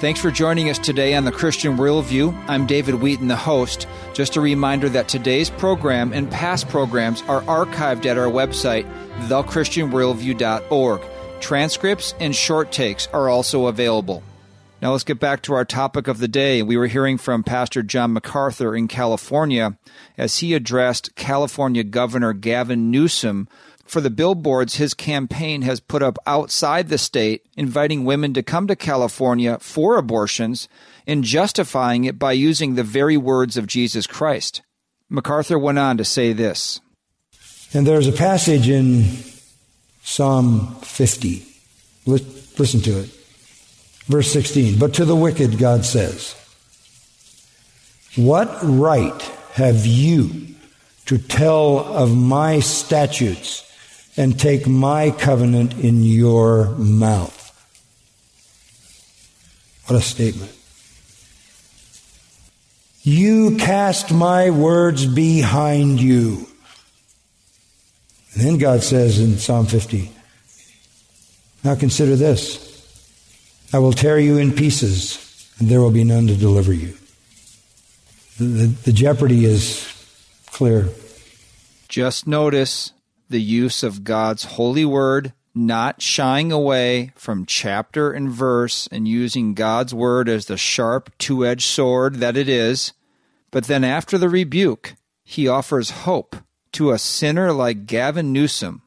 Thanks 0.00 0.20
for 0.20 0.30
joining 0.30 0.70
us 0.70 0.78
today 0.78 1.14
on 1.14 1.24
the 1.24 1.32
Christian 1.32 1.76
Worldview. 1.76 2.32
I'm 2.46 2.68
David 2.68 2.94
Wheaton, 2.94 3.26
the 3.26 3.34
host. 3.34 3.88
Just 4.14 4.36
a 4.36 4.40
reminder 4.40 4.88
that 4.88 5.08
today's 5.08 5.50
program 5.50 6.12
and 6.12 6.30
past 6.30 6.68
programs 6.68 7.22
are 7.22 7.40
archived 7.42 8.06
at 8.06 8.16
our 8.16 8.28
website, 8.28 8.84
thechristianworldview.org. 9.26 11.00
Transcripts 11.40 12.14
and 12.20 12.32
short 12.32 12.70
takes 12.70 13.08
are 13.08 13.28
also 13.28 13.66
available. 13.66 14.22
Now 14.80 14.92
let's 14.92 15.02
get 15.02 15.18
back 15.18 15.42
to 15.42 15.54
our 15.54 15.64
topic 15.64 16.06
of 16.06 16.18
the 16.18 16.28
day. 16.28 16.62
We 16.62 16.76
were 16.76 16.86
hearing 16.86 17.18
from 17.18 17.42
Pastor 17.42 17.82
John 17.82 18.12
MacArthur 18.12 18.76
in 18.76 18.86
California 18.86 19.76
as 20.16 20.38
he 20.38 20.54
addressed 20.54 21.16
California 21.16 21.82
Governor 21.82 22.34
Gavin 22.34 22.92
Newsom 22.92 23.48
for 23.88 24.00
the 24.00 24.10
billboards 24.10 24.76
his 24.76 24.94
campaign 24.94 25.62
has 25.62 25.80
put 25.80 26.02
up 26.02 26.18
outside 26.26 26.88
the 26.88 26.98
state, 26.98 27.46
inviting 27.56 28.04
women 28.04 28.34
to 28.34 28.42
come 28.42 28.66
to 28.66 28.76
California 28.76 29.58
for 29.60 29.96
abortions 29.96 30.68
and 31.06 31.24
justifying 31.24 32.04
it 32.04 32.18
by 32.18 32.32
using 32.32 32.74
the 32.74 32.84
very 32.84 33.16
words 33.16 33.56
of 33.56 33.66
Jesus 33.66 34.06
Christ. 34.06 34.62
MacArthur 35.08 35.58
went 35.58 35.78
on 35.78 35.96
to 35.96 36.04
say 36.04 36.32
this. 36.32 36.80
And 37.72 37.86
there's 37.86 38.06
a 38.06 38.12
passage 38.12 38.68
in 38.68 39.04
Psalm 40.02 40.74
50. 40.82 41.46
Listen 42.06 42.80
to 42.80 43.00
it. 43.00 43.10
Verse 44.06 44.30
16. 44.32 44.78
But 44.78 44.94
to 44.94 45.04
the 45.04 45.16
wicked, 45.16 45.58
God 45.58 45.84
says, 45.84 46.34
What 48.16 48.58
right 48.62 49.20
have 49.52 49.84
you 49.86 50.46
to 51.06 51.18
tell 51.18 51.78
of 51.78 52.16
my 52.16 52.60
statutes 52.60 53.67
and 54.18 54.38
take 54.38 54.66
my 54.66 55.12
covenant 55.12 55.78
in 55.78 56.02
your 56.02 56.70
mouth. 56.70 57.36
What 59.86 59.96
a 59.96 60.02
statement. 60.02 60.52
You 63.02 63.56
cast 63.56 64.12
my 64.12 64.50
words 64.50 65.06
behind 65.06 66.00
you. 66.00 66.48
And 68.34 68.42
then 68.42 68.58
God 68.58 68.82
says 68.82 69.20
in 69.20 69.38
Psalm 69.38 69.66
50, 69.66 70.10
Now 71.62 71.76
consider 71.76 72.16
this 72.16 72.66
I 73.72 73.78
will 73.78 73.92
tear 73.92 74.18
you 74.18 74.36
in 74.36 74.52
pieces, 74.52 75.48
and 75.58 75.68
there 75.68 75.80
will 75.80 75.92
be 75.92 76.04
none 76.04 76.26
to 76.26 76.34
deliver 76.34 76.72
you. 76.72 76.94
The, 78.38 78.44
the, 78.44 78.66
the 78.66 78.92
jeopardy 78.92 79.44
is 79.44 79.86
clear. 80.50 80.88
Just 81.88 82.26
notice 82.26 82.92
the 83.28 83.40
use 83.40 83.82
of 83.82 84.04
God's 84.04 84.44
holy 84.44 84.84
word, 84.84 85.32
not 85.54 86.00
shying 86.00 86.52
away 86.52 87.12
from 87.16 87.46
chapter 87.46 88.12
and 88.12 88.30
verse 88.30 88.88
and 88.90 89.08
using 89.08 89.54
God's 89.54 89.92
word 89.92 90.28
as 90.28 90.46
the 90.46 90.56
sharp 90.56 91.10
two 91.18 91.44
edged 91.44 91.66
sword 91.66 92.16
that 92.16 92.36
it 92.36 92.48
is. 92.48 92.92
But 93.50 93.64
then 93.64 93.84
after 93.84 94.18
the 94.18 94.28
rebuke, 94.28 94.94
he 95.24 95.48
offers 95.48 95.90
hope 95.90 96.36
to 96.72 96.90
a 96.90 96.98
sinner 96.98 97.52
like 97.52 97.86
Gavin 97.86 98.32
Newsom, 98.32 98.82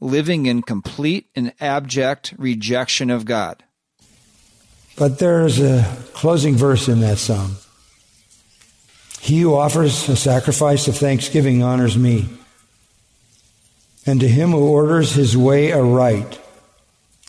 living 0.00 0.46
in 0.46 0.62
complete 0.62 1.28
and 1.34 1.52
abject 1.60 2.34
rejection 2.38 3.10
of 3.10 3.24
God. 3.24 3.64
But 4.96 5.18
there's 5.18 5.60
a 5.60 5.96
closing 6.12 6.54
verse 6.54 6.88
in 6.88 7.00
that 7.00 7.18
psalm. 7.18 7.56
He 9.20 9.40
who 9.40 9.54
offers 9.54 10.08
a 10.08 10.16
sacrifice 10.16 10.88
of 10.88 10.96
thanksgiving 10.96 11.62
honors 11.62 11.96
me 11.96 12.28
and 14.06 14.20
to 14.20 14.28
him 14.28 14.50
who 14.50 14.68
orders 14.68 15.12
his 15.12 15.36
way 15.36 15.72
aright, 15.72 16.40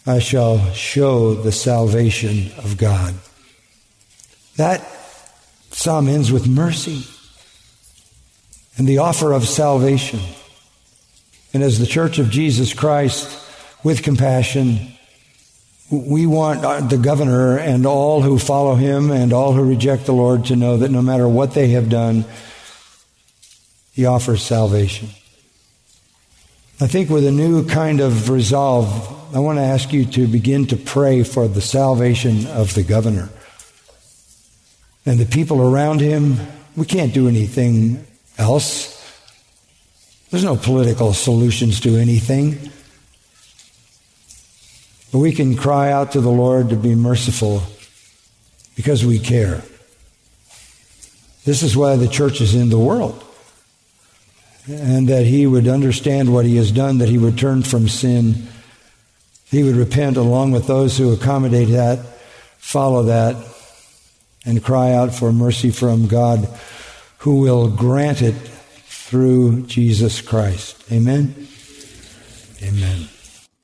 I 0.05 0.19
shall 0.19 0.71
show 0.73 1.33
the 1.33 1.51
salvation 1.51 2.51
of 2.57 2.77
God. 2.77 3.13
That 4.57 4.85
psalm 5.71 6.07
ends 6.07 6.31
with 6.31 6.47
mercy 6.47 7.05
and 8.77 8.87
the 8.87 8.99
offer 8.99 9.31
of 9.31 9.47
salvation. 9.47 10.19
And 11.53 11.61
as 11.63 11.79
the 11.79 11.85
Church 11.85 12.19
of 12.19 12.29
Jesus 12.29 12.73
Christ, 12.73 13.39
with 13.83 14.01
compassion, 14.01 14.93
we 15.91 16.25
want 16.25 16.89
the 16.89 16.97
governor 16.97 17.57
and 17.57 17.85
all 17.85 18.21
who 18.21 18.39
follow 18.39 18.75
him 18.75 19.11
and 19.11 19.33
all 19.33 19.53
who 19.53 19.63
reject 19.63 20.05
the 20.05 20.13
Lord 20.13 20.45
to 20.45 20.55
know 20.55 20.77
that 20.77 20.89
no 20.89 21.01
matter 21.01 21.27
what 21.27 21.53
they 21.53 21.69
have 21.69 21.89
done, 21.89 22.25
he 23.91 24.05
offers 24.05 24.41
salvation. 24.41 25.09
I 26.83 26.87
think 26.87 27.09
with 27.09 27.25
a 27.25 27.31
new 27.31 27.65
kind 27.65 28.01
of 28.01 28.29
resolve, 28.29 29.33
I 29.33 29.39
want 29.39 29.57
to 29.57 29.63
ask 29.63 29.93
you 29.93 30.03
to 30.03 30.27
begin 30.27 30.67
to 30.67 30.75
pray 30.75 31.23
for 31.23 31.47
the 31.47 31.61
salvation 31.61 32.45
of 32.47 32.73
the 32.73 32.83
governor 32.83 33.29
and 35.05 35.17
the 35.17 35.25
people 35.25 35.61
around 35.61 36.01
him. 36.01 36.35
We 36.75 36.85
can't 36.85 37.13
do 37.13 37.29
anything 37.29 38.05
else. 38.37 38.99
There's 40.29 40.43
no 40.43 40.57
political 40.57 41.13
solutions 41.13 41.79
to 41.79 41.95
anything. 41.95 42.69
But 45.13 45.19
we 45.19 45.31
can 45.31 45.55
cry 45.55 45.89
out 45.89 46.11
to 46.11 46.19
the 46.19 46.29
Lord 46.29 46.71
to 46.71 46.75
be 46.75 46.95
merciful 46.95 47.63
because 48.75 49.05
we 49.05 49.19
care. 49.19 49.63
This 51.45 51.63
is 51.63 51.77
why 51.77 51.95
the 51.95 52.09
church 52.09 52.41
is 52.41 52.53
in 52.55 52.67
the 52.67 52.77
world. 52.77 53.23
And 54.67 55.07
that 55.09 55.25
he 55.25 55.45
would 55.45 55.67
understand 55.67 56.33
what 56.33 56.45
he 56.45 56.55
has 56.55 56.71
done, 56.71 56.99
that 56.99 57.09
he 57.09 57.17
would 57.17 57.37
turn 57.37 57.63
from 57.63 57.87
sin. 57.87 58.47
He 59.45 59.63
would 59.63 59.75
repent 59.75 60.17
along 60.17 60.51
with 60.51 60.67
those 60.67 60.97
who 60.97 61.11
accommodate 61.11 61.69
that, 61.69 61.99
follow 62.57 63.03
that, 63.03 63.35
and 64.45 64.63
cry 64.63 64.93
out 64.93 65.13
for 65.13 65.31
mercy 65.31 65.69
from 65.69 66.07
God 66.07 66.47
who 67.19 67.39
will 67.39 67.69
grant 67.69 68.21
it 68.21 68.33
through 68.33 69.61
Jesus 69.61 70.21
Christ. 70.21 70.83
Amen? 70.91 71.47
Amen. 72.61 73.07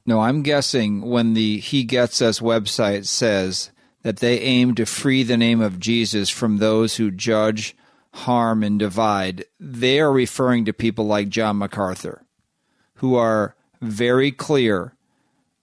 No, 0.06 0.22
I'm 0.22 0.44
guessing 0.44 1.02
when 1.02 1.34
the 1.34 1.60
He 1.60 1.84
Gets 1.84 2.22
Us 2.22 2.40
website 2.40 3.06
says 3.06 3.72
that 4.04 4.18
they 4.18 4.40
aim 4.40 4.76
to 4.76 4.86
free 4.86 5.24
the 5.24 5.38
name 5.38 5.60
of 5.60 5.80
Jesus 5.80 6.30
from 6.30 6.58
those 6.58 6.96
who 6.96 7.12
judge, 7.12 7.76
harm, 8.14 8.64
and 8.64 8.80
divide, 8.80 9.46
they 9.60 10.00
are 10.00 10.12
referring 10.12 10.66
to 10.66 10.74
people 10.74 11.06
like 11.06 11.30
John 11.30 11.58
MacArthur, 11.58 12.26
who 12.96 13.16
are 13.16 13.56
very 13.82 14.32
clear 14.32 14.94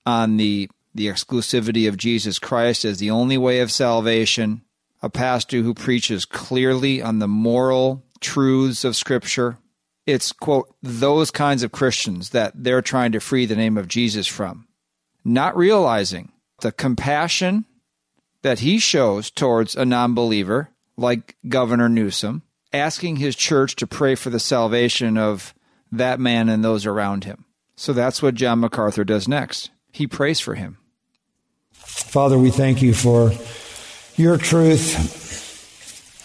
on 0.04 0.36
the, 0.36 0.70
the 0.94 1.08
exclusivity 1.08 1.88
of 1.88 1.96
Jesus 1.96 2.38
Christ 2.38 2.84
as 2.84 2.98
the 2.98 3.10
only 3.10 3.36
way 3.36 3.60
of 3.60 3.72
salvation, 3.72 4.62
a 5.02 5.10
pastor 5.10 5.58
who 5.58 5.74
preaches 5.74 6.24
clearly 6.24 7.02
on 7.02 7.18
the 7.18 7.28
moral 7.28 8.04
truths 8.20 8.84
of 8.84 8.96
Scripture, 8.96 9.58
it's, 10.06 10.32
quote, 10.32 10.72
those 10.82 11.30
kinds 11.30 11.62
of 11.62 11.72
Christians 11.72 12.30
that 12.30 12.52
they're 12.54 12.82
trying 12.82 13.12
to 13.12 13.20
free 13.20 13.44
the 13.44 13.56
name 13.56 13.76
of 13.76 13.88
Jesus 13.88 14.26
from, 14.26 14.68
not 15.24 15.56
realizing 15.56 16.30
the 16.60 16.72
compassion 16.72 17.64
that 18.42 18.60
he 18.60 18.78
shows 18.78 19.30
towards 19.30 19.74
a 19.74 19.84
non 19.84 20.14
believer 20.14 20.70
like 20.96 21.36
Governor 21.48 21.88
Newsom, 21.88 22.42
asking 22.72 23.16
his 23.16 23.36
church 23.36 23.76
to 23.76 23.86
pray 23.86 24.14
for 24.14 24.30
the 24.30 24.40
salvation 24.40 25.16
of 25.16 25.54
that 25.92 26.20
man 26.20 26.48
and 26.48 26.64
those 26.64 26.86
around 26.86 27.24
him. 27.24 27.44
So 27.76 27.92
that's 27.92 28.22
what 28.22 28.34
John 28.34 28.60
MacArthur 28.60 29.04
does 29.04 29.28
next. 29.28 29.70
He 29.92 30.06
prays 30.06 30.40
for 30.40 30.54
him. 30.54 30.78
Father, 31.72 32.38
we 32.38 32.50
thank 32.50 32.82
you 32.82 32.94
for 32.94 33.32
your 34.16 34.38
truth 34.38 35.26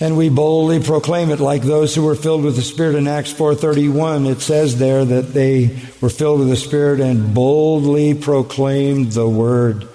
and 0.01 0.17
we 0.17 0.30
boldly 0.30 0.80
proclaim 0.80 1.30
it 1.30 1.39
like 1.39 1.61
those 1.61 1.93
who 1.93 2.03
were 2.03 2.15
filled 2.15 2.43
with 2.43 2.55
the 2.55 2.61
Spirit 2.61 2.95
in 2.95 3.07
Acts 3.07 3.32
4:31 3.32 4.26
it 4.26 4.41
says 4.41 4.80
there 4.80 5.05
that 5.05 5.34
they 5.34 5.78
were 6.01 6.09
filled 6.09 6.39
with 6.39 6.49
the 6.49 6.55
Spirit 6.55 6.99
and 6.99 7.34
boldly 7.34 8.15
proclaimed 8.15 9.11
the 9.11 9.30
word 9.30 9.88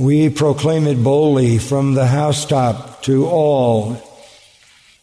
we 0.00 0.30
proclaim 0.30 0.86
it 0.86 1.04
boldly 1.04 1.58
from 1.58 1.92
the 1.92 2.06
housetop 2.06 3.02
to 3.02 3.26
all. 3.26 4.02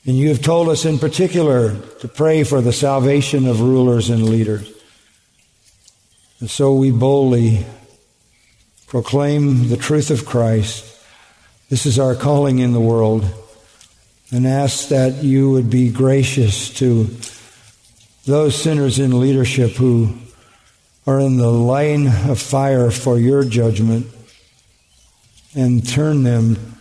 And 0.08 0.18
you 0.18 0.30
have 0.30 0.41
told 0.41 0.70
us 0.70 0.86
in 0.86 0.98
particular 0.98 1.80
to 2.00 2.08
pray 2.08 2.43
for 2.43 2.62
the 2.62 2.74
salvation 2.74 3.45
of 3.45 3.62
rulers 3.62 4.10
and 4.10 4.28
leaders. 4.28 4.74
And 6.39 6.50
so 6.50 6.74
we 6.74 6.89
boldly 6.89 7.64
proclaim 8.88 9.70
the 9.70 9.78
truth 9.78 10.10
of 10.10 10.26
Christ. 10.26 10.84
This 11.70 11.86
is 11.86 12.00
our 12.00 12.16
calling 12.16 12.58
in 12.58 12.74
the 12.74 12.80
world 12.80 13.24
and 14.32 14.48
ask 14.48 14.88
that 14.88 15.24
you 15.24 15.52
would 15.52 15.70
be 15.70 15.91
gracious 15.91 16.74
to 16.76 17.08
those 18.26 18.60
sinners 18.60 18.98
in 18.98 19.20
leadership 19.20 19.74
who 19.74 20.16
are 21.06 21.20
in 21.20 21.38
the 21.38 21.52
line 21.52 22.08
of 22.08 22.41
fire 22.41 22.89
for 22.89 23.20
your 23.20 23.43
judgment 23.43 24.08
and 25.58 25.86
turn 25.86 26.22
them 26.22 26.78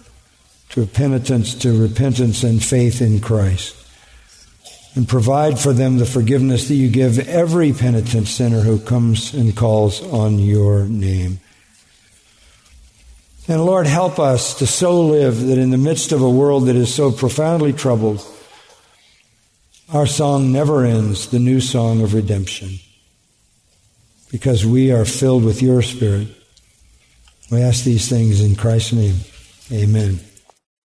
to 0.69 0.85
penitence, 0.85 1.55
to 1.55 1.81
repentance 1.81 2.45
and 2.45 2.63
faith 2.63 3.01
in 3.01 3.21
Christ. 3.21 3.75
And 4.95 5.09
provide 5.09 5.59
for 5.59 5.73
them 5.73 5.97
the 5.97 6.05
forgiveness 6.05 6.69
that 6.69 6.75
you 6.75 6.91
give 6.91 7.19
every 7.29 7.73
penitent 7.73 8.29
sinner 8.29 8.61
who 8.61 8.79
comes 8.79 9.33
and 9.33 9.57
calls 9.57 10.03
on 10.03 10.39
your 10.39 10.85
name. 10.85 11.41
And 13.49 13.65
Lord, 13.65 13.87
help 13.87 14.19
us 14.19 14.59
to 14.59 14.67
so 14.67 15.07
live 15.07 15.41
that 15.47 15.59
in 15.59 15.71
the 15.71 15.79
midst 15.79 16.13
of 16.13 16.21
a 16.21 16.31
world 16.31 16.67
that 16.67 16.77
is 16.77 16.95
so 16.95 17.13
profoundly 17.13 17.73
troubled, 17.73 18.23
our 19.91 20.07
song 20.07 20.53
never 20.53 20.85
ends, 20.85 21.29
the 21.29 21.39
new 21.39 21.61
song 21.61 22.03
of 22.03 22.13
redemption, 22.13 22.81
because 24.31 24.67
we 24.67 24.93
are 24.93 25.05
filled 25.07 25.45
with 25.45 25.63
your 25.63 25.81
Spirit. 25.81 26.36
We 27.51 27.63
ask 27.63 27.85
these 27.85 28.09
things 28.09 28.41
in 28.41 28.57
Christ's 28.57 28.93
name. 28.93 29.17
Amen. 29.73 30.21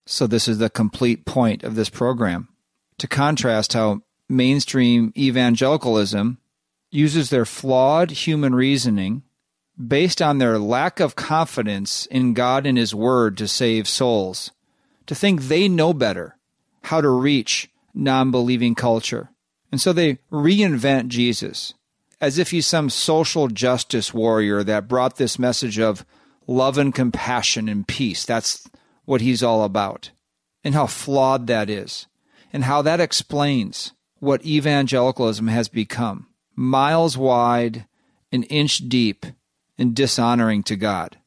So, 0.05 0.27
this 0.27 0.47
is 0.47 0.57
the 0.57 0.69
complete 0.69 1.25
point 1.25 1.63
of 1.63 1.75
this 1.75 1.89
program 1.89 2.49
to 2.97 3.07
contrast 3.07 3.73
how 3.73 4.01
mainstream 4.27 5.13
evangelicalism 5.17 6.37
uses 6.91 7.29
their 7.29 7.45
flawed 7.45 8.11
human 8.11 8.53
reasoning 8.55 9.23
based 9.87 10.21
on 10.21 10.37
their 10.37 10.59
lack 10.59 10.99
of 10.99 11.15
confidence 11.15 12.05
in 12.07 12.33
God 12.33 12.65
and 12.65 12.77
His 12.77 12.93
Word 12.93 13.37
to 13.37 13.47
save 13.47 13.87
souls, 13.87 14.51
to 15.05 15.15
think 15.15 15.43
they 15.43 15.69
know 15.69 15.93
better 15.93 16.37
how 16.83 16.99
to 16.99 17.09
reach 17.09 17.69
non 17.93 18.31
believing 18.31 18.75
culture. 18.75 19.29
And 19.71 19.79
so 19.79 19.93
they 19.93 20.15
reinvent 20.31 21.07
Jesus 21.07 21.73
as 22.21 22.37
if 22.37 22.51
he's 22.51 22.67
some 22.67 22.89
social 22.89 23.47
justice 23.47 24.13
warrior 24.13 24.63
that 24.63 24.87
brought 24.87 25.15
this 25.15 25.39
message 25.39 25.79
of 25.79 26.05
love 26.49 26.79
and 26.79 26.93
compassion 26.93 27.69
and 27.69 27.87
peace. 27.87 28.25
That's 28.25 28.67
what 29.05 29.21
he's 29.21 29.43
all 29.43 29.63
about. 29.63 30.11
And 30.63 30.73
how 30.73 30.87
flawed 30.87 31.47
that 31.47 31.69
is. 31.69 32.07
And 32.51 32.63
how 32.63 32.81
that 32.81 32.99
explains 32.99 33.93
what 34.19 34.45
evangelicalism 34.45 35.47
has 35.47 35.69
become 35.69 36.27
miles 36.55 37.17
wide, 37.17 37.85
an 38.31 38.43
inch 38.43 38.89
deep, 38.89 39.25
and 39.77 39.95
dishonoring 39.95 40.63
to 40.63 40.75
God. 40.75 41.17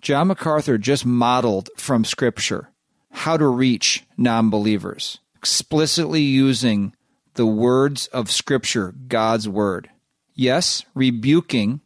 John 0.00 0.28
MacArthur 0.28 0.78
just 0.78 1.04
modeled 1.04 1.70
from 1.76 2.04
Scripture 2.04 2.68
how 3.10 3.36
to 3.36 3.46
reach 3.46 4.04
non 4.16 4.50
believers, 4.50 5.18
explicitly 5.34 6.20
using 6.20 6.94
the 7.34 7.46
words 7.46 8.06
of 8.08 8.30
Scripture, 8.30 8.94
God's 9.08 9.48
Word. 9.48 9.90
Yes, 10.34 10.84
rebuking 10.94 11.80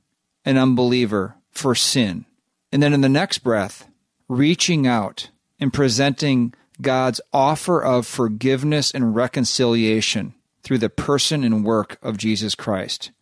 an 0.45 0.59
unbeliever 0.59 1.37
for 1.51 1.75
sin. 1.75 2.27
And 2.73 2.83
then 2.83 2.93
in 2.93 3.01
the 3.01 3.09
next 3.09 3.39
breath, 3.39 3.89
reaching 4.29 4.87
out 4.87 5.31
and 5.59 5.73
presenting 5.73 6.55
God's 6.81 7.21
offer 7.33 7.83
of 7.83 8.07
forgiveness 8.07 8.91
and 8.91 9.14
reconciliation 9.14 10.35
through 10.62 10.79
the 10.79 10.91
person 10.91 11.45
and 11.45 11.64
work 11.64 11.99
of 12.03 12.19
Jesus 12.19 12.55
Christ. 12.55 13.12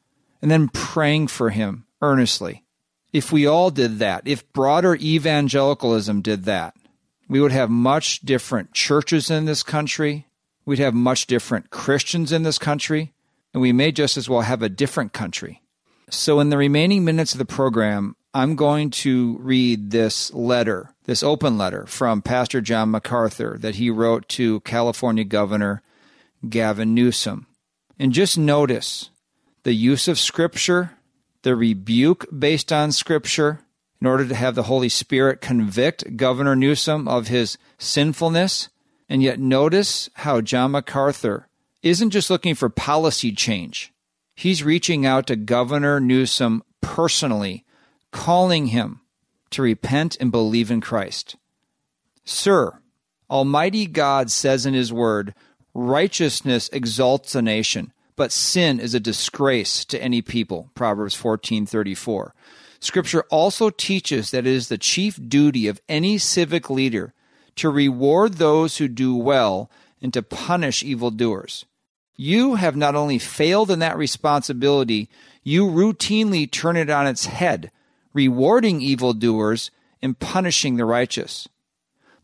And 0.42 0.50
then 0.50 0.68
praying 0.68 1.28
for 1.28 1.50
him 1.50 1.86
earnestly 2.02 2.64
if 3.14 3.30
we 3.30 3.46
all 3.46 3.70
did 3.70 4.00
that, 4.00 4.26
if 4.26 4.52
broader 4.52 4.96
evangelicalism 4.96 6.20
did 6.20 6.44
that, 6.46 6.74
we 7.28 7.40
would 7.40 7.52
have 7.52 7.70
much 7.70 8.20
different 8.22 8.72
churches 8.72 9.30
in 9.30 9.44
this 9.44 9.62
country. 9.62 10.26
We'd 10.66 10.80
have 10.80 10.94
much 10.94 11.28
different 11.28 11.70
Christians 11.70 12.32
in 12.32 12.42
this 12.42 12.58
country. 12.58 13.12
And 13.54 13.60
we 13.62 13.72
may 13.72 13.92
just 13.92 14.16
as 14.16 14.28
well 14.28 14.40
have 14.40 14.62
a 14.62 14.68
different 14.68 15.12
country. 15.12 15.62
So, 16.10 16.40
in 16.40 16.50
the 16.50 16.58
remaining 16.58 17.04
minutes 17.04 17.32
of 17.32 17.38
the 17.38 17.44
program, 17.44 18.16
I'm 18.34 18.56
going 18.56 18.90
to 18.90 19.38
read 19.38 19.92
this 19.92 20.34
letter, 20.34 20.90
this 21.04 21.22
open 21.22 21.56
letter 21.56 21.86
from 21.86 22.20
Pastor 22.20 22.60
John 22.60 22.90
MacArthur 22.90 23.56
that 23.60 23.76
he 23.76 23.90
wrote 23.90 24.28
to 24.30 24.60
California 24.60 25.22
Governor 25.22 25.82
Gavin 26.48 26.94
Newsom. 26.94 27.46
And 27.96 28.12
just 28.12 28.36
notice 28.36 29.10
the 29.62 29.72
use 29.72 30.08
of 30.08 30.18
Scripture 30.18 30.90
the 31.44 31.54
rebuke 31.54 32.26
based 32.36 32.72
on 32.72 32.90
Scripture 32.90 33.60
in 34.00 34.06
order 34.06 34.26
to 34.26 34.34
have 34.34 34.56
the 34.56 34.64
Holy 34.64 34.88
Spirit 34.88 35.40
convict 35.40 36.16
Governor 36.16 36.56
Newsom 36.56 37.06
of 37.06 37.28
his 37.28 37.56
sinfulness. 37.78 38.68
And 39.08 39.22
yet, 39.22 39.38
notice 39.38 40.10
how 40.14 40.40
John 40.40 40.72
MacArthur 40.72 41.48
isn't 41.82 42.10
just 42.10 42.30
looking 42.30 42.54
for 42.54 42.68
policy 42.68 43.30
change, 43.30 43.92
he's 44.34 44.64
reaching 44.64 45.06
out 45.06 45.28
to 45.28 45.36
Governor 45.36 46.00
Newsom 46.00 46.64
personally, 46.80 47.63
calling 48.14 48.68
him 48.68 49.00
to 49.50 49.60
repent 49.60 50.16
and 50.20 50.30
believe 50.30 50.70
in 50.70 50.80
Christ. 50.80 51.34
Sir, 52.24 52.78
Almighty 53.28 53.86
God 53.86 54.30
says 54.30 54.64
in 54.64 54.72
His 54.72 54.92
Word, 54.92 55.34
righteousness 55.74 56.70
exalts 56.72 57.34
a 57.34 57.42
nation, 57.42 57.92
but 58.14 58.30
sin 58.30 58.78
is 58.78 58.94
a 58.94 59.00
disgrace 59.00 59.84
to 59.86 60.00
any 60.00 60.22
people. 60.22 60.70
Proverbs 60.76 61.16
14:34. 61.16 62.32
Scripture 62.78 63.24
also 63.30 63.68
teaches 63.68 64.30
that 64.30 64.46
it 64.46 64.52
is 64.52 64.68
the 64.68 64.78
chief 64.78 65.18
duty 65.28 65.66
of 65.66 65.80
any 65.88 66.16
civic 66.16 66.70
leader 66.70 67.12
to 67.56 67.68
reward 67.68 68.34
those 68.34 68.76
who 68.76 68.86
do 68.86 69.16
well 69.16 69.68
and 70.00 70.12
to 70.12 70.22
punish 70.22 70.84
evildoers. 70.84 71.64
You 72.16 72.54
have 72.54 72.76
not 72.76 72.94
only 72.94 73.18
failed 73.18 73.72
in 73.72 73.80
that 73.80 73.98
responsibility, 73.98 75.08
you 75.42 75.66
routinely 75.66 76.48
turn 76.48 76.76
it 76.76 76.90
on 76.90 77.08
its 77.08 77.26
head, 77.26 77.72
rewarding 78.14 78.80
evildoers 78.80 79.70
and 80.00 80.18
punishing 80.18 80.76
the 80.76 80.84
righteous. 80.84 81.48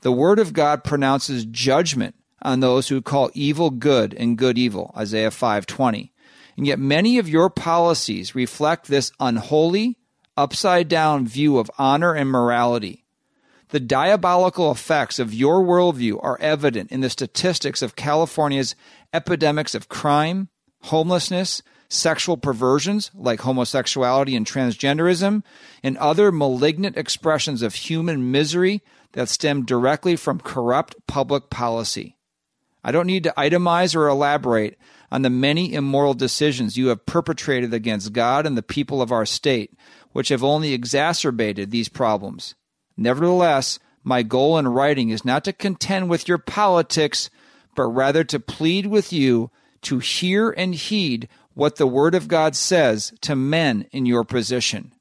The 0.00 0.12
Word 0.12 0.38
of 0.38 0.54
God 0.54 0.82
pronounces 0.82 1.44
judgment 1.44 2.14
on 2.40 2.60
those 2.60 2.88
who 2.88 3.02
call 3.02 3.30
evil 3.34 3.70
good 3.70 4.14
and 4.14 4.38
good 4.38 4.56
evil, 4.56 4.94
Isaiah 4.96 5.30
5:20. 5.30 6.12
And 6.56 6.66
yet 6.66 6.78
many 6.78 7.18
of 7.18 7.28
your 7.28 7.50
policies 7.50 8.34
reflect 8.34 8.86
this 8.86 9.12
unholy, 9.20 9.98
upside 10.36 10.88
down 10.88 11.26
view 11.26 11.58
of 11.58 11.70
honor 11.78 12.14
and 12.14 12.30
morality. 12.30 13.04
The 13.68 13.80
diabolical 13.80 14.70
effects 14.70 15.18
of 15.18 15.32
your 15.32 15.62
worldview 15.62 16.18
are 16.22 16.40
evident 16.40 16.90
in 16.90 17.02
the 17.02 17.10
statistics 17.10 17.82
of 17.82 17.94
California's 17.94 18.74
epidemics 19.12 19.74
of 19.74 19.88
crime, 19.88 20.48
homelessness, 20.84 21.62
sexual 21.90 22.36
perversions 22.36 23.10
like 23.14 23.40
homosexuality 23.40 24.36
and 24.36 24.46
transgenderism, 24.46 25.42
and 25.82 25.98
other 25.98 26.32
malignant 26.32 26.96
expressions 26.96 27.60
of 27.60 27.74
human 27.74 28.30
misery 28.30 28.80
that 29.12 29.28
stem 29.28 29.64
directly 29.64 30.16
from 30.16 30.40
corrupt 30.40 30.94
public 31.06 31.50
policy. 31.50 32.16
I 32.82 32.92
don't 32.92 33.08
need 33.08 33.24
to 33.24 33.34
itemize 33.36 33.94
or 33.94 34.08
elaborate 34.08 34.78
on 35.10 35.22
the 35.22 35.30
many 35.30 35.74
immoral 35.74 36.14
decisions 36.14 36.78
you 36.78 36.86
have 36.86 37.04
perpetrated 37.04 37.74
against 37.74 38.12
God 38.12 38.46
and 38.46 38.56
the 38.56 38.62
people 38.62 39.02
of 39.02 39.10
our 39.12 39.26
state, 39.26 39.76
which 40.12 40.28
have 40.28 40.44
only 40.44 40.72
exacerbated 40.72 41.70
these 41.70 41.88
problems. 41.88 42.54
Nevertheless, 42.96 43.80
my 44.04 44.22
goal 44.22 44.56
in 44.56 44.68
writing 44.68 45.10
is 45.10 45.24
not 45.24 45.44
to 45.44 45.52
contend 45.52 46.08
with 46.08 46.28
your 46.28 46.38
politics, 46.38 47.28
but 47.74 47.84
rather 47.84 48.22
to 48.24 48.38
plead 48.38 48.86
with 48.86 49.12
you 49.12 49.50
to 49.82 49.98
hear 49.98 50.50
and 50.50 50.74
heed 50.74 51.28
what 51.60 51.76
the 51.76 51.86
Word 51.86 52.14
of 52.14 52.26
God 52.26 52.56
says 52.56 53.12
to 53.20 53.36
men 53.36 53.84
in 53.92 54.06
your 54.06 54.24
position. 54.24 54.94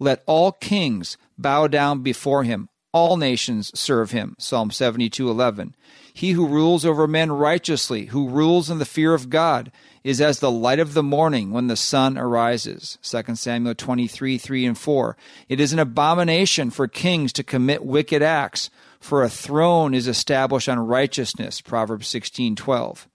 Let 0.00 0.24
all 0.26 0.50
kings 0.50 1.16
bow 1.38 1.68
down 1.68 2.02
before 2.02 2.42
him, 2.42 2.68
all 2.92 3.16
nations 3.16 3.70
serve 3.78 4.10
him. 4.10 4.34
Psalm 4.36 4.72
72:11. 4.72 5.72
He 6.12 6.32
who 6.32 6.48
rules 6.48 6.84
over 6.84 7.06
men 7.06 7.30
righteously, 7.30 8.06
who 8.06 8.28
rules 8.28 8.68
in 8.68 8.80
the 8.80 8.84
fear 8.84 9.14
of 9.14 9.30
God, 9.30 9.70
is 10.02 10.20
as 10.20 10.40
the 10.40 10.50
light 10.50 10.80
of 10.80 10.94
the 10.94 11.04
morning 11.04 11.52
when 11.52 11.68
the 11.68 11.76
sun 11.76 12.18
arises. 12.18 12.98
2 13.02 13.36
Samuel 13.36 13.76
23, 13.76 14.36
3 14.36 14.66
and 14.66 14.76
4. 14.76 15.16
It 15.48 15.60
is 15.60 15.72
an 15.72 15.78
abomination 15.78 16.70
for 16.70 16.88
kings 16.88 17.32
to 17.34 17.44
commit 17.44 17.86
wicked 17.86 18.20
acts, 18.20 18.68
for 18.98 19.22
a 19.22 19.30
throne 19.30 19.94
is 19.94 20.08
established 20.08 20.68
on 20.68 20.80
righteousness. 20.80 21.60
Proverbs 21.60 22.08
16, 22.08 22.56
12. 22.56 23.06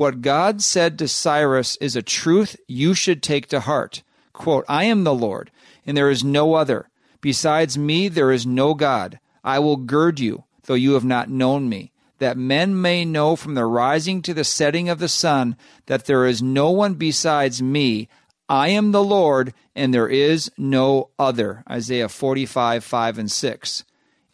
What 0.00 0.22
God 0.22 0.62
said 0.62 0.98
to 0.98 1.08
Cyrus 1.08 1.76
is 1.76 1.94
a 1.94 2.00
truth 2.00 2.56
you 2.66 2.94
should 2.94 3.22
take 3.22 3.48
to 3.48 3.60
heart. 3.60 4.02
Quote, 4.32 4.64
I 4.66 4.84
am 4.84 5.04
the 5.04 5.12
Lord, 5.12 5.50
and 5.84 5.94
there 5.94 6.08
is 6.08 6.24
no 6.24 6.54
other. 6.54 6.88
Besides 7.20 7.76
me, 7.76 8.08
there 8.08 8.32
is 8.32 8.46
no 8.46 8.72
God. 8.72 9.20
I 9.44 9.58
will 9.58 9.76
gird 9.76 10.18
you, 10.18 10.44
though 10.62 10.72
you 10.72 10.94
have 10.94 11.04
not 11.04 11.28
known 11.28 11.68
me 11.68 11.92
that 12.18 12.38
men 12.38 12.80
may 12.80 13.04
know 13.04 13.36
from 13.36 13.52
the 13.52 13.66
rising 13.66 14.22
to 14.22 14.32
the 14.32 14.42
setting 14.42 14.88
of 14.88 15.00
the 15.00 15.06
sun 15.08 15.54
that 15.84 16.06
there 16.06 16.24
is 16.24 16.40
no 16.40 16.70
one 16.70 16.94
besides 16.94 17.60
me. 17.60 18.08
I 18.48 18.68
am 18.68 18.92
the 18.92 19.04
Lord, 19.04 19.52
and 19.76 19.92
there 19.92 20.08
is 20.08 20.50
no 20.56 21.10
other. 21.18 21.62
Isaiah 21.68 22.08
45, 22.08 22.82
5 22.82 23.18
and 23.18 23.30
6. 23.30 23.84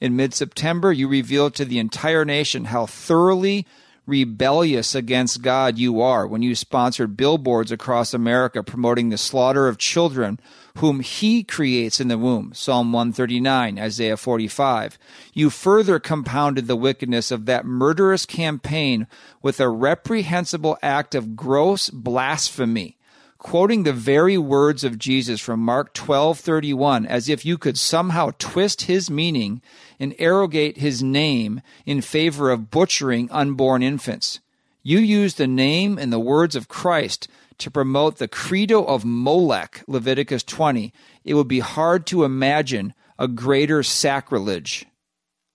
In 0.01 0.15
mid 0.15 0.33
September, 0.33 0.93
you 0.93 1.09
revealed 1.09 1.57
to 1.57 1.65
the 1.65 1.81
entire 1.81 2.25
nation 2.25 2.67
how 2.67 2.87
thoroughly 2.87 3.67
rebellious 4.07 4.95
against 4.95 5.43
God 5.43 5.79
you 5.79 6.01
are 6.01 6.27
when 6.27 6.43
you 6.43 6.55
sponsored 6.55 7.17
billboards 7.17 7.73
across 7.73 8.15
America 8.15 8.63
promoting 8.63 9.09
the 9.09 9.19
slaughter 9.19 9.69
of 9.69 9.79
children 9.79 10.39
whom 10.79 11.01
he 11.01 11.43
creates 11.43 12.01
in 12.01 12.09
the 12.09 12.19
womb. 12.19 12.53
Psalm 12.55 12.93
139, 12.93 13.79
Isaiah 13.79 14.17
45. 14.17 14.99
You 15.33 15.51
further 15.51 15.99
compounded 15.99 16.67
the 16.67 16.77
wickedness 16.77 17.31
of 17.31 17.47
that 17.47 17.65
murderous 17.65 18.27
campaign 18.27 19.07
with 19.43 19.59
a 19.59 19.69
reprehensible 19.69 20.79
act 20.83 21.15
of 21.15 21.35
gross 21.35 21.91
blasphemy 21.91 22.97
quoting 23.39 23.83
the 23.83 23.93
very 23.93 24.39
words 24.39 24.85
of 24.85 24.99
Jesus 24.99 25.41
from 25.41 25.61
Mark 25.61 25.95
12:31 25.95 27.07
as 27.07 27.29
if 27.29 27.45
you 27.45 27.59
could 27.59 27.79
somehow 27.79 28.31
twist 28.39 28.83
his 28.83 29.11
meaning 29.11 29.61
and 30.01 30.15
arrogate 30.19 30.79
his 30.79 31.03
name 31.03 31.61
in 31.85 32.01
favor 32.01 32.51
of 32.51 32.71
butchering 32.71 33.31
unborn 33.31 33.83
infants. 33.83 34.41
You 34.83 34.99
use 34.99 35.35
the 35.35 35.47
name 35.47 35.99
and 35.99 36.13
the 36.13 36.21
words 36.21 36.55
of 36.55 36.69
Christ 36.69 37.29
to 37.59 37.71
promote 37.71 38.19
the 38.19 38.29
credo 38.29 38.85
of 38.85 39.05
Molech, 39.05 39.83
Leviticus 39.87 40.43
20. 40.43 40.93
It 41.25 41.35
would 41.35 41.49
be 41.49 41.61
hard 41.61 42.07
to 42.07 42.25
imagine 42.25 42.95
a 43.19 43.29
greater 43.29 43.83
sacrilege. 43.83 44.87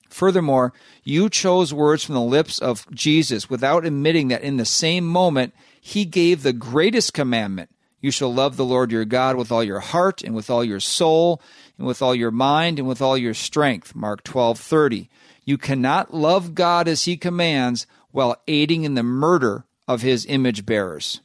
Furthermore, 0.10 0.74
you 1.04 1.30
chose 1.30 1.74
words 1.74 2.04
from 2.04 2.16
the 2.16 2.22
lips 2.22 2.60
of 2.60 2.86
Jesus 2.92 3.50
without 3.50 3.86
admitting 3.86 4.28
that 4.28 4.42
in 4.42 4.58
the 4.58 4.66
same 4.66 5.06
moment 5.06 5.54
he 5.82 6.06
gave 6.06 6.44
the 6.44 6.54
greatest 6.54 7.12
commandment. 7.12 7.72
You 8.00 8.12
shall 8.12 8.34
love 8.34 8.56
the 8.56 8.64
Lord 8.64 8.92
your 8.92 9.04
God 9.04 9.36
with 9.36 9.52
all 9.52 9.64
your 9.64 9.80
heart 9.80 10.24
and 10.24 10.34
with 10.36 10.50
all 10.50 10.64
your 10.64 10.80
soul 10.80 11.42
and 11.78 11.86
with 11.86 12.02
all 12.02 12.16
your 12.16 12.32
mind 12.32 12.80
and 12.80 12.88
with 12.88 13.02
all 13.02 13.18
your 13.18 13.34
strength. 13.34 13.96
Mark 13.96 14.24
12:30. 14.24 15.10
You 15.44 15.58
cannot 15.58 16.14
love 16.14 16.54
God 16.56 16.88
as 16.88 17.06
he 17.06 17.18
commands 17.18 17.88
while 18.12 18.36
aiding 18.48 18.84
in 18.84 18.94
the 18.94 19.04
murder 19.04 19.66
of 19.88 20.04
his 20.04 20.26
image 20.28 20.66
bearers. 20.66 21.20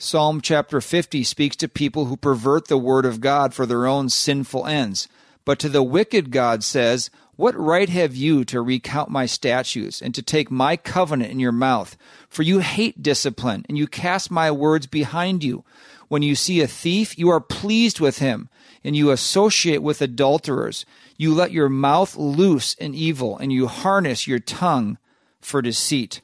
Psalm 0.00 0.40
chapter 0.40 0.80
50 0.80 1.22
speaks 1.24 1.56
to 1.56 1.68
people 1.68 2.06
who 2.06 2.16
pervert 2.16 2.66
the 2.66 2.78
word 2.78 3.04
of 3.04 3.20
God 3.20 3.54
for 3.54 3.64
their 3.64 3.86
own 3.86 4.08
sinful 4.08 4.66
ends. 4.66 5.08
But 5.44 5.58
to 5.60 5.68
the 5.68 5.82
wicked, 5.82 6.30
God 6.30 6.62
says, 6.62 7.10
What 7.36 7.56
right 7.56 7.88
have 7.88 8.14
you 8.14 8.44
to 8.46 8.60
recount 8.60 9.10
my 9.10 9.26
statutes 9.26 10.02
and 10.02 10.14
to 10.14 10.22
take 10.22 10.50
my 10.50 10.76
covenant 10.76 11.30
in 11.30 11.40
your 11.40 11.52
mouth? 11.52 11.96
For 12.28 12.42
you 12.42 12.58
hate 12.58 13.02
discipline, 13.02 13.64
and 13.68 13.78
you 13.78 13.86
cast 13.86 14.30
my 14.30 14.50
words 14.50 14.86
behind 14.86 15.42
you. 15.42 15.64
When 16.08 16.22
you 16.22 16.34
see 16.34 16.60
a 16.60 16.66
thief, 16.66 17.18
you 17.18 17.28
are 17.30 17.40
pleased 17.40 18.00
with 18.00 18.18
him, 18.18 18.48
and 18.84 18.94
you 18.94 19.10
associate 19.10 19.82
with 19.82 20.02
adulterers. 20.02 20.86
You 21.16 21.34
let 21.34 21.52
your 21.52 21.68
mouth 21.68 22.16
loose 22.16 22.74
in 22.74 22.94
evil, 22.94 23.36
and 23.38 23.52
you 23.52 23.66
harness 23.66 24.26
your 24.26 24.38
tongue 24.38 24.98
for 25.40 25.62
deceit. 25.62 26.20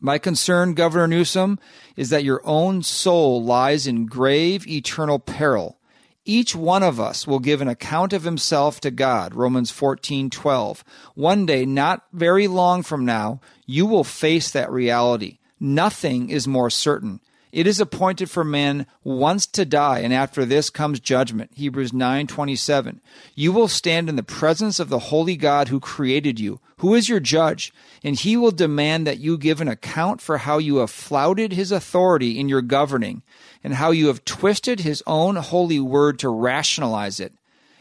My 0.00 0.18
concern, 0.18 0.74
Governor 0.74 1.06
Newsom, 1.06 1.58
is 1.96 2.10
that 2.10 2.24
your 2.24 2.42
own 2.44 2.82
soul 2.82 3.42
lies 3.42 3.86
in 3.86 4.06
grave, 4.06 4.66
eternal 4.66 5.18
peril 5.18 5.78
each 6.24 6.54
one 6.54 6.82
of 6.82 6.98
us 6.98 7.26
will 7.26 7.38
give 7.38 7.60
an 7.60 7.68
account 7.68 8.12
of 8.12 8.24
himself 8.24 8.80
to 8.80 8.90
God. 8.90 9.34
Romans 9.34 9.70
14:12. 9.70 10.82
One 11.14 11.46
day, 11.46 11.64
not 11.66 12.02
very 12.12 12.48
long 12.48 12.82
from 12.82 13.04
now, 13.04 13.40
you 13.66 13.86
will 13.86 14.04
face 14.04 14.50
that 14.50 14.70
reality. 14.70 15.38
Nothing 15.60 16.30
is 16.30 16.48
more 16.48 16.70
certain. 16.70 17.20
It 17.54 17.68
is 17.68 17.78
appointed 17.78 18.28
for 18.28 18.42
man 18.42 18.84
once 19.04 19.46
to 19.46 19.64
die, 19.64 20.00
and 20.00 20.12
after 20.12 20.44
this 20.44 20.70
comes 20.70 20.98
judgment. 20.98 21.52
Hebrews 21.54 21.92
9:27. 21.92 23.00
You 23.36 23.52
will 23.52 23.68
stand 23.68 24.08
in 24.08 24.16
the 24.16 24.24
presence 24.24 24.80
of 24.80 24.88
the 24.88 24.98
holy 24.98 25.36
God 25.36 25.68
who 25.68 25.78
created 25.78 26.40
you, 26.40 26.58
who 26.78 26.96
is 26.96 27.08
your 27.08 27.20
judge, 27.20 27.72
and 28.02 28.16
he 28.16 28.36
will 28.36 28.50
demand 28.50 29.06
that 29.06 29.20
you 29.20 29.38
give 29.38 29.60
an 29.60 29.68
account 29.68 30.20
for 30.20 30.38
how 30.38 30.58
you 30.58 30.78
have 30.78 30.90
flouted 30.90 31.52
his 31.52 31.70
authority 31.70 32.40
in 32.40 32.48
your 32.48 32.60
governing, 32.60 33.22
and 33.62 33.74
how 33.74 33.92
you 33.92 34.08
have 34.08 34.24
twisted 34.24 34.80
his 34.80 35.00
own 35.06 35.36
holy 35.36 35.78
word 35.78 36.18
to 36.18 36.28
rationalize 36.30 37.20
it. 37.20 37.34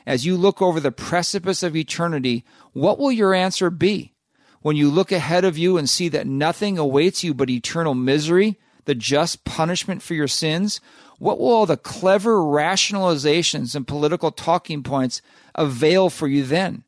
As 0.06 0.24
you 0.24 0.38
look 0.38 0.62
over 0.62 0.80
the 0.80 0.92
precipice 0.92 1.64
of 1.64 1.76
eternity, 1.76 2.46
what 2.74 3.00
will 3.00 3.12
your 3.12 3.34
answer 3.34 3.72
be? 3.72 4.14
When 4.62 4.76
you 4.76 4.92
look 4.92 5.12
ahead 5.12 5.44
of 5.44 5.58
you 5.58 5.80
and 5.80 5.90
see 5.90 6.10
that 6.10 6.28
nothing 6.28 6.78
awaits 6.78 7.24
you 7.24 7.34
but 7.34 7.50
eternal 7.50 7.96
misery, 7.96 8.60
the 8.86 8.96
just 8.96 9.44
punishment 9.44 10.02
for 10.02 10.14
your 10.14 10.28
sins? 10.28 10.82
What 11.20 11.40
will 11.40 11.48
all 11.48 11.66
the 11.66 11.78
clever 11.78 12.38
rationalizations 12.38 13.76
and 13.76 13.88
political 13.88 14.32
talking 14.32 14.84
points 14.84 15.22
avail 15.56 16.10
for 16.10 16.28
you 16.28 16.44
then? 16.44 16.84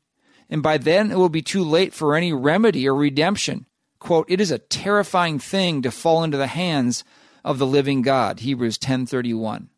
And 0.50 0.62
by 0.62 0.78
then 0.78 1.10
it 1.10 1.16
will 1.16 1.28
be 1.28 1.42
too 1.42 1.64
late 1.64 1.92
for 1.92 2.14
any 2.14 2.32
remedy 2.32 2.88
or 2.88 2.94
redemption. 2.94 3.66
Quote, 3.98 4.30
it 4.30 4.40
is 4.40 4.50
a 4.50 4.58
terrifying 4.58 5.38
thing 5.38 5.82
to 5.82 5.90
fall 5.90 6.22
into 6.22 6.36
the 6.36 6.46
hands 6.46 7.02
of 7.44 7.58
the 7.58 7.66
living 7.66 8.02
God. 8.02 8.40
Hebrews 8.40 8.78
10:31. 8.78 9.68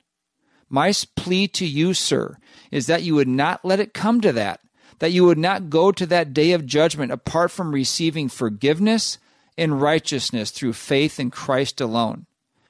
My 0.68 0.92
plea 1.16 1.48
to 1.48 1.66
you, 1.66 1.94
sir, 1.94 2.36
is 2.70 2.86
that 2.86 3.02
you 3.02 3.14
would 3.14 3.28
not 3.28 3.64
let 3.64 3.80
it 3.80 3.94
come 3.94 4.20
to 4.20 4.32
that, 4.32 4.60
that 4.98 5.12
you 5.12 5.24
would 5.24 5.38
not 5.38 5.70
go 5.70 5.92
to 5.92 6.04
that 6.06 6.34
day 6.34 6.52
of 6.52 6.66
judgment 6.66 7.12
apart 7.12 7.50
from 7.50 7.72
receiving 7.72 8.28
forgiveness 8.28 9.18
and 9.58 9.82
righteousness 9.82 10.50
through 10.50 10.72
faith 10.72 11.20
in 11.20 11.30
Christ 11.30 11.80
alone. 11.80 12.24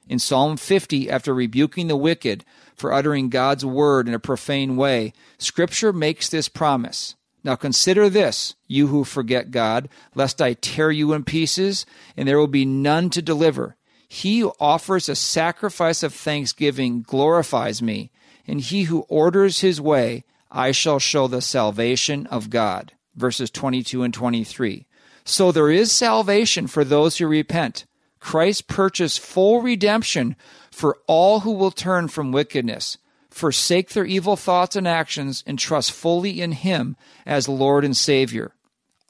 In 0.09 0.17
Psalm 0.17 0.57
50, 0.57 1.09
after 1.09 1.33
rebuking 1.33 1.87
the 1.87 1.95
wicked 1.95 2.43
for 2.75 2.91
uttering 2.91 3.29
God's 3.29 3.63
word 3.63 4.07
in 4.07 4.15
a 4.15 4.19
profane 4.19 4.75
way, 4.75 5.13
Scripture 5.37 5.93
makes 5.93 6.27
this 6.27 6.49
promise. 6.49 7.15
Now 7.43 7.55
consider 7.55 8.09
this, 8.09 8.55
you 8.67 8.87
who 8.87 9.03
forget 9.03 9.51
God, 9.51 9.87
lest 10.15 10.41
I 10.41 10.55
tear 10.55 10.91
you 10.91 11.13
in 11.13 11.23
pieces, 11.23 11.85
and 12.17 12.27
there 12.27 12.39
will 12.39 12.47
be 12.47 12.65
none 12.65 13.11
to 13.11 13.21
deliver. 13.21 13.77
He 14.07 14.39
who 14.39 14.53
offers 14.59 15.07
a 15.07 15.15
sacrifice 15.15 16.01
of 16.01 16.13
thanksgiving 16.13 17.03
glorifies 17.03 17.81
me, 17.81 18.09
and 18.47 18.59
he 18.59 18.83
who 18.83 19.01
orders 19.01 19.59
his 19.59 19.79
way, 19.79 20.25
I 20.49 20.71
shall 20.71 20.97
show 20.97 21.27
the 21.27 21.41
salvation 21.41 22.25
of 22.27 22.49
God. 22.49 22.93
Verses 23.15 23.51
22 23.51 24.01
and 24.01 24.13
23. 24.13 24.87
So 25.29 25.51
there 25.51 25.69
is 25.69 25.91
salvation 25.91 26.65
for 26.65 26.83
those 26.83 27.17
who 27.17 27.27
repent. 27.27 27.85
Christ 28.19 28.67
purchased 28.67 29.19
full 29.19 29.61
redemption 29.61 30.35
for 30.71 30.97
all 31.05 31.41
who 31.41 31.51
will 31.51 31.69
turn 31.69 32.07
from 32.07 32.31
wickedness, 32.31 32.97
forsake 33.29 33.89
their 33.89 34.05
evil 34.05 34.35
thoughts 34.35 34.75
and 34.75 34.87
actions, 34.87 35.43
and 35.45 35.59
trust 35.59 35.91
fully 35.91 36.41
in 36.41 36.53
Him 36.53 36.97
as 37.27 37.47
Lord 37.47 37.85
and 37.85 37.95
Savior. 37.95 38.53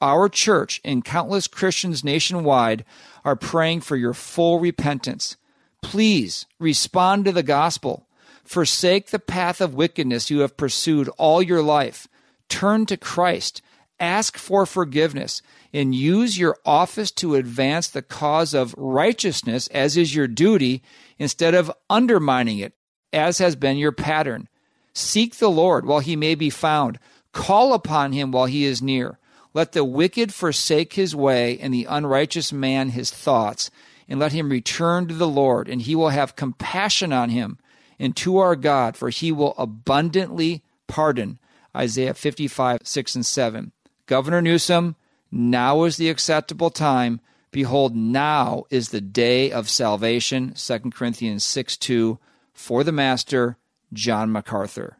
Our 0.02 0.28
church 0.28 0.78
and 0.84 1.06
countless 1.06 1.46
Christians 1.46 2.04
nationwide 2.04 2.84
are 3.24 3.34
praying 3.34 3.80
for 3.80 3.96
your 3.96 4.14
full 4.14 4.60
repentance. 4.60 5.38
Please 5.80 6.44
respond 6.58 7.24
to 7.24 7.32
the 7.32 7.42
gospel. 7.42 8.06
Forsake 8.44 9.06
the 9.06 9.18
path 9.18 9.62
of 9.62 9.72
wickedness 9.74 10.30
you 10.30 10.40
have 10.40 10.58
pursued 10.58 11.08
all 11.16 11.40
your 11.40 11.62
life. 11.62 12.08
Turn 12.50 12.84
to 12.86 12.98
Christ. 12.98 13.62
Ask 14.00 14.38
for 14.38 14.64
forgiveness 14.64 15.42
and 15.74 15.94
use 15.94 16.38
your 16.38 16.56
office 16.64 17.10
to 17.12 17.34
advance 17.34 17.86
the 17.86 18.02
cause 18.02 18.54
of 18.54 18.74
righteousness 18.78 19.66
as 19.68 19.96
is 19.98 20.14
your 20.14 20.26
duty 20.26 20.82
instead 21.18 21.54
of 21.54 21.70
undermining 21.90 22.58
it 22.58 22.72
as 23.12 23.38
has 23.38 23.56
been 23.56 23.76
your 23.76 23.92
pattern. 23.92 24.48
Seek 24.94 25.36
the 25.36 25.50
Lord 25.50 25.84
while 25.84 26.00
he 26.00 26.16
may 26.16 26.34
be 26.34 26.50
found. 26.50 26.98
Call 27.32 27.74
upon 27.74 28.12
him 28.12 28.32
while 28.32 28.46
he 28.46 28.64
is 28.64 28.82
near. 28.82 29.18
Let 29.52 29.72
the 29.72 29.84
wicked 29.84 30.32
forsake 30.32 30.94
his 30.94 31.14
way, 31.14 31.58
and 31.58 31.74
the 31.74 31.86
unrighteous 31.88 32.52
man 32.52 32.90
his 32.90 33.10
thoughts, 33.10 33.70
and 34.08 34.20
let 34.20 34.32
him 34.32 34.48
return 34.48 35.08
to 35.08 35.14
the 35.14 35.28
Lord, 35.28 35.68
and 35.68 35.82
he 35.82 35.94
will 35.94 36.10
have 36.10 36.36
compassion 36.36 37.12
on 37.12 37.30
him, 37.30 37.58
and 37.98 38.16
to 38.16 38.38
our 38.38 38.54
God, 38.54 38.96
for 38.96 39.10
he 39.10 39.32
will 39.32 39.54
abundantly 39.58 40.62
pardon. 40.86 41.38
Isaiah 41.76 42.14
55, 42.14 42.80
6 42.84 43.14
and 43.14 43.26
7. 43.26 43.72
Governor 44.10 44.42
Newsom, 44.42 44.96
now 45.30 45.84
is 45.84 45.96
the 45.96 46.08
acceptable 46.10 46.70
time. 46.70 47.20
Behold, 47.52 47.94
now 47.94 48.64
is 48.68 48.88
the 48.88 49.00
day 49.00 49.52
of 49.52 49.70
salvation. 49.70 50.52
2 50.56 50.78
Corinthians 50.90 51.44
6 51.44 51.76
2. 51.76 52.18
For 52.52 52.82
the 52.82 52.90
Master, 52.90 53.56
John 53.92 54.32
MacArthur. 54.32 54.98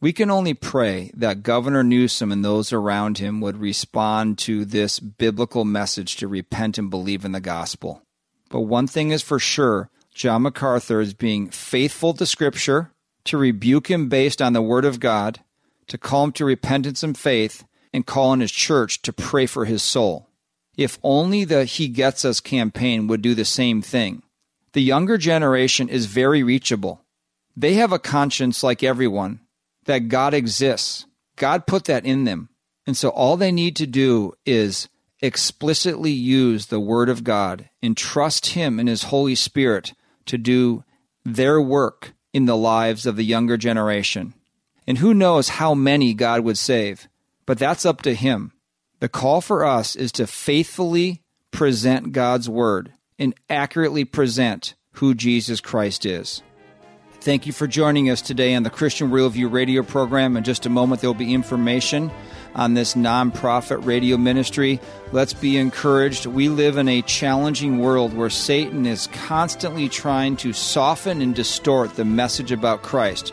We 0.00 0.12
can 0.12 0.30
only 0.30 0.54
pray 0.54 1.10
that 1.14 1.42
Governor 1.42 1.82
Newsom 1.82 2.30
and 2.30 2.44
those 2.44 2.72
around 2.72 3.18
him 3.18 3.40
would 3.40 3.56
respond 3.56 4.38
to 4.38 4.64
this 4.64 5.00
biblical 5.00 5.64
message 5.64 6.14
to 6.18 6.28
repent 6.28 6.78
and 6.78 6.90
believe 6.90 7.24
in 7.24 7.32
the 7.32 7.40
gospel. 7.40 8.02
But 8.50 8.60
one 8.60 8.86
thing 8.86 9.10
is 9.10 9.20
for 9.20 9.40
sure 9.40 9.90
John 10.14 10.42
MacArthur 10.42 11.00
is 11.00 11.12
being 11.12 11.50
faithful 11.50 12.14
to 12.14 12.24
Scripture, 12.24 12.92
to 13.24 13.36
rebuke 13.36 13.90
him 13.90 14.08
based 14.08 14.40
on 14.40 14.52
the 14.52 14.62
Word 14.62 14.84
of 14.84 15.00
God, 15.00 15.40
to 15.88 15.98
call 15.98 16.22
him 16.22 16.32
to 16.34 16.44
repentance 16.44 17.02
and 17.02 17.18
faith, 17.18 17.64
and 17.92 18.06
call 18.06 18.30
on 18.30 18.40
his 18.40 18.52
church 18.52 19.02
to 19.02 19.12
pray 19.12 19.46
for 19.46 19.64
his 19.64 19.82
soul. 19.82 20.28
If 20.76 20.98
only 21.02 21.44
the 21.44 21.64
He 21.64 21.88
Gets 21.88 22.24
Us 22.24 22.40
campaign 22.40 23.06
would 23.06 23.22
do 23.22 23.34
the 23.34 23.44
same 23.44 23.82
thing. 23.82 24.22
The 24.72 24.80
younger 24.80 25.18
generation 25.18 25.88
is 25.88 26.06
very 26.06 26.42
reachable. 26.42 27.04
They 27.56 27.74
have 27.74 27.92
a 27.92 27.98
conscience 27.98 28.62
like 28.62 28.82
everyone 28.82 29.40
that 29.84 30.08
God 30.08 30.32
exists. 30.32 31.06
God 31.36 31.66
put 31.66 31.84
that 31.84 32.06
in 32.06 32.24
them. 32.24 32.48
And 32.86 32.96
so 32.96 33.10
all 33.10 33.36
they 33.36 33.52
need 33.52 33.76
to 33.76 33.86
do 33.86 34.32
is 34.46 34.88
explicitly 35.20 36.12
use 36.12 36.66
the 36.66 36.80
Word 36.80 37.08
of 37.08 37.24
God 37.24 37.68
and 37.82 37.96
trust 37.96 38.46
Him 38.46 38.78
and 38.78 38.88
His 38.88 39.04
Holy 39.04 39.34
Spirit 39.34 39.92
to 40.26 40.38
do 40.38 40.84
their 41.24 41.60
work 41.60 42.14
in 42.32 42.46
the 42.46 42.56
lives 42.56 43.04
of 43.04 43.16
the 43.16 43.24
younger 43.24 43.56
generation. 43.56 44.32
And 44.86 44.98
who 44.98 45.12
knows 45.12 45.50
how 45.50 45.74
many 45.74 46.14
God 46.14 46.40
would 46.40 46.56
save, 46.56 47.08
but 47.50 47.58
that's 47.58 47.84
up 47.84 48.00
to 48.02 48.14
Him. 48.14 48.52
The 49.00 49.08
call 49.08 49.40
for 49.40 49.64
us 49.64 49.96
is 49.96 50.12
to 50.12 50.28
faithfully 50.28 51.24
present 51.50 52.12
God's 52.12 52.48
Word 52.48 52.92
and 53.18 53.34
accurately 53.48 54.04
present 54.04 54.76
who 54.92 55.16
Jesus 55.16 55.60
Christ 55.60 56.06
is. 56.06 56.44
Thank 57.20 57.46
you 57.46 57.52
for 57.52 57.66
joining 57.66 58.08
us 58.08 58.22
today 58.22 58.54
on 58.54 58.62
the 58.62 58.70
Christian 58.70 59.10
Worldview 59.10 59.50
radio 59.50 59.82
program. 59.82 60.36
In 60.36 60.44
just 60.44 60.64
a 60.64 60.70
moment, 60.70 61.00
there 61.00 61.10
will 61.10 61.14
be 61.18 61.34
information 61.34 62.12
on 62.54 62.74
this 62.74 62.94
nonprofit 62.94 63.84
radio 63.84 64.16
ministry. 64.16 64.78
Let's 65.10 65.34
be 65.34 65.56
encouraged. 65.56 66.26
We 66.26 66.48
live 66.48 66.76
in 66.76 66.86
a 66.86 67.02
challenging 67.02 67.80
world 67.80 68.14
where 68.14 68.30
Satan 68.30 68.86
is 68.86 69.08
constantly 69.08 69.88
trying 69.88 70.36
to 70.36 70.52
soften 70.52 71.20
and 71.20 71.34
distort 71.34 71.96
the 71.96 72.04
message 72.04 72.52
about 72.52 72.82
Christ. 72.84 73.32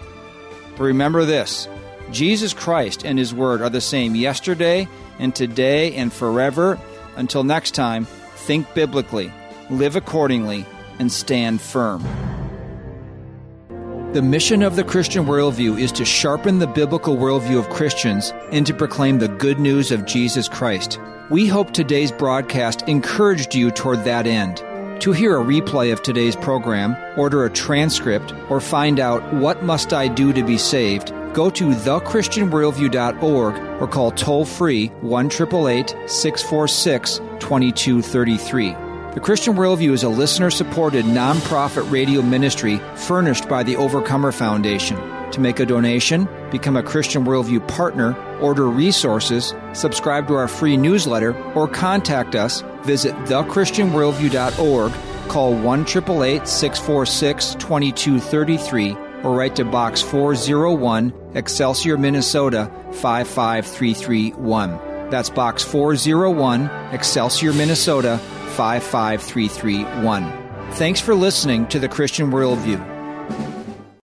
But 0.72 0.86
remember 0.86 1.24
this 1.24 1.68
Jesus 2.12 2.54
Christ 2.54 3.06
and 3.06 3.20
His 3.20 3.34
Word 3.34 3.62
are 3.62 3.70
the 3.70 3.82
same 3.82 4.16
yesterday 4.16 4.88
and 5.20 5.36
today 5.36 5.96
and 5.96 6.12
forever. 6.12 6.80
Until 7.16 7.44
next 7.44 7.72
time, 7.72 8.06
think 8.06 8.74
biblically, 8.74 9.32
live 9.70 9.96
accordingly, 9.96 10.66
and 11.00 11.12
stand 11.12 11.62
firm. 11.62 12.04
The 14.14 14.22
mission 14.22 14.64
of 14.64 14.76
the 14.76 14.84
Christian 14.84 15.26
worldview 15.26 15.80
is 15.80 15.92
to 15.92 16.06
sharpen 16.06 16.60
the 16.60 16.68
biblical 16.68 17.18
worldview 17.18 17.60
of 17.60 17.70
Christians 17.70 18.32
and 18.52 18.66
to 18.66 18.74
proclaim 18.74 19.20
the 19.20 19.28
good 19.28 19.60
news 19.60 19.92
of 19.92 20.06
Jesus 20.06 20.48
Christ. 20.48 21.00
We 21.30 21.46
hope 21.46 21.72
today's 21.72 22.12
broadcast 22.12 22.84
encouraged 22.84 23.54
you 23.54 23.70
toward 23.70 24.06
that 24.06 24.26
end. 24.26 24.64
To 25.02 25.12
hear 25.12 25.38
a 25.38 25.44
replay 25.44 25.94
of 25.94 26.02
today's 26.02 26.36
program, 26.36 26.98
order 27.18 27.46
a 27.46 27.52
transcript, 27.52 28.34
or 28.50 28.60
find 28.60 29.00
out 29.00 29.32
what 29.32 29.64
must 29.64 29.94
I 29.94 30.08
do 30.08 30.34
to 30.34 30.44
be 30.44 30.58
saved, 30.58 31.14
go 31.34 31.52
to 31.52 31.66
thechristianworldview.org 31.66 33.82
or 33.82 33.88
call 33.88 34.12
toll 34.12 34.44
free 34.44 34.88
1 34.88 35.30
646 35.30 37.18
2233. 37.40 38.72
The 39.14 39.22
Christian 39.22 39.56
Worldview 39.56 39.92
is 39.92 40.04
a 40.04 40.10
listener 40.10 40.50
supported 40.50 41.06
nonprofit 41.06 41.90
radio 41.92 42.22
ministry 42.22 42.82
furnished 42.96 43.48
by 43.48 43.64
the 43.64 43.76
Overcomer 43.76 44.32
Foundation. 44.32 44.98
To 45.32 45.40
make 45.40 45.60
a 45.60 45.66
donation, 45.66 46.28
become 46.52 46.76
a 46.76 46.84
Christian 46.84 47.26
Worldview 47.26 47.68
partner, 47.68 48.16
order 48.40 48.68
resources, 48.68 49.54
subscribe 49.74 50.28
to 50.28 50.36
our 50.36 50.48
free 50.48 50.78
newsletter, 50.78 51.36
or 51.54 51.68
contact 51.68 52.36
us, 52.36 52.64
visit 52.84 53.14
thechristianworldview.org, 53.26 54.92
call 55.30 55.54
1 55.54 55.88
646 55.88 57.56
2233, 57.56 58.96
or 59.24 59.36
write 59.36 59.56
to 59.56 59.66
Box 59.66 60.02
401, 60.02 61.14
Excelsior, 61.36 61.98
Minnesota 61.98 62.72
55331. 62.94 65.10
That's 65.10 65.30
Box 65.30 65.64
401, 65.64 66.70
Excelsior, 66.94 67.54
Minnesota 67.54 68.18
55331. 68.56 70.72
Thanks 70.74 71.00
for 71.00 71.16
listening 71.16 71.66
to 71.68 71.80
the 71.80 71.88
Christian 71.88 72.32
Worldview. 72.32 72.97